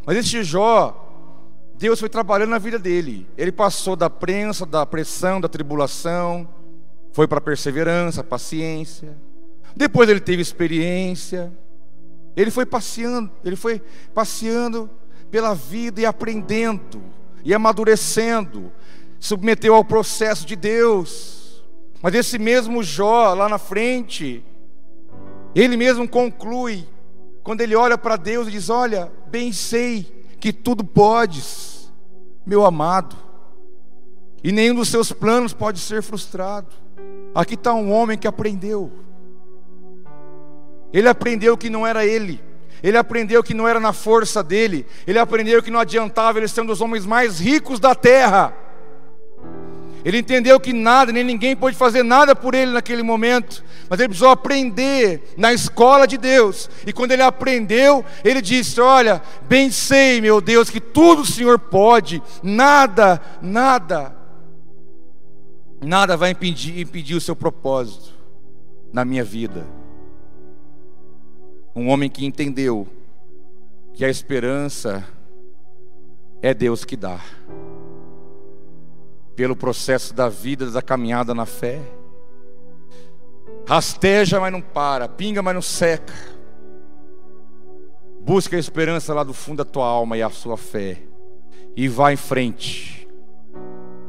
Mas 0.05 0.17
esse 0.17 0.43
Jó, 0.43 1.00
Deus 1.81 1.99
foi 1.99 2.09
trabalhando 2.09 2.51
na 2.51 2.59
vida 2.59 2.77
dele. 2.77 3.27
Ele 3.35 3.51
passou 3.51 3.95
da 3.95 4.07
prensa, 4.07 4.67
da 4.67 4.85
pressão, 4.85 5.41
da 5.41 5.49
tribulação, 5.49 6.47
foi 7.11 7.27
para 7.27 7.39
a 7.39 7.41
perseverança, 7.41 8.23
paciência. 8.23 9.17
Depois 9.75 10.07
ele 10.07 10.19
teve 10.19 10.43
experiência. 10.43 11.51
Ele 12.35 12.51
foi 12.51 12.67
passeando, 12.67 13.31
ele 13.43 13.55
foi 13.55 13.81
passeando 14.13 14.91
pela 15.31 15.55
vida 15.55 15.99
e 15.99 16.05
aprendendo 16.05 17.01
e 17.43 17.51
amadurecendo, 17.51 18.71
submeteu 19.19 19.73
ao 19.73 19.83
processo 19.83 20.45
de 20.45 20.55
Deus. 20.55 21.63
Mas 21.99 22.13
esse 22.13 22.37
mesmo 22.37 22.83
Jó, 22.83 23.33
lá 23.33 23.49
na 23.49 23.57
frente, 23.57 24.45
ele 25.55 25.75
mesmo 25.75 26.07
conclui, 26.07 26.87
quando 27.41 27.61
ele 27.61 27.75
olha 27.75 27.97
para 27.97 28.17
Deus 28.17 28.47
e 28.47 28.51
diz: 28.51 28.69
Olha, 28.69 29.11
bem 29.31 29.51
sei 29.51 30.20
que 30.41 30.51
tudo 30.51 30.83
podes, 30.83 31.93
meu 32.43 32.65
amado, 32.65 33.15
e 34.43 34.51
nenhum 34.51 34.73
dos 34.73 34.89
seus 34.89 35.11
planos 35.11 35.53
pode 35.53 35.79
ser 35.79 36.01
frustrado. 36.01 36.67
Aqui 37.33 37.53
está 37.53 37.75
um 37.75 37.91
homem 37.91 38.17
que 38.17 38.27
aprendeu, 38.27 38.91
ele 40.91 41.07
aprendeu 41.07 41.55
que 41.55 41.69
não 41.69 41.85
era 41.85 42.03
ele, 42.03 42.43
ele 42.81 42.97
aprendeu 42.97 43.43
que 43.43 43.53
não 43.53 43.67
era 43.67 43.79
na 43.79 43.93
força 43.93 44.43
dele, 44.43 44.87
ele 45.05 45.19
aprendeu 45.19 45.61
que 45.61 45.69
não 45.69 45.79
adiantava 45.79 46.39
ele 46.39 46.47
ser 46.47 46.61
um 46.61 46.65
dos 46.65 46.81
homens 46.81 47.05
mais 47.05 47.39
ricos 47.39 47.79
da 47.79 47.93
terra. 47.93 48.51
Ele 50.03 50.17
entendeu 50.17 50.59
que 50.59 50.73
nada, 50.73 51.11
nem 51.11 51.23
ninguém 51.23 51.55
pôde 51.55 51.77
fazer 51.77 52.03
nada 52.03 52.35
por 52.35 52.55
ele 52.55 52.71
naquele 52.71 53.03
momento, 53.03 53.63
mas 53.89 53.99
ele 53.99 54.09
precisou 54.09 54.29
aprender 54.29 55.33
na 55.37 55.53
escola 55.53 56.07
de 56.07 56.17
Deus. 56.17 56.69
E 56.85 56.91
quando 56.91 57.11
ele 57.11 57.21
aprendeu, 57.21 58.03
ele 58.23 58.41
disse: 58.41 58.81
Olha, 58.81 59.21
bem 59.47 59.69
sei, 59.69 60.19
meu 60.19 60.41
Deus, 60.41 60.69
que 60.69 60.79
tudo 60.79 61.21
o 61.21 61.25
Senhor 61.25 61.59
pode, 61.59 62.21
nada, 62.41 63.21
nada, 63.41 64.15
nada 65.79 66.17
vai 66.17 66.31
impedir, 66.31 66.79
impedir 66.79 67.15
o 67.15 67.21
seu 67.21 67.35
propósito 67.35 68.11
na 68.91 69.05
minha 69.05 69.23
vida. 69.23 69.67
Um 71.75 71.89
homem 71.89 72.09
que 72.09 72.25
entendeu 72.25 72.87
que 73.93 74.03
a 74.03 74.09
esperança 74.09 75.05
é 76.41 76.53
Deus 76.53 76.83
que 76.83 76.97
dá 76.97 77.21
pelo 79.41 79.55
processo 79.55 80.13
da 80.13 80.29
vida, 80.29 80.69
da 80.69 80.83
caminhada 80.83 81.33
na 81.33 81.47
fé. 81.47 81.81
Rasteja, 83.67 84.39
mas 84.39 84.51
não 84.51 84.61
para, 84.61 85.09
pinga, 85.09 85.41
mas 85.41 85.55
não 85.55 85.63
seca. 85.63 86.13
Busca 88.19 88.55
a 88.55 88.59
esperança 88.59 89.15
lá 89.15 89.23
do 89.23 89.33
fundo 89.33 89.57
da 89.57 89.65
tua 89.65 89.87
alma 89.87 90.15
e 90.15 90.21
a 90.21 90.29
sua 90.29 90.57
fé, 90.57 91.01
e 91.75 91.87
vá 91.87 92.13
em 92.13 92.17
frente, 92.17 93.07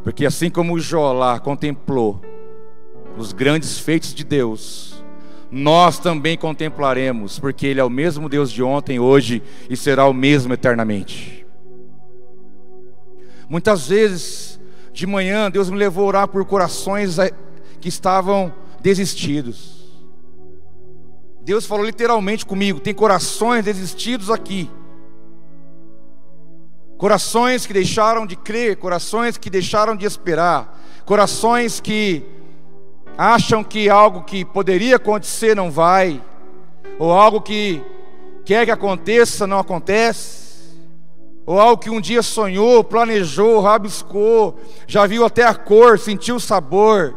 porque 0.05 0.27
assim 0.27 0.51
como 0.51 0.79
Jó 0.79 1.15
lá 1.15 1.41
contemplou 1.41 2.21
os 3.17 3.33
grandes 3.33 3.79
feitos 3.79 4.13
de 4.13 4.25
Deus, 4.25 5.03
nós 5.51 5.99
também 5.99 6.37
contemplaremos, 6.37 7.39
porque 7.39 7.67
Ele 7.67 7.81
é 7.81 7.85
o 7.85 7.89
mesmo 7.89 8.29
Deus 8.29 8.53
de 8.53 8.63
ontem, 8.63 9.01
hoje 9.01 9.43
e 9.71 9.79
será 9.79 10.05
o 10.05 10.13
mesmo 10.13 10.53
eternamente. 10.53 11.47
Muitas 13.49 13.89
vezes 13.89 14.61
de 14.93 15.07
manhã, 15.07 15.51
Deus 15.51 15.71
me 15.71 15.77
levou 15.77 16.05
a 16.05 16.09
orar 16.09 16.29
por 16.29 16.45
corações 16.45 17.19
eh, 17.19 17.31
que 17.81 17.89
estavam 17.89 18.53
desistidos. 18.81 19.83
Deus 21.41 21.65
falou 21.65 21.85
literalmente 21.85 22.45
comigo: 22.45 22.79
tem 22.79 22.93
corações 22.93 23.65
desistidos 23.65 24.31
aqui. 24.31 24.71
Corações 26.99 27.67
que 27.67 27.73
deixaram 27.73 28.27
de 28.27 28.37
crer, 28.37 28.77
corações 28.77 29.37
que 29.37 29.51
deixaram 29.51 29.97
de 29.97 30.07
esperar, 30.07 30.81
corações 31.05 31.81
que 31.81 32.25
acham 33.19 33.65
que 33.65 33.89
algo 33.89 34.23
que 34.23 34.45
poderia 34.45 34.97
acontecer 34.97 35.57
não 35.57 35.71
vai, 35.71 36.23
ou 36.99 37.11
algo 37.11 37.41
que 37.41 37.83
quer 38.45 38.65
que 38.65 38.71
aconteça 38.71 39.47
não 39.47 39.59
acontece 39.59 40.52
ou 41.45 41.59
algo 41.59 41.83
que 41.83 41.91
um 41.91 42.01
dia 42.01 42.23
sonhou, 42.23 42.85
planejou, 42.85 43.61
rabiscou, 43.61 44.59
já 44.87 45.07
viu 45.07 45.25
até 45.25 45.45
a 45.45 45.55
cor, 45.55 45.99
sentiu 45.99 46.37
o 46.37 46.41
sabor, 46.41 47.17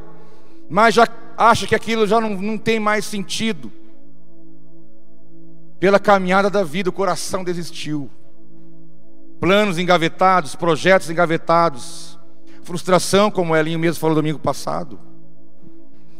mas 0.69 0.95
já 0.95 1.07
acha 1.37 1.67
que 1.67 1.75
aquilo 1.75 2.07
já 2.07 2.19
não, 2.19 2.29
não 2.31 2.57
tem 2.57 2.79
mais 2.79 3.05
sentido. 3.05 3.71
Pela 5.79 5.99
caminhada 5.99 6.49
da 6.49 6.63
vida, 6.63 6.89
o 6.89 6.93
coração 6.93 7.43
desistiu. 7.43 8.09
Planos 9.39 9.77
engavetados, 9.77 10.55
projetos 10.55 11.09
engavetados, 11.09 12.17
frustração, 12.63 13.29
como 13.29 13.53
o 13.53 13.55
Elinho 13.55 13.77
mesmo 13.77 13.99
falou 13.99 14.15
domingo 14.15 14.39
passado. 14.39 14.99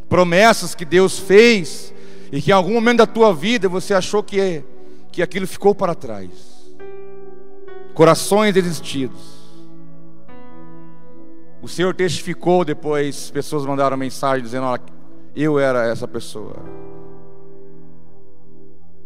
Promessas 0.08 0.76
que 0.76 0.84
Deus 0.84 1.18
fez 1.18 1.92
e 2.30 2.40
que 2.40 2.50
em 2.50 2.54
algum 2.54 2.74
momento 2.74 2.98
da 2.98 3.06
tua 3.06 3.34
vida 3.34 3.68
você 3.68 3.94
achou 3.94 4.22
que, 4.22 4.62
que 5.10 5.22
aquilo 5.22 5.46
ficou 5.46 5.74
para 5.74 5.94
trás 5.94 6.55
corações 7.96 8.52
desistidos. 8.52 9.34
O 11.62 11.66
Senhor 11.66 11.94
testificou 11.94 12.62
depois, 12.62 13.30
pessoas 13.30 13.64
mandaram 13.64 13.96
mensagem 13.96 14.44
dizendo: 14.44 14.66
Olha, 14.66 14.82
eu 15.34 15.58
era 15.58 15.86
essa 15.86 16.06
pessoa. 16.06 16.56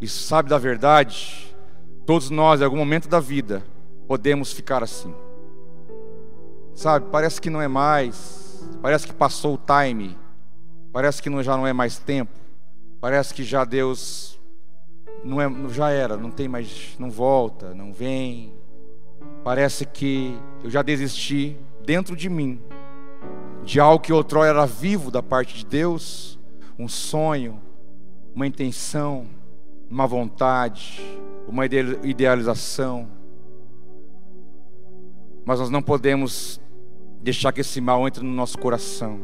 E 0.00 0.08
sabe 0.08 0.48
da 0.48 0.58
verdade, 0.58 1.54
todos 2.04 2.30
nós, 2.30 2.60
em 2.60 2.64
algum 2.64 2.76
momento 2.76 3.08
da 3.08 3.20
vida, 3.20 3.62
podemos 4.08 4.52
ficar 4.52 4.82
assim. 4.82 5.14
Sabe, 6.74 7.06
parece 7.12 7.40
que 7.40 7.48
não 7.48 7.62
é 7.62 7.68
mais, 7.68 8.68
parece 8.82 9.06
que 9.06 9.12
passou 9.12 9.54
o 9.54 9.58
time, 9.58 10.18
parece 10.92 11.22
que 11.22 11.30
não, 11.30 11.42
já 11.42 11.56
não 11.56 11.66
é 11.66 11.72
mais 11.72 11.98
tempo, 11.98 12.32
parece 13.00 13.32
que 13.32 13.44
já 13.44 13.64
Deus 13.64 14.40
não 15.22 15.40
é, 15.40 15.68
já 15.68 15.90
era, 15.90 16.16
não 16.16 16.30
tem 16.30 16.48
mais, 16.48 16.96
não 16.98 17.10
volta, 17.10 17.72
não 17.74 17.92
vem. 17.92 18.59
Parece 19.42 19.84
que 19.86 20.38
eu 20.62 20.70
já 20.70 20.82
desisti 20.82 21.56
dentro 21.84 22.14
de 22.14 22.28
mim 22.28 22.60
de 23.64 23.78
algo 23.78 24.02
que 24.02 24.12
outrora 24.12 24.48
era 24.48 24.66
vivo 24.66 25.10
da 25.10 25.22
parte 25.22 25.58
de 25.58 25.66
Deus, 25.66 26.38
um 26.78 26.88
sonho, 26.88 27.60
uma 28.34 28.46
intenção, 28.46 29.26
uma 29.88 30.06
vontade, 30.06 31.00
uma 31.46 31.66
idealização. 31.66 33.08
Mas 35.44 35.60
nós 35.60 35.70
não 35.70 35.82
podemos 35.82 36.60
deixar 37.22 37.52
que 37.52 37.60
esse 37.60 37.80
mal 37.80 38.06
entre 38.08 38.24
no 38.24 38.32
nosso 38.32 38.58
coração, 38.58 39.20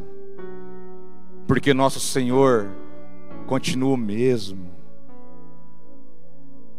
porque 1.47 1.73
nosso 1.73 1.99
Senhor 1.99 2.69
continua 3.47 3.95
o 3.95 3.97
mesmo. 3.97 4.76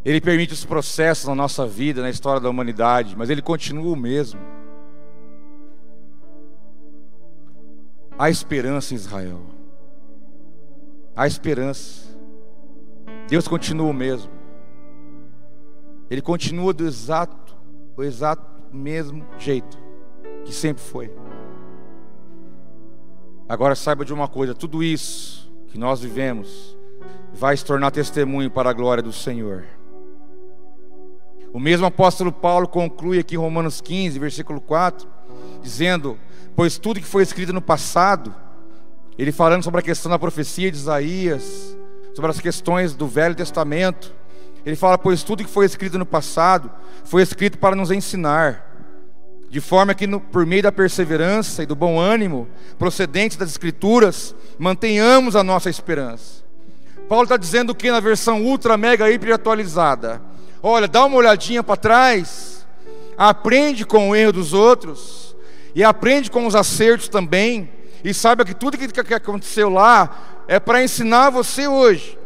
Ele 0.08 0.22
permite 0.22 0.54
os 0.54 0.64
processos 0.64 1.26
na 1.26 1.36
nossa 1.36 1.68
vida, 1.68 2.02
na 2.02 2.10
história 2.10 2.40
da 2.40 2.50
humanidade, 2.50 3.14
mas 3.18 3.30
ele 3.30 3.42
continua 3.42 3.92
o 3.92 3.96
mesmo. 3.98 4.40
Há 8.18 8.30
esperança 8.30 8.94
em 8.94 8.96
Israel. 8.96 9.42
Há 11.14 11.28
esperança. 11.28 12.08
Deus 13.28 13.50
continua 13.50 13.90
o 13.90 13.94
mesmo. 13.94 14.32
Ele 16.10 16.22
continua 16.22 16.72
do 16.72 16.88
exato, 16.88 17.58
o 17.98 18.02
exato 18.02 18.64
mesmo 18.72 19.28
jeito 19.38 19.78
que 20.46 20.54
sempre 20.54 20.82
foi. 20.84 21.14
Agora 23.50 23.76
saiba 23.76 24.06
de 24.06 24.14
uma 24.14 24.30
coisa, 24.30 24.56
tudo 24.56 24.82
isso 24.82 25.52
que 25.68 25.78
nós 25.78 26.00
vivemos 26.00 26.78
vai 27.34 27.58
se 27.58 27.66
tornar 27.66 27.92
testemunho 27.92 28.50
para 28.50 28.70
a 28.70 28.74
glória 28.74 29.04
do 29.04 29.12
Senhor. 29.12 29.66
O 31.54 31.60
mesmo 31.60 31.86
apóstolo 31.86 32.32
Paulo 32.32 32.68
conclui 32.68 33.20
aqui 33.20 33.36
em 33.36 33.40
Romanos 33.40 33.82
15, 33.82 34.20
versículo 34.20 34.60
4, 34.62 35.08
dizendo: 35.62 36.18
Pois 36.56 36.78
tudo 36.78 37.00
que 37.00 37.06
foi 37.06 37.24
escrito 37.24 37.54
no 37.54 37.62
passado, 37.62 38.34
ele 39.18 39.32
falando 39.32 39.64
sobre 39.64 39.80
a 39.80 39.84
questão 39.84 40.10
da 40.10 40.20
profecia 40.20 40.72
de 40.72 40.78
Isaías, 40.78 41.76
sobre 42.14 42.32
as 42.32 42.40
questões 42.40 42.96
do 42.96 43.08
Velho 43.08 43.36
Testamento, 43.36 44.14
ele 44.66 44.76
fala: 44.76 44.98
Pois 44.98 45.24
tudo 45.24 45.44
que 45.44 45.50
foi 45.50 45.66
escrito 45.66 45.98
no 45.98 46.06
passado 46.06 46.70
foi 47.04 47.22
escrito 47.22 47.58
para 47.58 47.76
nos 47.76 47.90
ensinar, 47.90 48.66
de 49.50 49.62
forma 49.62 49.94
que, 49.96 50.06
no, 50.06 50.20
por 50.20 50.46
meio 50.46 50.64
da 50.64 50.72
perseverança 50.72 51.64
e 51.64 51.66
do 51.66 51.76
bom 51.76 52.00
ânimo 52.00 52.48
procedentes 52.78 53.38
das 53.38 53.50
Escrituras, 53.50 54.36
mantenhamos 54.60 55.36
a 55.36 55.44
nossa 55.44 55.70
esperança. 55.70 56.44
Paulo 57.08 57.24
está 57.24 57.38
dizendo 57.38 57.74
que 57.74 57.90
na 57.90 58.02
versão 58.02 58.44
ultra, 58.44 58.78
mega, 58.78 59.10
hiper 59.10 59.34
atualizada, 59.34 60.22
olha, 60.62 60.88
dá 60.88 61.06
uma 61.06 61.18
olhadinha 61.18 61.64
para 61.64 61.76
trás, 61.76 62.66
aprende 63.18 63.86
com 63.86 64.10
o 64.10 64.16
erro 64.16 64.34
dos 64.34 64.54
outros, 64.54 65.36
e 65.76 65.84
aprende 65.84 66.32
com 66.32 66.46
os 66.46 66.56
acertos 66.56 67.08
também, 67.08 67.70
e 68.04 68.14
saiba 68.14 68.46
que 68.46 68.54
tudo 68.54 68.78
que 68.78 69.14
aconteceu 69.14 69.70
lá 69.70 70.44
é 70.48 70.60
para 70.60 70.84
ensinar 70.84 71.30
você 71.30 71.68
hoje. 71.68 72.18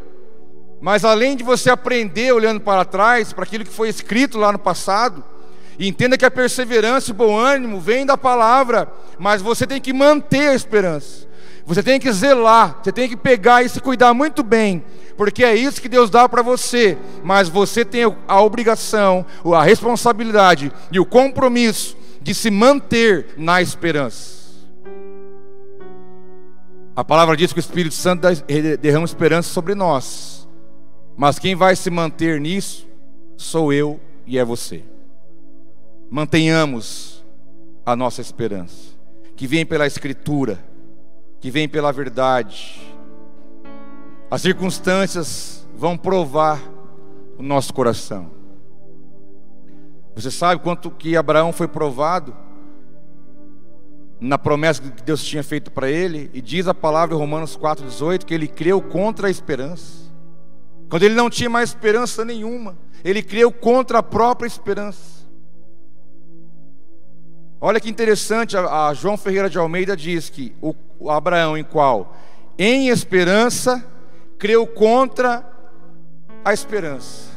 Mas 0.79 1.05
além 1.05 1.35
de 1.35 1.43
você 1.43 1.69
aprender 1.69 2.31
olhando 2.31 2.59
para 2.59 2.83
trás, 2.83 3.31
para 3.33 3.43
aquilo 3.43 3.63
que 3.63 3.71
foi 3.71 3.89
escrito 3.89 4.37
lá 4.37 4.51
no 4.51 4.59
passado, 4.59 5.23
entenda 5.79 6.17
que 6.17 6.25
a 6.25 6.31
perseverança 6.31 7.09
e 7.09 7.13
o 7.13 7.15
bom 7.15 7.37
ânimo 7.37 7.79
vem 7.79 8.05
da 8.05 8.17
palavra, 8.17 8.91
mas 9.19 9.41
você 9.41 9.67
tem 9.67 9.79
que 9.79 9.93
manter 9.93 10.49
a 10.49 10.55
esperança. 10.55 11.27
Você 11.71 11.81
tem 11.81 12.01
que 12.01 12.11
zelar, 12.11 12.81
você 12.83 12.91
tem 12.91 13.07
que 13.07 13.15
pegar 13.15 13.63
e 13.63 13.69
se 13.69 13.79
cuidar 13.79 14.13
muito 14.13 14.43
bem, 14.43 14.83
porque 15.15 15.41
é 15.41 15.55
isso 15.55 15.81
que 15.81 15.87
Deus 15.87 16.09
dá 16.09 16.27
para 16.27 16.41
você, 16.41 16.97
mas 17.23 17.47
você 17.47 17.85
tem 17.85 18.03
a 18.27 18.41
obrigação, 18.41 19.25
a 19.55 19.63
responsabilidade 19.63 20.69
e 20.91 20.99
o 20.99 21.05
compromisso 21.05 21.95
de 22.21 22.35
se 22.35 22.51
manter 22.51 23.27
na 23.37 23.61
esperança. 23.61 24.51
A 26.93 27.05
palavra 27.05 27.37
diz 27.37 27.53
que 27.53 27.59
o 27.59 27.61
Espírito 27.61 27.95
Santo 27.95 28.27
derrama 28.81 29.05
esperança 29.05 29.47
sobre 29.53 29.73
nós, 29.73 30.45
mas 31.15 31.39
quem 31.39 31.55
vai 31.55 31.73
se 31.77 31.89
manter 31.89 32.41
nisso 32.41 32.85
sou 33.37 33.71
eu 33.71 33.97
e 34.27 34.37
é 34.37 34.43
você. 34.43 34.83
Mantenhamos 36.09 37.23
a 37.85 37.95
nossa 37.95 38.19
esperança, 38.19 38.93
que 39.37 39.47
vem 39.47 39.65
pela 39.65 39.87
Escritura, 39.87 40.69
que 41.41 41.49
vem 41.49 41.67
pela 41.67 41.91
verdade. 41.91 42.79
As 44.29 44.41
circunstâncias 44.43 45.67
vão 45.75 45.97
provar 45.97 46.61
o 47.37 47.43
nosso 47.43 47.73
coração. 47.73 48.29
Você 50.15 50.29
sabe 50.29 50.61
quanto 50.61 50.91
que 50.91 51.17
Abraão 51.17 51.51
foi 51.51 51.67
provado 51.67 52.35
na 54.19 54.37
promessa 54.37 54.81
que 54.81 55.01
Deus 55.01 55.23
tinha 55.23 55.43
feito 55.43 55.71
para 55.71 55.89
ele? 55.89 56.29
E 56.31 56.41
diz 56.41 56.67
a 56.67 56.73
palavra 56.73 57.15
em 57.15 57.17
Romanos 57.17 57.57
4,18 57.57 58.23
que 58.23 58.33
ele 58.33 58.47
creu 58.47 58.79
contra 58.79 59.27
a 59.27 59.31
esperança. 59.31 60.11
Quando 60.89 61.03
ele 61.03 61.15
não 61.15 61.29
tinha 61.29 61.49
mais 61.49 61.69
esperança 61.69 62.23
nenhuma, 62.23 62.77
ele 63.03 63.23
creu 63.23 63.51
contra 63.51 63.99
a 63.99 64.03
própria 64.03 64.45
esperança. 64.45 65.21
Olha 67.59 67.79
que 67.79 67.89
interessante, 67.89 68.55
a, 68.57 68.93
João 68.93 69.17
Ferreira 69.17 69.49
de 69.49 69.57
Almeida 69.57 69.95
diz 69.95 70.29
que 70.29 70.53
o, 70.61 70.75
o 71.01 71.09
Abraão, 71.09 71.57
em 71.57 71.63
qual? 71.63 72.15
Em 72.59 72.89
esperança, 72.89 73.83
creu 74.37 74.67
contra 74.67 75.43
a 76.45 76.53
esperança. 76.53 77.31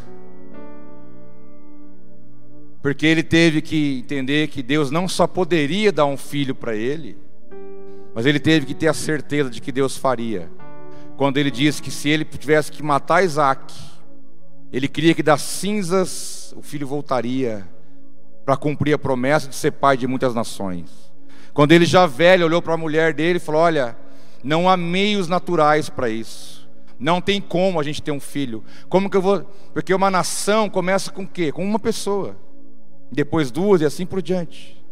Porque 2.83 3.07
ele 3.07 3.23
teve 3.23 3.63
que 3.63 4.01
entender 4.01 4.49
que 4.49 4.63
Deus 4.63 4.91
não 4.91 5.09
só 5.09 5.27
poderia 5.27 5.91
dar 5.91 6.05
um 6.05 6.19
filho 6.19 6.55
para 6.55 6.77
ele, 6.77 7.17
mas 8.15 8.27
ele 8.27 8.39
teve 8.39 8.67
que 8.67 8.75
ter 8.75 8.89
a 8.89 8.93
certeza 8.93 9.49
de 9.49 9.63
que 9.63 9.73
Deus 9.73 9.97
faria. 9.97 10.51
Quando 11.17 11.39
ele 11.39 11.51
disse 11.51 11.81
que 11.81 11.91
se 11.91 12.11
ele 12.11 12.27
tivesse 12.27 12.71
que 12.71 12.83
matar 12.83 13.25
Isaac, 13.25 13.73
ele 14.71 14.89
queria 14.89 15.15
que 15.15 15.23
das 15.23 15.41
cinzas 15.41 16.53
o 16.55 16.61
filho 16.61 16.87
voltaria 16.87 17.67
para 18.45 18.59
cumprir 18.59 18.93
a 18.93 18.99
promessa 18.99 19.49
de 19.49 19.55
ser 19.55 19.71
pai 19.71 19.97
de 19.97 20.07
muitas 20.07 20.35
nações. 20.35 21.14
Quando 21.55 21.73
ele 21.73 21.87
já 21.87 22.05
velho 22.05 22.45
olhou 22.45 22.61
para 22.61 22.75
a 22.75 22.77
mulher 22.77 23.15
dele 23.15 23.39
e 23.39 23.41
falou: 23.41 23.63
Olha, 23.63 23.97
não 24.43 24.69
há 24.69 24.77
meios 24.77 25.29
naturais 25.29 25.89
para 25.89 26.11
isso. 26.11 26.69
Não 26.99 27.21
tem 27.21 27.41
como 27.41 27.81
a 27.81 27.83
gente 27.83 28.03
ter 28.03 28.11
um 28.11 28.21
filho. 28.21 28.63
Como 28.89 29.09
que 29.09 29.17
eu 29.17 29.23
vou? 29.23 29.41
Porque 29.73 29.95
uma 29.95 30.11
nação 30.11 30.69
começa 30.69 31.11
com 31.11 31.23
o 31.23 31.29
quê? 31.29 31.51
Com 31.51 31.65
uma 31.65 31.79
pessoa 31.79 32.37
depois 33.11 33.51
duas 33.51 33.81
e 33.81 33.85
assim 33.85 34.05
por 34.05 34.21
diante. 34.21 34.85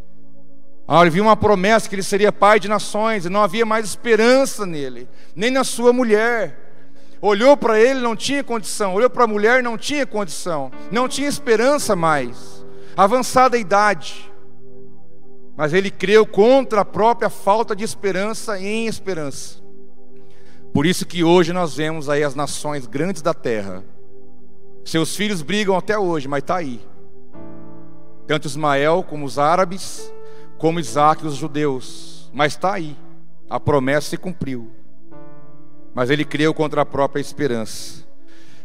Ah, 0.86 1.00
ele 1.00 1.10
viu 1.10 1.24
uma 1.24 1.36
promessa 1.36 1.88
que 1.88 1.94
ele 1.94 2.02
seria 2.02 2.32
pai 2.32 2.60
de 2.60 2.68
nações 2.68 3.24
e 3.24 3.28
não 3.30 3.42
havia 3.42 3.64
mais 3.64 3.86
esperança 3.86 4.64
nele, 4.66 5.08
nem 5.34 5.50
na 5.50 5.64
sua 5.64 5.92
mulher. 5.92 6.58
Olhou 7.20 7.56
para 7.56 7.78
ele, 7.78 8.00
não 8.00 8.16
tinha 8.16 8.42
condição. 8.42 8.94
Olhou 8.94 9.08
para 9.08 9.24
a 9.24 9.28
mulher, 9.28 9.62
não 9.62 9.78
tinha 9.78 10.04
condição. 10.04 10.72
Não 10.90 11.08
tinha 11.08 11.28
esperança 11.28 11.94
mais. 11.94 12.64
Avançada 12.96 13.56
idade. 13.56 14.31
Mas 15.56 15.72
ele 15.72 15.90
creu 15.90 16.26
contra 16.26 16.80
a 16.80 16.84
própria 16.84 17.28
falta 17.28 17.76
de 17.76 17.84
esperança 17.84 18.58
em 18.58 18.86
esperança. 18.86 19.62
Por 20.72 20.86
isso 20.86 21.04
que 21.04 21.22
hoje 21.22 21.52
nós 21.52 21.74
vemos 21.76 22.08
aí 22.08 22.24
as 22.24 22.34
nações 22.34 22.86
grandes 22.86 23.20
da 23.20 23.34
terra. 23.34 23.84
Seus 24.84 25.14
filhos 25.14 25.42
brigam 25.42 25.76
até 25.76 25.98
hoje, 25.98 26.26
mas 26.26 26.42
está 26.42 26.56
aí 26.56 26.80
tanto 28.26 28.46
Ismael 28.46 29.04
como 29.06 29.26
os 29.26 29.38
árabes, 29.38 30.12
como 30.56 30.80
Isaac 30.80 31.24
e 31.24 31.26
os 31.26 31.36
judeus. 31.36 32.30
Mas 32.32 32.52
está 32.52 32.74
aí, 32.74 32.96
a 33.50 33.60
promessa 33.60 34.10
se 34.10 34.16
cumpriu. 34.16 34.70
Mas 35.94 36.08
ele 36.08 36.24
creu 36.24 36.54
contra 36.54 36.82
a 36.82 36.86
própria 36.86 37.20
esperança, 37.20 38.06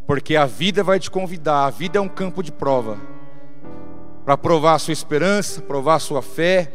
porque 0.06 0.36
a 0.38 0.46
vida 0.46 0.84
vai 0.84 1.00
te 1.00 1.12
convidar, 1.12 1.66
a 1.66 1.70
vida 1.70 1.98
é 1.98 2.02
um 2.02 2.08
campo 2.08 2.42
de 2.42 2.52
prova, 2.52 2.98
para 4.28 4.38
provar 4.38 4.74
a 4.74 4.80
sua 4.80 4.92
esperança, 4.92 5.62
provar 5.62 5.96
a 5.96 6.00
sua 6.00 6.22
fé, 6.22 6.70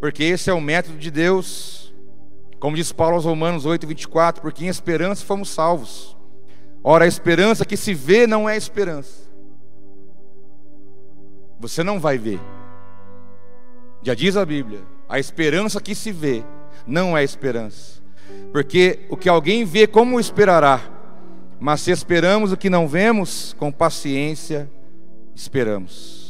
porque 0.00 0.24
esse 0.24 0.50
é 0.50 0.52
o 0.52 0.60
método 0.60 0.98
de 0.98 1.12
Deus. 1.12 1.94
Como 2.58 2.74
diz 2.74 2.90
Paulo 2.90 3.14
aos 3.14 3.24
Romanos 3.24 3.64
8, 3.64 3.86
24, 3.86 4.42
porque 4.42 4.64
em 4.64 4.68
esperança 4.68 5.24
fomos 5.24 5.48
salvos. 5.50 6.16
Ora, 6.82 7.04
a 7.04 7.06
esperança 7.06 7.64
que 7.64 7.76
se 7.76 7.94
vê 7.94 8.26
não 8.26 8.48
é 8.48 8.56
esperança. 8.56 9.30
Você 11.60 11.84
não 11.84 12.00
vai 12.00 12.18
ver. 12.18 12.40
Já 14.02 14.12
diz 14.12 14.36
a 14.36 14.44
Bíblia: 14.44 14.80
a 15.08 15.20
esperança 15.20 15.80
que 15.80 15.94
se 15.94 16.10
vê 16.10 16.42
não 16.84 17.16
é 17.16 17.22
esperança. 17.22 18.02
Porque 18.50 19.06
o 19.08 19.16
que 19.16 19.28
alguém 19.28 19.64
vê, 19.64 19.86
como 19.86 20.18
esperará? 20.18 20.80
Mas 21.60 21.82
se 21.82 21.92
esperamos 21.92 22.50
o 22.50 22.56
que 22.56 22.68
não 22.68 22.88
vemos, 22.88 23.54
com 23.56 23.70
paciência 23.70 24.68
esperamos. 25.32 26.21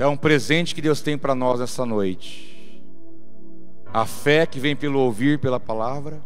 Então, 0.00 0.12
é 0.12 0.14
um 0.14 0.16
presente 0.16 0.74
que 0.74 0.80
Deus 0.80 1.02
tem 1.02 1.18
para 1.18 1.34
nós 1.34 1.60
essa 1.60 1.84
noite. 1.84 2.82
A 3.92 4.06
fé 4.06 4.46
que 4.46 4.58
vem 4.58 4.74
pelo 4.74 4.98
ouvir 4.98 5.38
pela 5.38 5.60
palavra. 5.60 6.22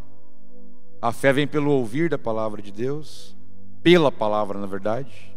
A 1.03 1.11
fé 1.11 1.33
vem 1.33 1.45
pelo 1.45 1.72
ouvir 1.72 2.09
da 2.09 2.16
palavra 2.16 2.62
de 2.62 2.70
Deus, 2.70 3.37
pela 3.83 4.12
palavra, 4.12 4.61
na 4.61 4.66
verdade 4.66 5.37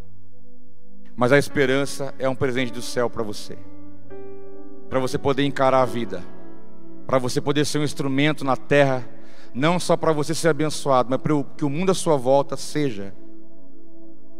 Mas 1.15 1.31
a 1.31 1.37
esperança 1.39 2.13
é 2.19 2.29
um 2.29 2.35
presente 2.35 2.71
do 2.71 2.79
céu 2.79 3.09
para 3.09 3.23
você. 3.23 3.57
Para 4.87 4.99
você 4.99 5.17
poder 5.17 5.43
encarar 5.43 5.81
a 5.81 5.85
vida. 5.85 6.23
Para 7.07 7.17
você 7.17 7.41
poder 7.41 7.65
ser 7.65 7.79
um 7.79 7.83
instrumento 7.83 8.45
na 8.45 8.55
terra, 8.55 9.03
não 9.51 9.79
só 9.79 9.97
para 9.97 10.13
você 10.13 10.35
ser 10.35 10.49
abençoado, 10.49 11.09
mas 11.09 11.19
para 11.19 11.43
que 11.57 11.65
o 11.65 11.69
mundo 11.71 11.89
à 11.89 11.95
sua 11.95 12.17
volta 12.17 12.55
seja 12.55 13.15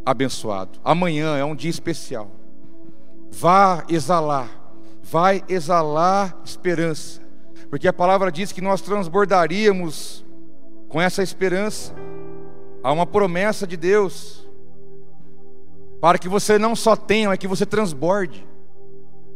abençoado. 0.06 0.80
Amanhã 0.84 1.36
é 1.36 1.44
um 1.44 1.56
dia 1.56 1.72
especial. 1.72 2.37
Vá 3.32 3.84
exalar, 3.90 4.50
vai 5.04 5.44
exalar 5.48 6.36
esperança, 6.44 7.22
porque 7.70 7.88
a 7.88 7.94
palavra 7.94 8.32
diz 8.32 8.52
que 8.52 8.62
nós 8.62 8.82
transbordaríamos 8.82 10.26
com 10.88 11.02
essa 11.02 11.22
esperança. 11.22 11.94
Há 12.84 12.92
uma 12.92 13.06
promessa 13.06 13.68
de 13.68 13.76
Deus 13.76 14.48
para 16.00 16.18
que 16.18 16.30
você 16.30 16.58
não 16.58 16.76
só 16.76 16.96
tenha, 16.96 17.30
mas 17.30 17.38
que 17.38 17.48
você 17.48 17.66
transborde. 17.66 18.48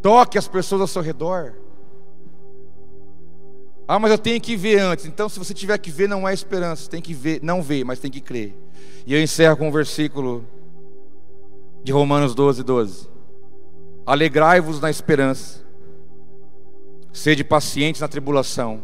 Toque 0.01 0.37
as 0.37 0.47
pessoas 0.47 0.81
ao 0.81 0.87
seu 0.87 1.01
redor. 1.01 1.53
Ah, 3.87 3.99
mas 3.99 4.11
eu 4.11 4.17
tenho 4.17 4.39
que 4.39 4.55
ver 4.55 4.79
antes. 4.79 5.05
Então, 5.05 5.27
se 5.27 5.37
você 5.37 5.53
tiver 5.53 5.77
que 5.77 5.91
ver, 5.91 6.07
não 6.07 6.27
é 6.27 6.33
esperança. 6.33 6.89
Tem 6.89 7.01
que 7.01 7.13
ver, 7.13 7.41
não 7.43 7.61
ver, 7.61 7.83
mas 7.83 7.99
tem 7.99 8.09
que 8.09 8.21
crer. 8.21 8.55
E 9.05 9.13
eu 9.13 9.21
encerro 9.21 9.57
com 9.57 9.65
o 9.65 9.67
um 9.67 9.71
versículo 9.71 10.45
de 11.83 11.91
Romanos 11.91 12.33
12, 12.33 12.63
12. 12.63 13.09
Alegrai-vos 14.05 14.81
na 14.81 14.89
esperança, 14.89 15.63
sede 17.13 17.43
pacientes 17.43 18.01
na 18.01 18.07
tribulação 18.07 18.81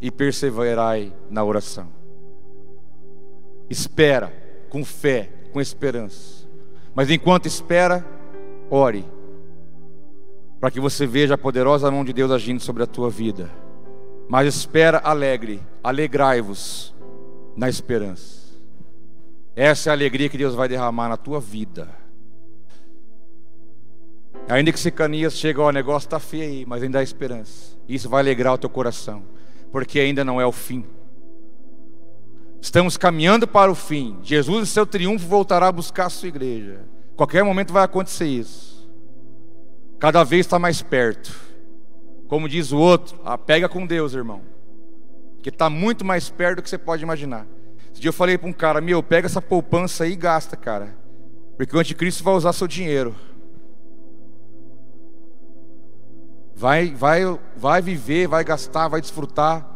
e 0.00 0.10
perseverai 0.10 1.12
na 1.30 1.42
oração. 1.42 1.88
Espera 3.68 4.32
com 4.68 4.84
fé, 4.84 5.30
com 5.52 5.60
esperança. 5.60 6.46
Mas 6.94 7.10
enquanto 7.10 7.46
espera, 7.46 8.04
ore, 8.70 9.04
para 10.60 10.70
que 10.70 10.80
você 10.80 11.06
veja 11.06 11.34
a 11.34 11.38
poderosa 11.38 11.90
mão 11.90 12.04
de 12.04 12.12
Deus 12.12 12.30
agindo 12.30 12.60
sobre 12.60 12.82
a 12.82 12.86
tua 12.86 13.10
vida. 13.10 13.50
Mas 14.28 14.46
espera 14.46 14.98
alegre, 14.98 15.62
alegrai-vos 15.82 16.94
na 17.56 17.68
esperança. 17.68 18.46
Essa 19.54 19.88
é 19.88 19.90
a 19.90 19.94
alegria 19.94 20.28
que 20.28 20.38
Deus 20.38 20.54
vai 20.54 20.68
derramar 20.68 21.08
na 21.08 21.16
tua 21.16 21.40
vida. 21.40 21.88
Ainda 24.48 24.72
que 24.72 24.78
Secanias 24.78 25.34
chegue, 25.34 25.58
ó, 25.58 25.68
o 25.68 25.72
negócio 25.72 26.06
está 26.06 26.20
feio 26.20 26.44
aí, 26.44 26.66
mas 26.66 26.82
ainda 26.82 27.00
há 27.00 27.02
esperança. 27.02 27.76
Isso 27.88 28.08
vai 28.08 28.20
alegrar 28.22 28.54
o 28.54 28.58
teu 28.58 28.70
coração, 28.70 29.24
porque 29.72 29.98
ainda 29.98 30.24
não 30.24 30.40
é 30.40 30.46
o 30.46 30.52
fim. 30.52 30.84
Estamos 32.60 32.96
caminhando 32.96 33.46
para 33.46 33.70
o 33.70 33.74
fim. 33.74 34.18
Jesus, 34.22 34.62
em 34.62 34.72
seu 34.72 34.86
triunfo, 34.86 35.26
voltará 35.26 35.68
a 35.68 35.72
buscar 35.72 36.06
a 36.06 36.10
sua 36.10 36.28
igreja. 36.28 36.80
Qualquer 37.16 37.42
momento 37.42 37.72
vai 37.72 37.84
acontecer 37.84 38.26
isso. 38.26 38.88
Cada 39.98 40.22
vez 40.22 40.46
está 40.46 40.58
mais 40.58 40.82
perto. 40.82 41.34
Como 42.28 42.48
diz 42.48 42.72
o 42.72 42.78
outro, 42.78 43.18
ah, 43.24 43.38
pega 43.38 43.68
com 43.68 43.86
Deus, 43.86 44.14
irmão. 44.14 44.42
Que 45.42 45.48
está 45.48 45.70
muito 45.70 46.04
mais 46.04 46.28
perto 46.28 46.56
do 46.56 46.62
que 46.62 46.70
você 46.70 46.78
pode 46.78 47.02
imaginar. 47.02 47.46
Esse 47.92 48.00
dia 48.00 48.08
eu 48.08 48.12
falei 48.12 48.36
para 48.36 48.48
um 48.48 48.52
cara: 48.52 48.80
Meu, 48.80 49.02
pega 49.02 49.26
essa 49.26 49.40
poupança 49.40 50.04
aí 50.04 50.12
e 50.12 50.16
gasta, 50.16 50.56
cara. 50.56 50.96
Porque 51.56 51.74
o 51.74 51.78
anticristo 51.78 52.22
vai 52.22 52.34
usar 52.34 52.52
seu 52.52 52.66
dinheiro. 52.66 53.14
Vai, 56.58 56.88
vai, 56.94 57.20
vai 57.54 57.82
viver, 57.82 58.26
vai 58.26 58.42
gastar, 58.42 58.88
vai 58.88 59.02
desfrutar, 59.02 59.68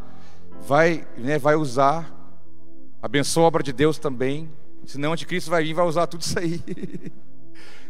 vai, 0.62 1.06
né, 1.18 1.38
vai 1.38 1.54
usar. 1.54 2.10
Abençoa 3.02 3.44
a 3.44 3.46
obra 3.48 3.62
de 3.62 3.70
Deus 3.70 3.98
também. 3.98 4.50
Senão 4.86 5.10
o 5.10 5.12
anticristo 5.12 5.50
vai 5.50 5.62
vir 5.62 5.70
e 5.70 5.74
vai 5.74 5.84
usar 5.84 6.06
tudo 6.06 6.22
isso 6.22 6.38
aí. 6.38 6.58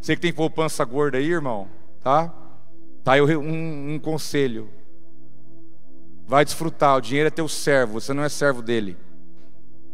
Você 0.01 0.17
que 0.17 0.23
tem 0.23 0.33
poupança 0.33 0.85
gorda 0.85 1.19
aí, 1.19 1.31
irmão, 1.31 1.69
tá? 2.03 2.35
Tá 3.05 3.13
aí 3.13 3.23
um, 3.23 3.95
um 3.95 3.99
conselho. 4.01 4.69
Vai 6.27 6.45
desfrutar, 6.45 6.97
o 6.97 7.01
dinheiro 7.01 7.29
é 7.29 7.31
teu 7.31 7.47
servo, 7.49 8.01
você 8.01 8.13
não 8.13 8.23
é 8.23 8.29
servo 8.29 8.63
dele. 8.63 8.97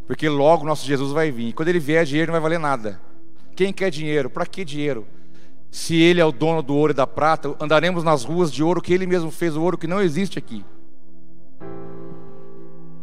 Porque 0.07 0.29
logo 0.29 0.65
nosso 0.65 0.85
Jesus 0.85 1.11
vai 1.11 1.31
vir. 1.31 1.49
E 1.49 1.53
quando 1.53 1.69
ele 1.69 1.79
vier, 1.79 2.05
dinheiro 2.05 2.31
não 2.31 2.39
vai 2.39 2.41
valer 2.41 2.59
nada. 2.59 3.01
Quem 3.55 3.73
quer 3.73 3.89
dinheiro? 3.91 4.29
Para 4.29 4.45
que 4.45 4.63
dinheiro? 4.63 5.05
Se 5.69 5.95
ele 5.95 6.21
é 6.21 6.25
o 6.25 6.31
dono 6.31 6.61
do 6.61 6.75
ouro 6.75 6.91
e 6.91 6.95
da 6.95 7.05
prata, 7.05 7.55
andaremos 7.59 8.03
nas 8.03 8.23
ruas 8.23 8.51
de 8.51 8.63
ouro 8.63 8.81
que 8.81 8.93
ele 8.93 9.05
mesmo 9.05 9.31
fez, 9.31 9.55
o 9.55 9.61
ouro 9.61 9.77
que 9.77 9.87
não 9.87 10.01
existe 10.01 10.39
aqui 10.39 10.63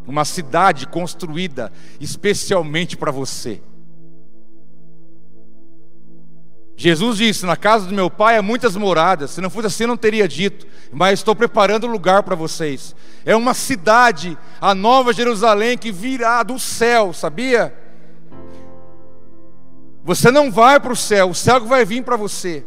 uma 0.06 0.24
cidade 0.24 0.86
construída 0.86 1.72
especialmente 2.00 2.96
para 2.96 3.10
você. 3.10 3.60
Jesus 6.76 7.18
disse: 7.18 7.46
Na 7.46 7.56
casa 7.56 7.86
do 7.86 7.94
meu 7.94 8.10
pai 8.10 8.36
há 8.36 8.42
muitas 8.42 8.76
moradas. 8.76 9.30
Se 9.30 9.40
não 9.40 9.48
fosse 9.48 9.68
assim, 9.68 9.86
não 9.86 9.96
teria 9.96 10.26
dito. 10.26 10.66
Mas 10.92 11.20
estou 11.20 11.34
preparando 11.34 11.86
lugar 11.86 12.22
para 12.24 12.34
vocês. 12.34 12.94
É 13.24 13.34
uma 13.34 13.54
cidade, 13.54 14.36
a 14.60 14.74
nova 14.74 15.12
Jerusalém, 15.12 15.78
que 15.78 15.92
virá 15.92 16.42
do 16.42 16.58
céu, 16.58 17.12
sabia? 17.12 17.72
Você 20.04 20.30
não 20.30 20.52
vai 20.52 20.78
para 20.78 20.92
o 20.92 20.96
céu, 20.96 21.30
o 21.30 21.34
céu 21.34 21.64
vai 21.64 21.82
vir 21.82 22.04
para 22.04 22.14
você. 22.14 22.62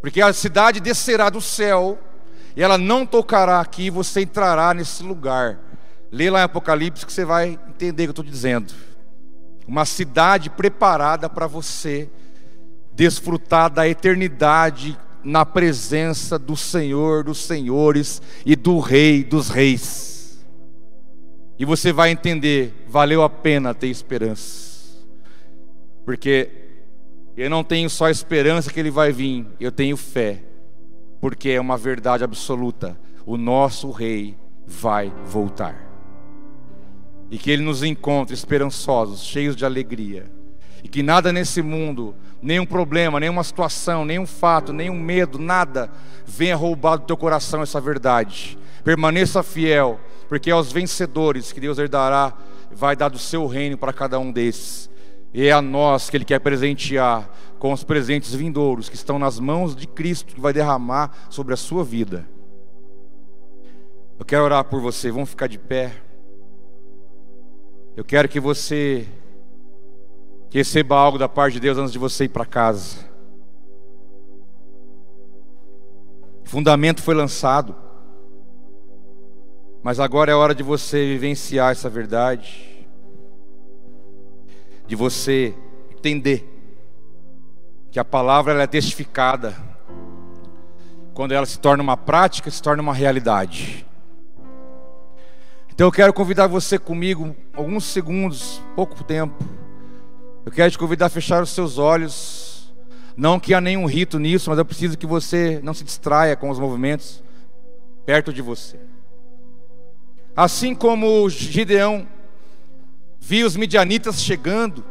Porque 0.00 0.20
a 0.20 0.32
cidade 0.32 0.80
descerá 0.80 1.30
do 1.30 1.40
céu 1.40 1.98
e 2.56 2.62
ela 2.62 2.76
não 2.76 3.06
tocará 3.06 3.60
aqui, 3.60 3.88
você 3.88 4.22
entrará 4.22 4.74
nesse 4.74 5.04
lugar. 5.04 5.60
Lê 6.10 6.28
lá 6.28 6.40
em 6.40 6.44
Apocalipse 6.44 7.06
que 7.06 7.12
você 7.12 7.24
vai 7.24 7.58
entender 7.68 8.02
o 8.02 8.06
que 8.06 8.08
eu 8.08 8.22
estou 8.22 8.24
dizendo. 8.24 8.74
Uma 9.68 9.84
cidade 9.84 10.50
preparada 10.50 11.28
para 11.28 11.46
você 11.46 12.10
desfrutar 12.92 13.70
da 13.70 13.86
eternidade 13.86 14.98
na 15.22 15.46
presença 15.46 16.38
do 16.38 16.56
Senhor 16.56 17.22
dos 17.22 17.38
Senhores 17.38 18.20
e 18.44 18.56
do 18.56 18.80
Rei 18.80 19.22
dos 19.22 19.48
Reis. 19.48 20.44
E 21.56 21.64
você 21.64 21.92
vai 21.92 22.10
entender, 22.10 22.84
valeu 22.88 23.22
a 23.22 23.30
pena 23.30 23.72
ter 23.74 23.88
esperança. 23.88 24.75
Porque 26.06 26.48
eu 27.36 27.50
não 27.50 27.62
tenho 27.62 27.90
só 27.90 28.08
esperança 28.08 28.72
que 28.72 28.80
ele 28.80 28.90
vai 28.90 29.12
vir, 29.12 29.46
eu 29.60 29.70
tenho 29.70 29.98
fé 29.98 30.42
porque 31.20 31.50
é 31.50 31.60
uma 31.60 31.76
verdade 31.76 32.24
absoluta: 32.24 32.96
o 33.24 33.36
nosso 33.36 33.90
Rei 33.90 34.36
vai 34.66 35.12
voltar. 35.24 35.84
E 37.30 37.38
que 37.38 37.50
Ele 37.50 37.62
nos 37.62 37.82
encontre 37.82 38.34
esperançosos, 38.34 39.24
cheios 39.24 39.56
de 39.56 39.64
alegria. 39.64 40.30
E 40.84 40.88
que 40.88 41.02
nada 41.02 41.32
nesse 41.32 41.60
mundo, 41.62 42.14
nenhum 42.40 42.64
problema, 42.64 43.18
nenhuma 43.18 43.42
situação, 43.42 44.04
nenhum 44.04 44.24
fato, 44.24 44.72
nenhum 44.72 44.96
medo, 44.96 45.36
nada 45.36 45.90
venha 46.24 46.54
roubar 46.54 46.98
do 46.98 47.06
teu 47.06 47.16
coração 47.16 47.62
essa 47.62 47.80
verdade. 47.80 48.56
Permaneça 48.84 49.42
fiel, 49.42 49.98
porque 50.28 50.50
é 50.50 50.52
aos 50.52 50.70
vencedores 50.70 51.50
que 51.50 51.58
Deus 51.58 51.78
herdará, 51.78 52.32
vai 52.70 52.94
dar 52.94 53.08
do 53.08 53.18
seu 53.18 53.48
reino 53.48 53.76
para 53.76 53.92
cada 53.92 54.20
um 54.20 54.30
desses. 54.30 54.88
E 55.32 55.46
é 55.46 55.52
a 55.52 55.60
nós 55.60 56.08
que 56.08 56.16
Ele 56.16 56.24
quer 56.24 56.38
presentear 56.38 57.30
com 57.58 57.72
os 57.72 57.84
presentes 57.84 58.34
vindouros 58.34 58.88
que 58.88 58.94
estão 58.94 59.18
nas 59.18 59.38
mãos 59.38 59.74
de 59.74 59.86
Cristo, 59.86 60.34
que 60.34 60.40
vai 60.40 60.52
derramar 60.52 61.10
sobre 61.30 61.54
a 61.54 61.56
sua 61.56 61.84
vida. 61.84 62.26
Eu 64.18 64.24
quero 64.24 64.44
orar 64.44 64.64
por 64.64 64.80
você, 64.80 65.10
vamos 65.10 65.30
ficar 65.30 65.46
de 65.46 65.58
pé. 65.58 65.92
Eu 67.96 68.04
quero 68.04 68.28
que 68.28 68.40
você 68.40 69.06
receba 70.50 70.96
algo 70.96 71.18
da 71.18 71.28
parte 71.28 71.54
de 71.54 71.60
Deus 71.60 71.76
antes 71.76 71.92
de 71.92 71.98
você 71.98 72.24
ir 72.24 72.28
para 72.28 72.46
casa. 72.46 73.04
O 76.44 76.48
fundamento 76.48 77.02
foi 77.02 77.14
lançado, 77.14 77.74
mas 79.82 79.98
agora 79.98 80.30
é 80.30 80.34
hora 80.34 80.54
de 80.54 80.62
você 80.62 81.04
vivenciar 81.04 81.72
essa 81.72 81.90
verdade, 81.90 82.75
de 84.86 84.94
você 84.94 85.54
entender 85.90 86.52
que 87.90 87.98
a 87.98 88.04
palavra 88.04 88.52
ela 88.52 88.62
é 88.62 88.66
testificada 88.66 89.56
quando 91.14 91.32
ela 91.32 91.46
se 91.46 91.58
torna 91.58 91.82
uma 91.82 91.96
prática, 91.96 92.50
se 92.50 92.62
torna 92.62 92.82
uma 92.82 92.92
realidade. 92.92 93.86
Então 95.72 95.86
eu 95.86 95.92
quero 95.92 96.12
convidar 96.12 96.46
você 96.46 96.78
comigo, 96.78 97.34
alguns 97.54 97.84
segundos, 97.84 98.62
pouco 98.74 99.02
tempo. 99.02 99.34
Eu 100.44 100.52
quero 100.52 100.70
te 100.70 100.78
convidar 100.78 101.06
a 101.06 101.10
fechar 101.10 101.42
os 101.42 101.50
seus 101.50 101.76
olhos. 101.76 102.74
Não 103.16 103.40
que 103.40 103.52
há 103.52 103.60
nenhum 103.60 103.86
rito 103.86 104.18
nisso, 104.18 104.50
mas 104.50 104.58
eu 104.58 104.64
preciso 104.64 104.96
que 104.96 105.06
você 105.06 105.60
não 105.62 105.74
se 105.74 105.84
distraia 105.84 106.36
com 106.36 106.50
os 106.50 106.58
movimentos 106.58 107.22
perto 108.04 108.32
de 108.32 108.40
você. 108.40 108.78
Assim 110.36 110.74
como 110.74 111.28
Gideão 111.28 112.06
viu 113.26 113.44
os 113.44 113.56
midianitas 113.56 114.22
chegando 114.22 114.84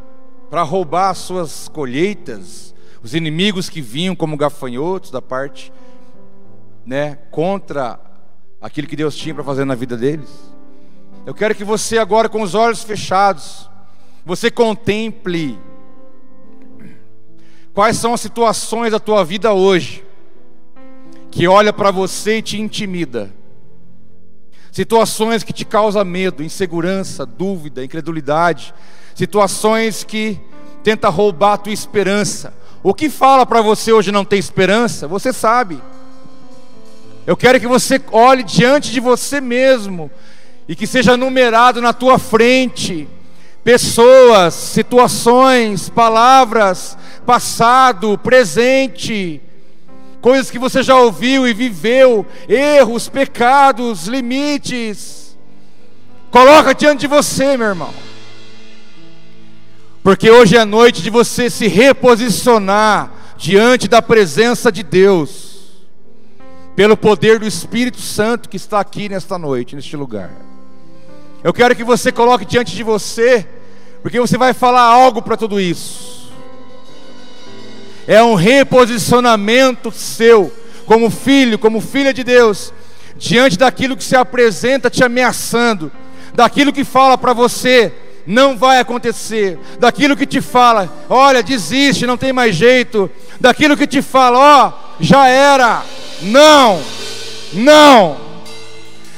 para 0.50 0.62
roubar 0.62 1.08
as 1.08 1.18
suas 1.18 1.68
colheitas, 1.68 2.74
os 3.02 3.14
inimigos 3.14 3.70
que 3.70 3.80
vinham 3.80 4.14
como 4.14 4.36
gafanhotos 4.36 5.10
da 5.10 5.22
parte, 5.22 5.72
né, 6.84 7.16
contra 7.30 7.98
aquilo 8.60 8.86
que 8.86 8.94
Deus 8.94 9.16
tinha 9.16 9.34
para 9.34 9.42
fazer 9.42 9.64
na 9.64 9.74
vida 9.74 9.96
deles. 9.96 10.28
Eu 11.24 11.32
quero 11.32 11.54
que 11.54 11.64
você 11.64 11.96
agora 11.96 12.28
com 12.28 12.42
os 12.42 12.54
olhos 12.54 12.84
fechados, 12.84 13.70
você 14.24 14.50
contemple 14.50 15.58
Quais 17.72 17.98
são 17.98 18.14
as 18.14 18.22
situações 18.22 18.90
da 18.90 18.98
tua 18.98 19.22
vida 19.22 19.52
hoje 19.52 20.02
que 21.30 21.46
olha 21.46 21.74
para 21.74 21.90
você 21.90 22.38
e 22.38 22.42
te 22.42 22.58
intimida? 22.58 23.30
Situações 24.76 25.42
que 25.42 25.54
te 25.54 25.64
causam 25.64 26.04
medo, 26.04 26.42
insegurança, 26.42 27.24
dúvida, 27.24 27.82
incredulidade, 27.82 28.74
situações 29.14 30.04
que 30.04 30.38
tenta 30.84 31.08
roubar 31.08 31.54
a 31.54 31.56
tua 31.56 31.72
esperança. 31.72 32.52
O 32.82 32.92
que 32.92 33.08
fala 33.08 33.46
para 33.46 33.62
você 33.62 33.90
hoje 33.90 34.12
não 34.12 34.22
ter 34.22 34.36
esperança? 34.36 35.08
Você 35.08 35.32
sabe. 35.32 35.80
Eu 37.26 37.38
quero 37.38 37.58
que 37.58 37.66
você 37.66 37.98
olhe 38.12 38.42
diante 38.42 38.92
de 38.92 39.00
você 39.00 39.40
mesmo 39.40 40.10
e 40.68 40.76
que 40.76 40.86
seja 40.86 41.16
numerado 41.16 41.80
na 41.80 41.94
tua 41.94 42.18
frente 42.18 43.08
pessoas, 43.64 44.52
situações, 44.52 45.88
palavras, 45.88 46.98
passado, 47.24 48.18
presente, 48.18 49.40
coisas 50.26 50.50
que 50.50 50.58
você 50.58 50.82
já 50.82 50.98
ouviu 50.98 51.46
e 51.46 51.54
viveu, 51.54 52.26
erros, 52.48 53.08
pecados, 53.08 54.08
limites. 54.08 55.38
Coloca 56.32 56.74
diante 56.74 57.02
de 57.02 57.06
você, 57.06 57.56
meu 57.56 57.68
irmão. 57.68 57.94
Porque 60.02 60.28
hoje 60.28 60.56
é 60.56 60.64
noite 60.64 61.00
de 61.00 61.10
você 61.10 61.48
se 61.48 61.68
reposicionar 61.68 63.12
diante 63.36 63.86
da 63.86 64.02
presença 64.02 64.72
de 64.72 64.82
Deus, 64.82 65.86
pelo 66.74 66.96
poder 66.96 67.38
do 67.38 67.46
Espírito 67.46 68.00
Santo 68.00 68.48
que 68.48 68.56
está 68.56 68.80
aqui 68.80 69.08
nesta 69.08 69.38
noite, 69.38 69.76
neste 69.76 69.96
lugar. 69.96 70.32
Eu 71.44 71.52
quero 71.52 71.76
que 71.76 71.84
você 71.84 72.10
coloque 72.10 72.44
diante 72.44 72.74
de 72.74 72.82
você 72.82 73.46
porque 74.02 74.18
você 74.18 74.36
vai 74.36 74.52
falar 74.52 74.82
algo 74.82 75.22
para 75.22 75.36
tudo 75.36 75.60
isso. 75.60 76.25
É 78.06 78.22
um 78.22 78.34
reposicionamento 78.34 79.90
seu, 79.90 80.52
como 80.86 81.10
filho, 81.10 81.58
como 81.58 81.80
filha 81.80 82.14
de 82.14 82.22
Deus, 82.22 82.72
diante 83.16 83.58
daquilo 83.58 83.96
que 83.96 84.04
se 84.04 84.14
apresenta 84.14 84.90
te 84.90 85.02
ameaçando, 85.02 85.90
daquilo 86.34 86.72
que 86.72 86.84
fala 86.84 87.18
para 87.18 87.32
você, 87.32 87.92
não 88.26 88.56
vai 88.56 88.78
acontecer, 88.78 89.58
daquilo 89.78 90.16
que 90.16 90.26
te 90.26 90.40
fala, 90.40 90.92
olha, 91.08 91.42
desiste, 91.42 92.06
não 92.06 92.16
tem 92.16 92.32
mais 92.32 92.54
jeito, 92.54 93.10
daquilo 93.40 93.76
que 93.76 93.86
te 93.86 94.02
fala, 94.02 94.38
ó, 94.38 94.68
oh, 94.68 94.96
já 95.00 95.28
era, 95.28 95.82
não, 96.22 96.80
não, 97.52 98.26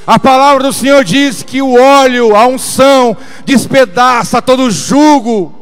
a 0.08 0.18
palavra 0.18 0.64
do 0.64 0.72
Senhor 0.72 1.04
diz 1.04 1.42
que 1.42 1.60
o 1.60 1.78
óleo, 1.78 2.34
a 2.34 2.46
unção, 2.46 3.14
despedaça 3.44 4.40
todo 4.40 4.70
jugo. 4.70 5.54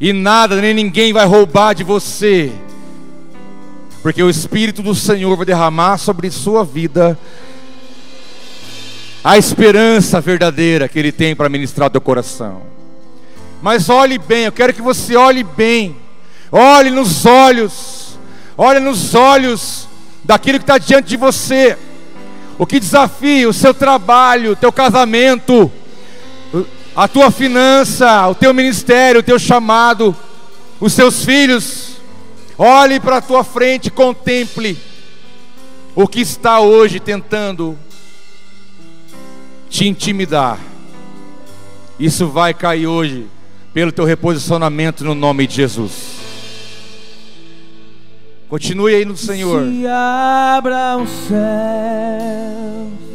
E 0.00 0.12
nada, 0.12 0.60
nem 0.60 0.74
ninguém 0.74 1.12
vai 1.12 1.26
roubar 1.26 1.74
de 1.74 1.82
você. 1.82 2.52
Porque 4.02 4.22
o 4.22 4.30
Espírito 4.30 4.82
do 4.82 4.94
Senhor 4.94 5.36
vai 5.36 5.46
derramar 5.46 5.98
sobre 5.98 6.30
sua 6.30 6.64
vida 6.64 7.18
a 9.24 9.36
esperança 9.36 10.20
verdadeira 10.20 10.88
que 10.88 10.98
Ele 10.98 11.10
tem 11.10 11.34
para 11.34 11.48
ministrar 11.48 11.90
teu 11.90 12.00
coração. 12.00 12.62
Mas 13.60 13.88
olhe 13.88 14.18
bem, 14.18 14.44
eu 14.44 14.52
quero 14.52 14.72
que 14.72 14.82
você 14.82 15.16
olhe 15.16 15.42
bem, 15.42 15.96
olhe 16.52 16.90
nos 16.90 17.26
olhos, 17.26 18.18
olhe 18.56 18.78
nos 18.78 19.14
olhos 19.14 19.88
daquilo 20.22 20.58
que 20.58 20.64
está 20.64 20.78
diante 20.78 21.08
de 21.08 21.16
você 21.16 21.76
o 22.58 22.66
que 22.66 22.80
desafia 22.80 23.48
o 23.48 23.52
seu 23.52 23.74
trabalho, 23.74 24.52
o 24.52 24.56
teu 24.56 24.72
casamento, 24.72 25.70
a 26.96 27.06
tua 27.06 27.30
finança, 27.30 28.26
o 28.26 28.34
teu 28.34 28.54
ministério, 28.54 29.20
o 29.20 29.22
teu 29.22 29.38
chamado, 29.38 30.16
os 30.80 30.94
seus 30.94 31.22
filhos. 31.22 31.98
Olhe 32.56 32.98
para 32.98 33.18
a 33.18 33.20
tua 33.20 33.44
frente, 33.44 33.90
contemple 33.90 34.78
o 35.94 36.08
que 36.08 36.20
está 36.20 36.58
hoje 36.60 36.98
tentando 36.98 37.78
te 39.68 39.86
intimidar. 39.86 40.58
Isso 42.00 42.28
vai 42.28 42.54
cair 42.54 42.86
hoje 42.86 43.26
pelo 43.74 43.92
teu 43.92 44.06
reposicionamento 44.06 45.04
no 45.04 45.14
nome 45.14 45.46
de 45.46 45.56
Jesus. 45.56 46.16
Continue 48.48 48.94
aí 48.94 49.04
no 49.04 49.16
Senhor. 49.16 49.64
Se 49.70 49.86
abra 49.86 50.96
os 50.96 51.10
céus, 51.28 53.05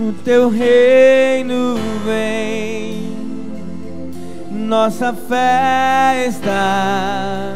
no 0.00 0.12
teu 0.24 0.48
reino 0.48 1.76
vem. 2.04 3.10
Nossa 4.50 5.12
fé 5.12 6.26
está 6.28 7.54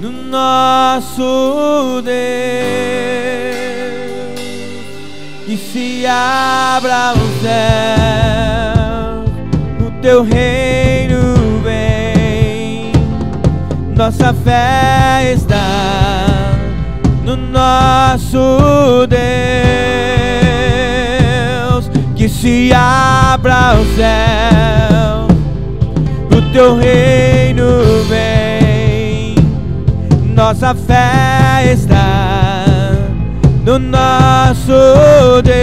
no 0.00 0.10
nosso 0.10 2.02
Deus. 2.02 2.14
E 5.46 5.56
se 5.56 6.06
abra 6.06 7.12
os 7.12 7.42
céus, 7.42 7.54
no 9.78 9.90
teu 10.02 10.22
reino 10.22 10.74
nossa 13.96 14.34
fé 14.34 15.32
está 15.34 16.18
no 17.24 17.36
nosso 17.36 19.06
Deus. 19.08 20.13
Que 22.24 22.28
se 22.30 22.72
abra 22.72 23.74
o 23.78 23.84
céu, 23.96 25.28
o 26.34 26.42
teu 26.54 26.74
reino 26.74 28.02
vem. 28.08 29.34
Nossa 30.34 30.74
fé 30.74 31.70
está 31.70 32.64
no 33.62 33.78
nosso 33.78 34.72
Deus. 35.42 35.54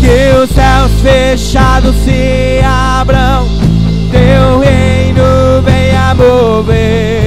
Que 0.00 0.36
os 0.42 0.50
céus 0.50 0.90
fechados 1.00 1.94
se 2.04 2.60
abram 2.64 3.46
teu 4.10 4.58
reino 4.58 5.62
venha 5.62 6.12
mover. 6.16 7.23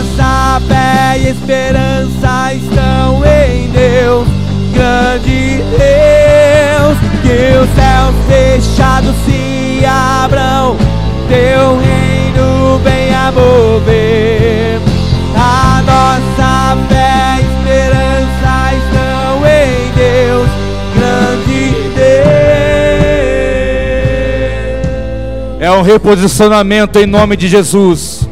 Nossa 0.00 0.62
fé 0.66 1.18
e 1.18 1.28
esperança 1.28 2.54
estão 2.54 3.22
em 3.22 3.68
Deus, 3.68 4.26
grande 4.72 5.62
Deus. 5.76 6.96
Que 7.20 7.58
os 7.58 7.68
céus 7.74 8.14
fechados 8.26 9.14
se 9.26 9.84
abram, 9.84 10.78
teu 11.28 11.78
reino 11.80 12.80
venha 12.82 13.30
mover. 13.30 14.80
A 15.36 15.82
nossa 15.82 16.78
fé 16.88 17.36
e 17.36 17.42
esperança 17.44 18.72
estão 18.72 19.44
em 19.44 19.92
Deus, 19.94 20.48
grande 20.96 21.76
Deus. 21.94 22.40
É 25.60 25.70
um 25.70 25.82
reposicionamento 25.82 26.98
em 26.98 27.04
nome 27.04 27.36
de 27.36 27.48
Jesus. 27.48 28.29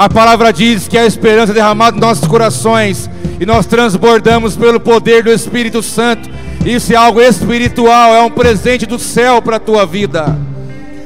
A 0.00 0.08
palavra 0.08 0.50
diz 0.50 0.88
que 0.88 0.96
a 0.96 1.04
esperança 1.04 1.52
é 1.52 1.56
derramada 1.56 1.94
em 1.94 2.00
nossos 2.00 2.26
corações 2.26 3.10
e 3.38 3.44
nós 3.44 3.66
transbordamos 3.66 4.56
pelo 4.56 4.80
poder 4.80 5.22
do 5.22 5.30
Espírito 5.30 5.82
Santo. 5.82 6.26
Isso 6.64 6.94
é 6.94 6.96
algo 6.96 7.20
espiritual, 7.20 8.14
é 8.14 8.22
um 8.22 8.30
presente 8.30 8.86
do 8.86 8.98
céu 8.98 9.42
para 9.42 9.56
a 9.56 9.60
tua 9.60 9.84
vida. 9.84 10.38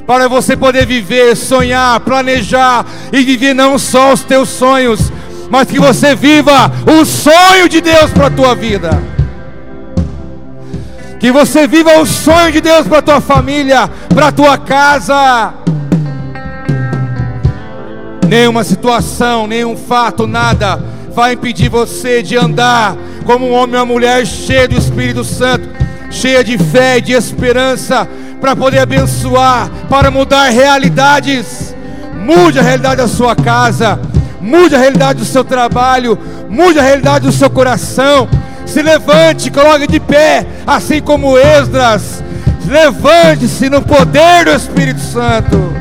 Para 0.07 0.29
você 0.29 0.57
poder 0.57 0.87
viver, 0.87 1.35
sonhar, 1.35 1.99
planejar 2.03 2.87
e 3.13 3.25
viver 3.25 3.53
não 3.53 3.81
só 3.81 4.13
os 4.13 4.23
teus 4.23 4.49
sonhos, 4.49 5.11
mas 5.51 5.67
que 5.67 5.81
você 5.81 6.15
viva 6.15 6.71
o 6.87 7.05
sonho 7.05 7.69
de 7.69 7.81
Deus 7.81 8.13
para 8.13 8.29
a 8.29 8.31
tua 8.31 8.55
vida. 8.55 9.03
Que 11.19 11.33
você 11.33 11.67
viva 11.67 11.99
o 11.99 12.07
sonho 12.07 12.53
de 12.53 12.61
Deus 12.61 12.87
para 12.87 12.99
a 12.99 13.03
tua 13.03 13.21
família, 13.21 13.91
para 14.15 14.29
a 14.29 14.33
tua 14.33 14.57
casa. 14.57 15.65
Nenhuma 18.29 18.65
situação, 18.65 19.47
nenhum 19.47 19.77
fato, 19.77 20.27
nada 20.27 20.81
vai 21.15 21.35
impedir 21.35 21.69
você 21.69 22.23
de 22.23 22.37
andar 22.37 22.97
como 23.25 23.47
um 23.47 23.53
homem 23.53 23.77
ou 23.77 23.83
uma 23.83 23.87
mulher 23.87 24.27
cheio 24.27 24.69
do 24.69 24.77
Espírito 24.77 25.23
Santo, 25.23 25.69
cheia 26.11 26.43
de 26.43 26.59
fé 26.59 26.99
e 26.99 27.01
de 27.01 27.13
esperança, 27.13 28.09
para 28.41 28.57
poder 28.57 28.81
abençoar, 28.81 29.71
para 29.89 30.11
mudar 30.11 30.49
realidades. 30.51 31.75
Mude 32.15 32.59
a 32.59 32.63
realidade 32.63 32.97
da 32.97 33.09
sua 33.09 33.37
casa, 33.37 34.01
mude 34.41 34.75
a 34.75 34.79
realidade 34.79 35.21
do 35.21 35.25
seu 35.25 35.45
trabalho, 35.45 36.19
mude 36.49 36.79
a 36.79 36.83
realidade 36.83 37.27
do 37.27 37.33
seu 37.33 37.51
coração 37.51 38.29
se 38.67 38.83
levante, 38.83 39.51
coloque 39.51 39.87
de 39.87 40.01
pé, 40.01 40.47
assim 40.67 41.01
como 41.01 41.39
Esdras. 41.39 42.23
Levante-se 42.67 43.69
no 43.69 43.83
poder 43.83 44.47
do 44.47 44.51
Espírito 44.53 45.01
Santo. 45.01 45.73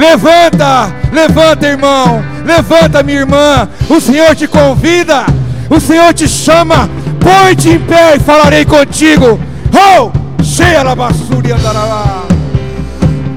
Levanta, 0.00 0.90
levanta, 1.12 1.66
irmão. 1.66 2.24
Levanta, 2.42 3.02
minha 3.02 3.18
irmã. 3.18 3.68
O 3.86 4.00
Senhor 4.00 4.34
te 4.34 4.48
convida. 4.48 5.26
O 5.68 5.78
Senhor 5.78 6.14
te 6.14 6.26
chama. 6.26 6.88
Põe-te 7.20 7.68
em 7.68 7.78
pé 7.78 8.16
e 8.16 8.18
falarei 8.18 8.64
contigo. 8.64 9.38
Oh, 9.74 10.10
cheia 10.42 10.82
da 10.82 10.94
basura 10.94 11.48
e 11.48 11.52
andará. 11.52 12.22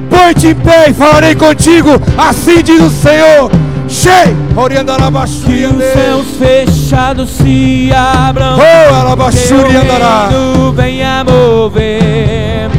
Põe-te 0.09 0.47
em 0.47 0.55
pé 0.55 0.89
e 0.89 0.93
falarei 0.93 1.35
contigo, 1.35 2.01
assim 2.17 2.63
diz 2.63 2.81
o 2.81 2.89
Senhor. 2.89 3.51
Cheio, 3.89 4.37
que 5.45 5.65
os 5.65 5.83
céus 5.93 6.25
fechados 6.39 7.29
se 7.31 7.91
abram, 7.93 8.57
oh, 8.57 8.95
alabaxuri 8.95 9.75
andará. 9.75 10.29
venha 10.73 11.25
mover 11.25 12.72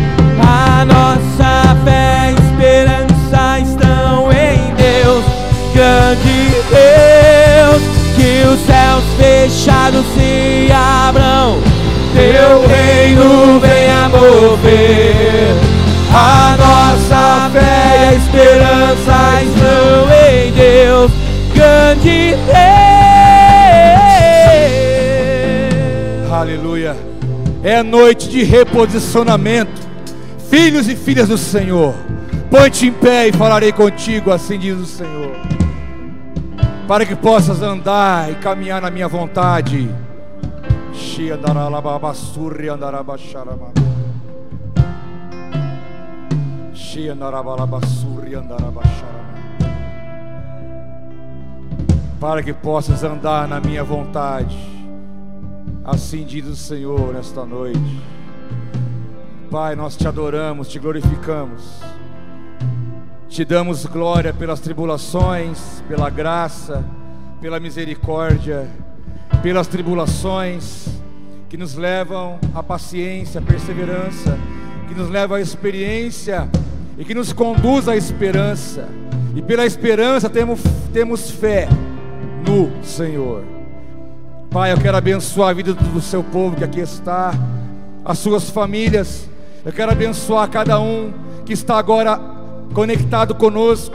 fechados 9.65 10.05
se 10.13 10.69
abram, 10.71 11.59
teu 12.13 12.67
reino 12.67 13.59
venha 13.61 14.11
mover 14.11 15.57
a 16.13 16.55
nossa 16.59 17.49
fé 17.51 18.13
e 18.13 18.17
esperança 18.19 19.43
estão 19.43 20.05
em 20.29 20.53
Deus, 20.53 21.11
grande 21.55 22.37
Deus. 22.45 22.55
Aleluia. 26.31 26.95
É 27.63 27.83
noite 27.83 28.29
de 28.29 28.43
reposicionamento. 28.45 29.83
Filhos 30.51 30.91
e 30.91 30.95
filhas 30.95 31.29
do 31.29 31.39
Senhor, 31.39 31.95
põe-te 32.51 32.87
em 32.87 32.93
pé 32.93 33.29
e 33.29 33.33
falarei 33.33 33.73
contigo, 33.73 34.31
assim 34.31 34.59
diz 34.59 34.79
o 34.79 34.85
Senhor. 34.85 35.64
Para 36.87 37.07
que 37.07 37.17
possas 37.17 37.63
andar 37.63 38.31
e 38.31 38.35
caminhar 38.35 38.83
na 38.83 38.91
minha 38.91 39.09
vontade. 39.09 39.89
Para 52.21 52.43
que 52.43 52.53
possas 52.53 53.03
andar 53.03 53.49
na 53.49 53.61
minha 53.61 53.83
vontade, 53.83 54.57
assim 55.85 56.25
diz 56.25 56.47
o 56.47 56.57
Senhor 56.57 57.15
nesta 57.15 57.47
noite. 57.47 58.03
Pai, 59.51 59.75
nós 59.75 59.97
te 59.97 60.07
adoramos, 60.07 60.69
te 60.69 60.79
glorificamos, 60.79 61.81
te 63.35 63.45
damos 63.45 63.85
glória 63.85 64.33
pelas 64.33 64.61
tribulações, 64.61 65.83
pela 65.89 66.09
graça, 66.09 66.85
pela 67.41 67.59
misericórdia, 67.59 68.69
pelas 69.43 69.67
tribulações 69.67 70.87
que 71.49 71.57
nos 71.57 71.75
levam 71.75 72.39
à 72.55 72.63
paciência, 72.63 73.41
à 73.41 73.43
perseverança, 73.43 74.39
que 74.87 74.95
nos 74.95 75.11
levam 75.11 75.37
à 75.37 75.41
experiência 75.41 76.49
e 76.97 77.05
que 77.05 77.13
nos 77.13 77.33
conduz 77.33 77.89
à 77.89 77.97
esperança. 77.97 78.89
E 79.35 79.43
pela 79.43 79.67
esperança 79.67 80.31
temos, 80.31 80.61
temos 80.93 81.29
fé 81.29 81.69
no 82.47 82.85
Senhor. 82.85 83.43
Pai, 84.49 84.71
eu 84.71 84.79
quero 84.79 84.97
abençoar 84.97 85.51
a 85.51 85.55
vida 85.55 85.75
do 85.75 86.01
seu 86.01 86.23
povo 86.23 86.55
que 86.55 86.63
aqui 86.63 86.79
está, 86.79 87.35
as 88.05 88.17
suas 88.17 88.49
famílias. 88.49 89.29
Eu 89.65 89.73
quero 89.73 89.91
abençoar 89.91 90.49
cada 90.49 90.79
um 90.79 91.13
que 91.45 91.53
está 91.53 91.77
agora 91.77 92.34
conectado 92.73 93.35
conosco. 93.35 93.95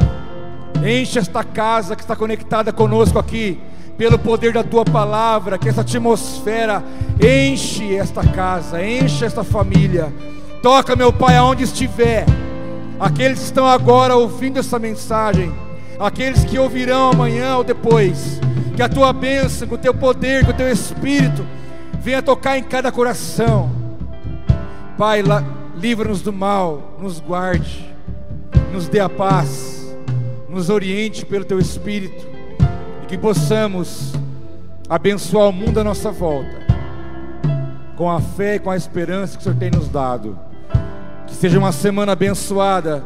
Enche 0.86 1.20
esta 1.20 1.44
casa 1.44 1.96
que 1.96 2.02
está 2.02 2.16
conectada 2.16 2.72
conosco 2.72 3.20
aqui, 3.20 3.60
pelo 3.98 4.18
poder 4.18 4.54
da 4.54 4.64
tua 4.64 4.86
palavra, 4.86 5.58
que 5.58 5.68
essa 5.68 5.82
atmosfera 5.82 6.84
enche 7.22 7.96
esta 7.96 8.24
casa, 8.24 8.82
enche 8.86 9.26
esta 9.26 9.44
família. 9.44 10.14
Toca, 10.62 10.96
meu 10.96 11.12
Pai, 11.12 11.36
aonde 11.36 11.64
estiver 11.64 12.26
aqueles 13.00 13.40
que 13.40 13.46
estão 13.46 13.66
agora 13.66 14.16
ouvindo 14.16 14.60
essa 14.60 14.78
mensagem, 14.78 15.54
aqueles 16.00 16.44
que 16.46 16.58
ouvirão 16.58 17.12
amanhã 17.12 17.58
ou 17.58 17.64
depois, 17.64 18.40
que 18.76 18.82
a 18.82 18.88
tua 18.88 19.12
bênção, 19.12 19.68
com 19.68 19.76
o 19.76 19.78
teu 19.78 19.94
poder, 19.94 20.46
com 20.46 20.52
o 20.52 20.56
teu 20.56 20.72
espírito, 20.72 21.46
venha 22.02 22.22
tocar 22.22 22.58
em 22.58 22.64
cada 22.64 22.92
coração. 22.92 23.70
Pai, 24.98 25.22
livra-nos 25.76 26.22
do 26.22 26.32
mal, 26.32 26.98
nos 27.02 27.20
guarde, 27.20 27.86
nos 28.72 28.88
dê 28.88 29.00
a 29.00 29.10
paz, 29.10 29.96
nos 30.48 30.70
oriente 30.70 31.26
pelo 31.26 31.46
teu 31.46 31.60
espírito, 31.60 32.28
e 33.04 33.08
que 33.08 33.18
possamos 33.18 34.14
abençoar 34.90 35.50
o 35.50 35.54
mundo 35.54 35.80
à 35.80 35.84
nossa 35.84 36.12
volta, 36.12 36.68
com 37.96 38.10
a 38.10 38.20
fé 38.20 38.56
e 38.56 38.60
com 38.60 38.72
a 38.72 38.78
esperança 38.78 39.36
que 39.36 39.42
o 39.42 39.44
Senhor 39.44 39.58
tem 39.58 39.72
nos 39.72 39.88
dado. 39.88 40.40
Que 41.28 41.36
seja 41.36 41.60
uma 41.60 41.72
semana 41.72 42.14
abençoada, 42.14 43.04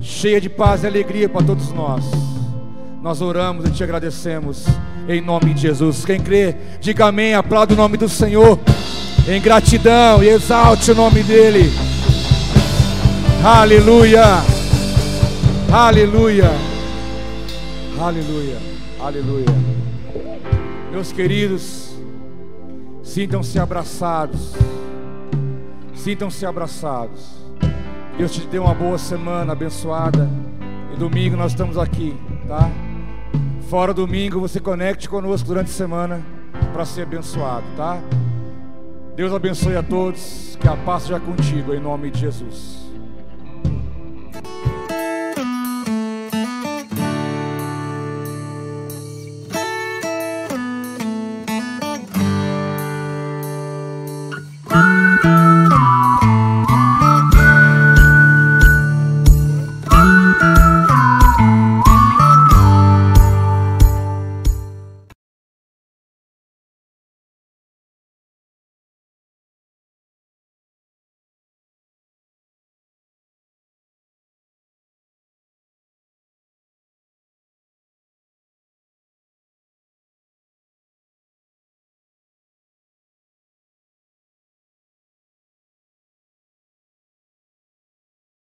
cheia 0.00 0.40
de 0.40 0.48
paz 0.48 0.84
e 0.84 0.86
alegria 0.86 1.28
para 1.28 1.44
todos 1.44 1.72
nós. 1.72 2.04
Nós 3.02 3.20
oramos 3.20 3.66
e 3.66 3.70
te 3.70 3.82
agradecemos 3.82 4.64
em 5.08 5.20
nome 5.20 5.52
de 5.54 5.62
Jesus. 5.62 6.04
Quem 6.04 6.20
crê, 6.20 6.54
diga 6.80 7.06
amém, 7.06 7.34
aplauda 7.34 7.74
o 7.74 7.76
nome 7.76 7.96
do 7.96 8.08
Senhor 8.08 8.58
em 9.28 9.40
gratidão 9.40 10.22
e 10.22 10.28
exalte 10.28 10.90
o 10.90 10.94
nome 10.94 11.22
dEle. 11.22 11.70
Aleluia, 13.44 14.22
aleluia, 15.72 16.48
aleluia, 18.00 18.56
aleluia. 19.00 19.46
Meus 20.92 21.10
queridos, 21.10 21.92
sintam-se 23.02 23.58
abraçados. 23.58 24.52
Sintam-se 25.92 26.46
abraçados. 26.46 27.34
Deus 28.16 28.30
te 28.30 28.46
dê 28.46 28.60
uma 28.60 28.74
boa 28.74 28.96
semana 28.96 29.54
abençoada. 29.54 30.30
E 30.94 30.96
domingo 30.96 31.36
nós 31.36 31.50
estamos 31.50 31.76
aqui, 31.76 32.16
tá? 32.46 32.70
Fora 33.68 33.92
domingo, 33.92 34.38
você 34.38 34.60
conecte 34.60 35.08
conosco 35.08 35.48
durante 35.48 35.66
a 35.66 35.74
semana 35.74 36.24
para 36.72 36.84
ser 36.84 37.02
abençoado, 37.02 37.66
tá? 37.76 38.00
Deus 39.16 39.34
abençoe 39.34 39.76
a 39.76 39.82
todos. 39.82 40.56
Que 40.60 40.68
a 40.68 40.76
paz 40.76 41.02
seja 41.02 41.18
contigo, 41.18 41.74
em 41.74 41.80
nome 41.80 42.08
de 42.08 42.20
Jesus. 42.20 42.91
thank 44.44 44.66
you 44.66 44.71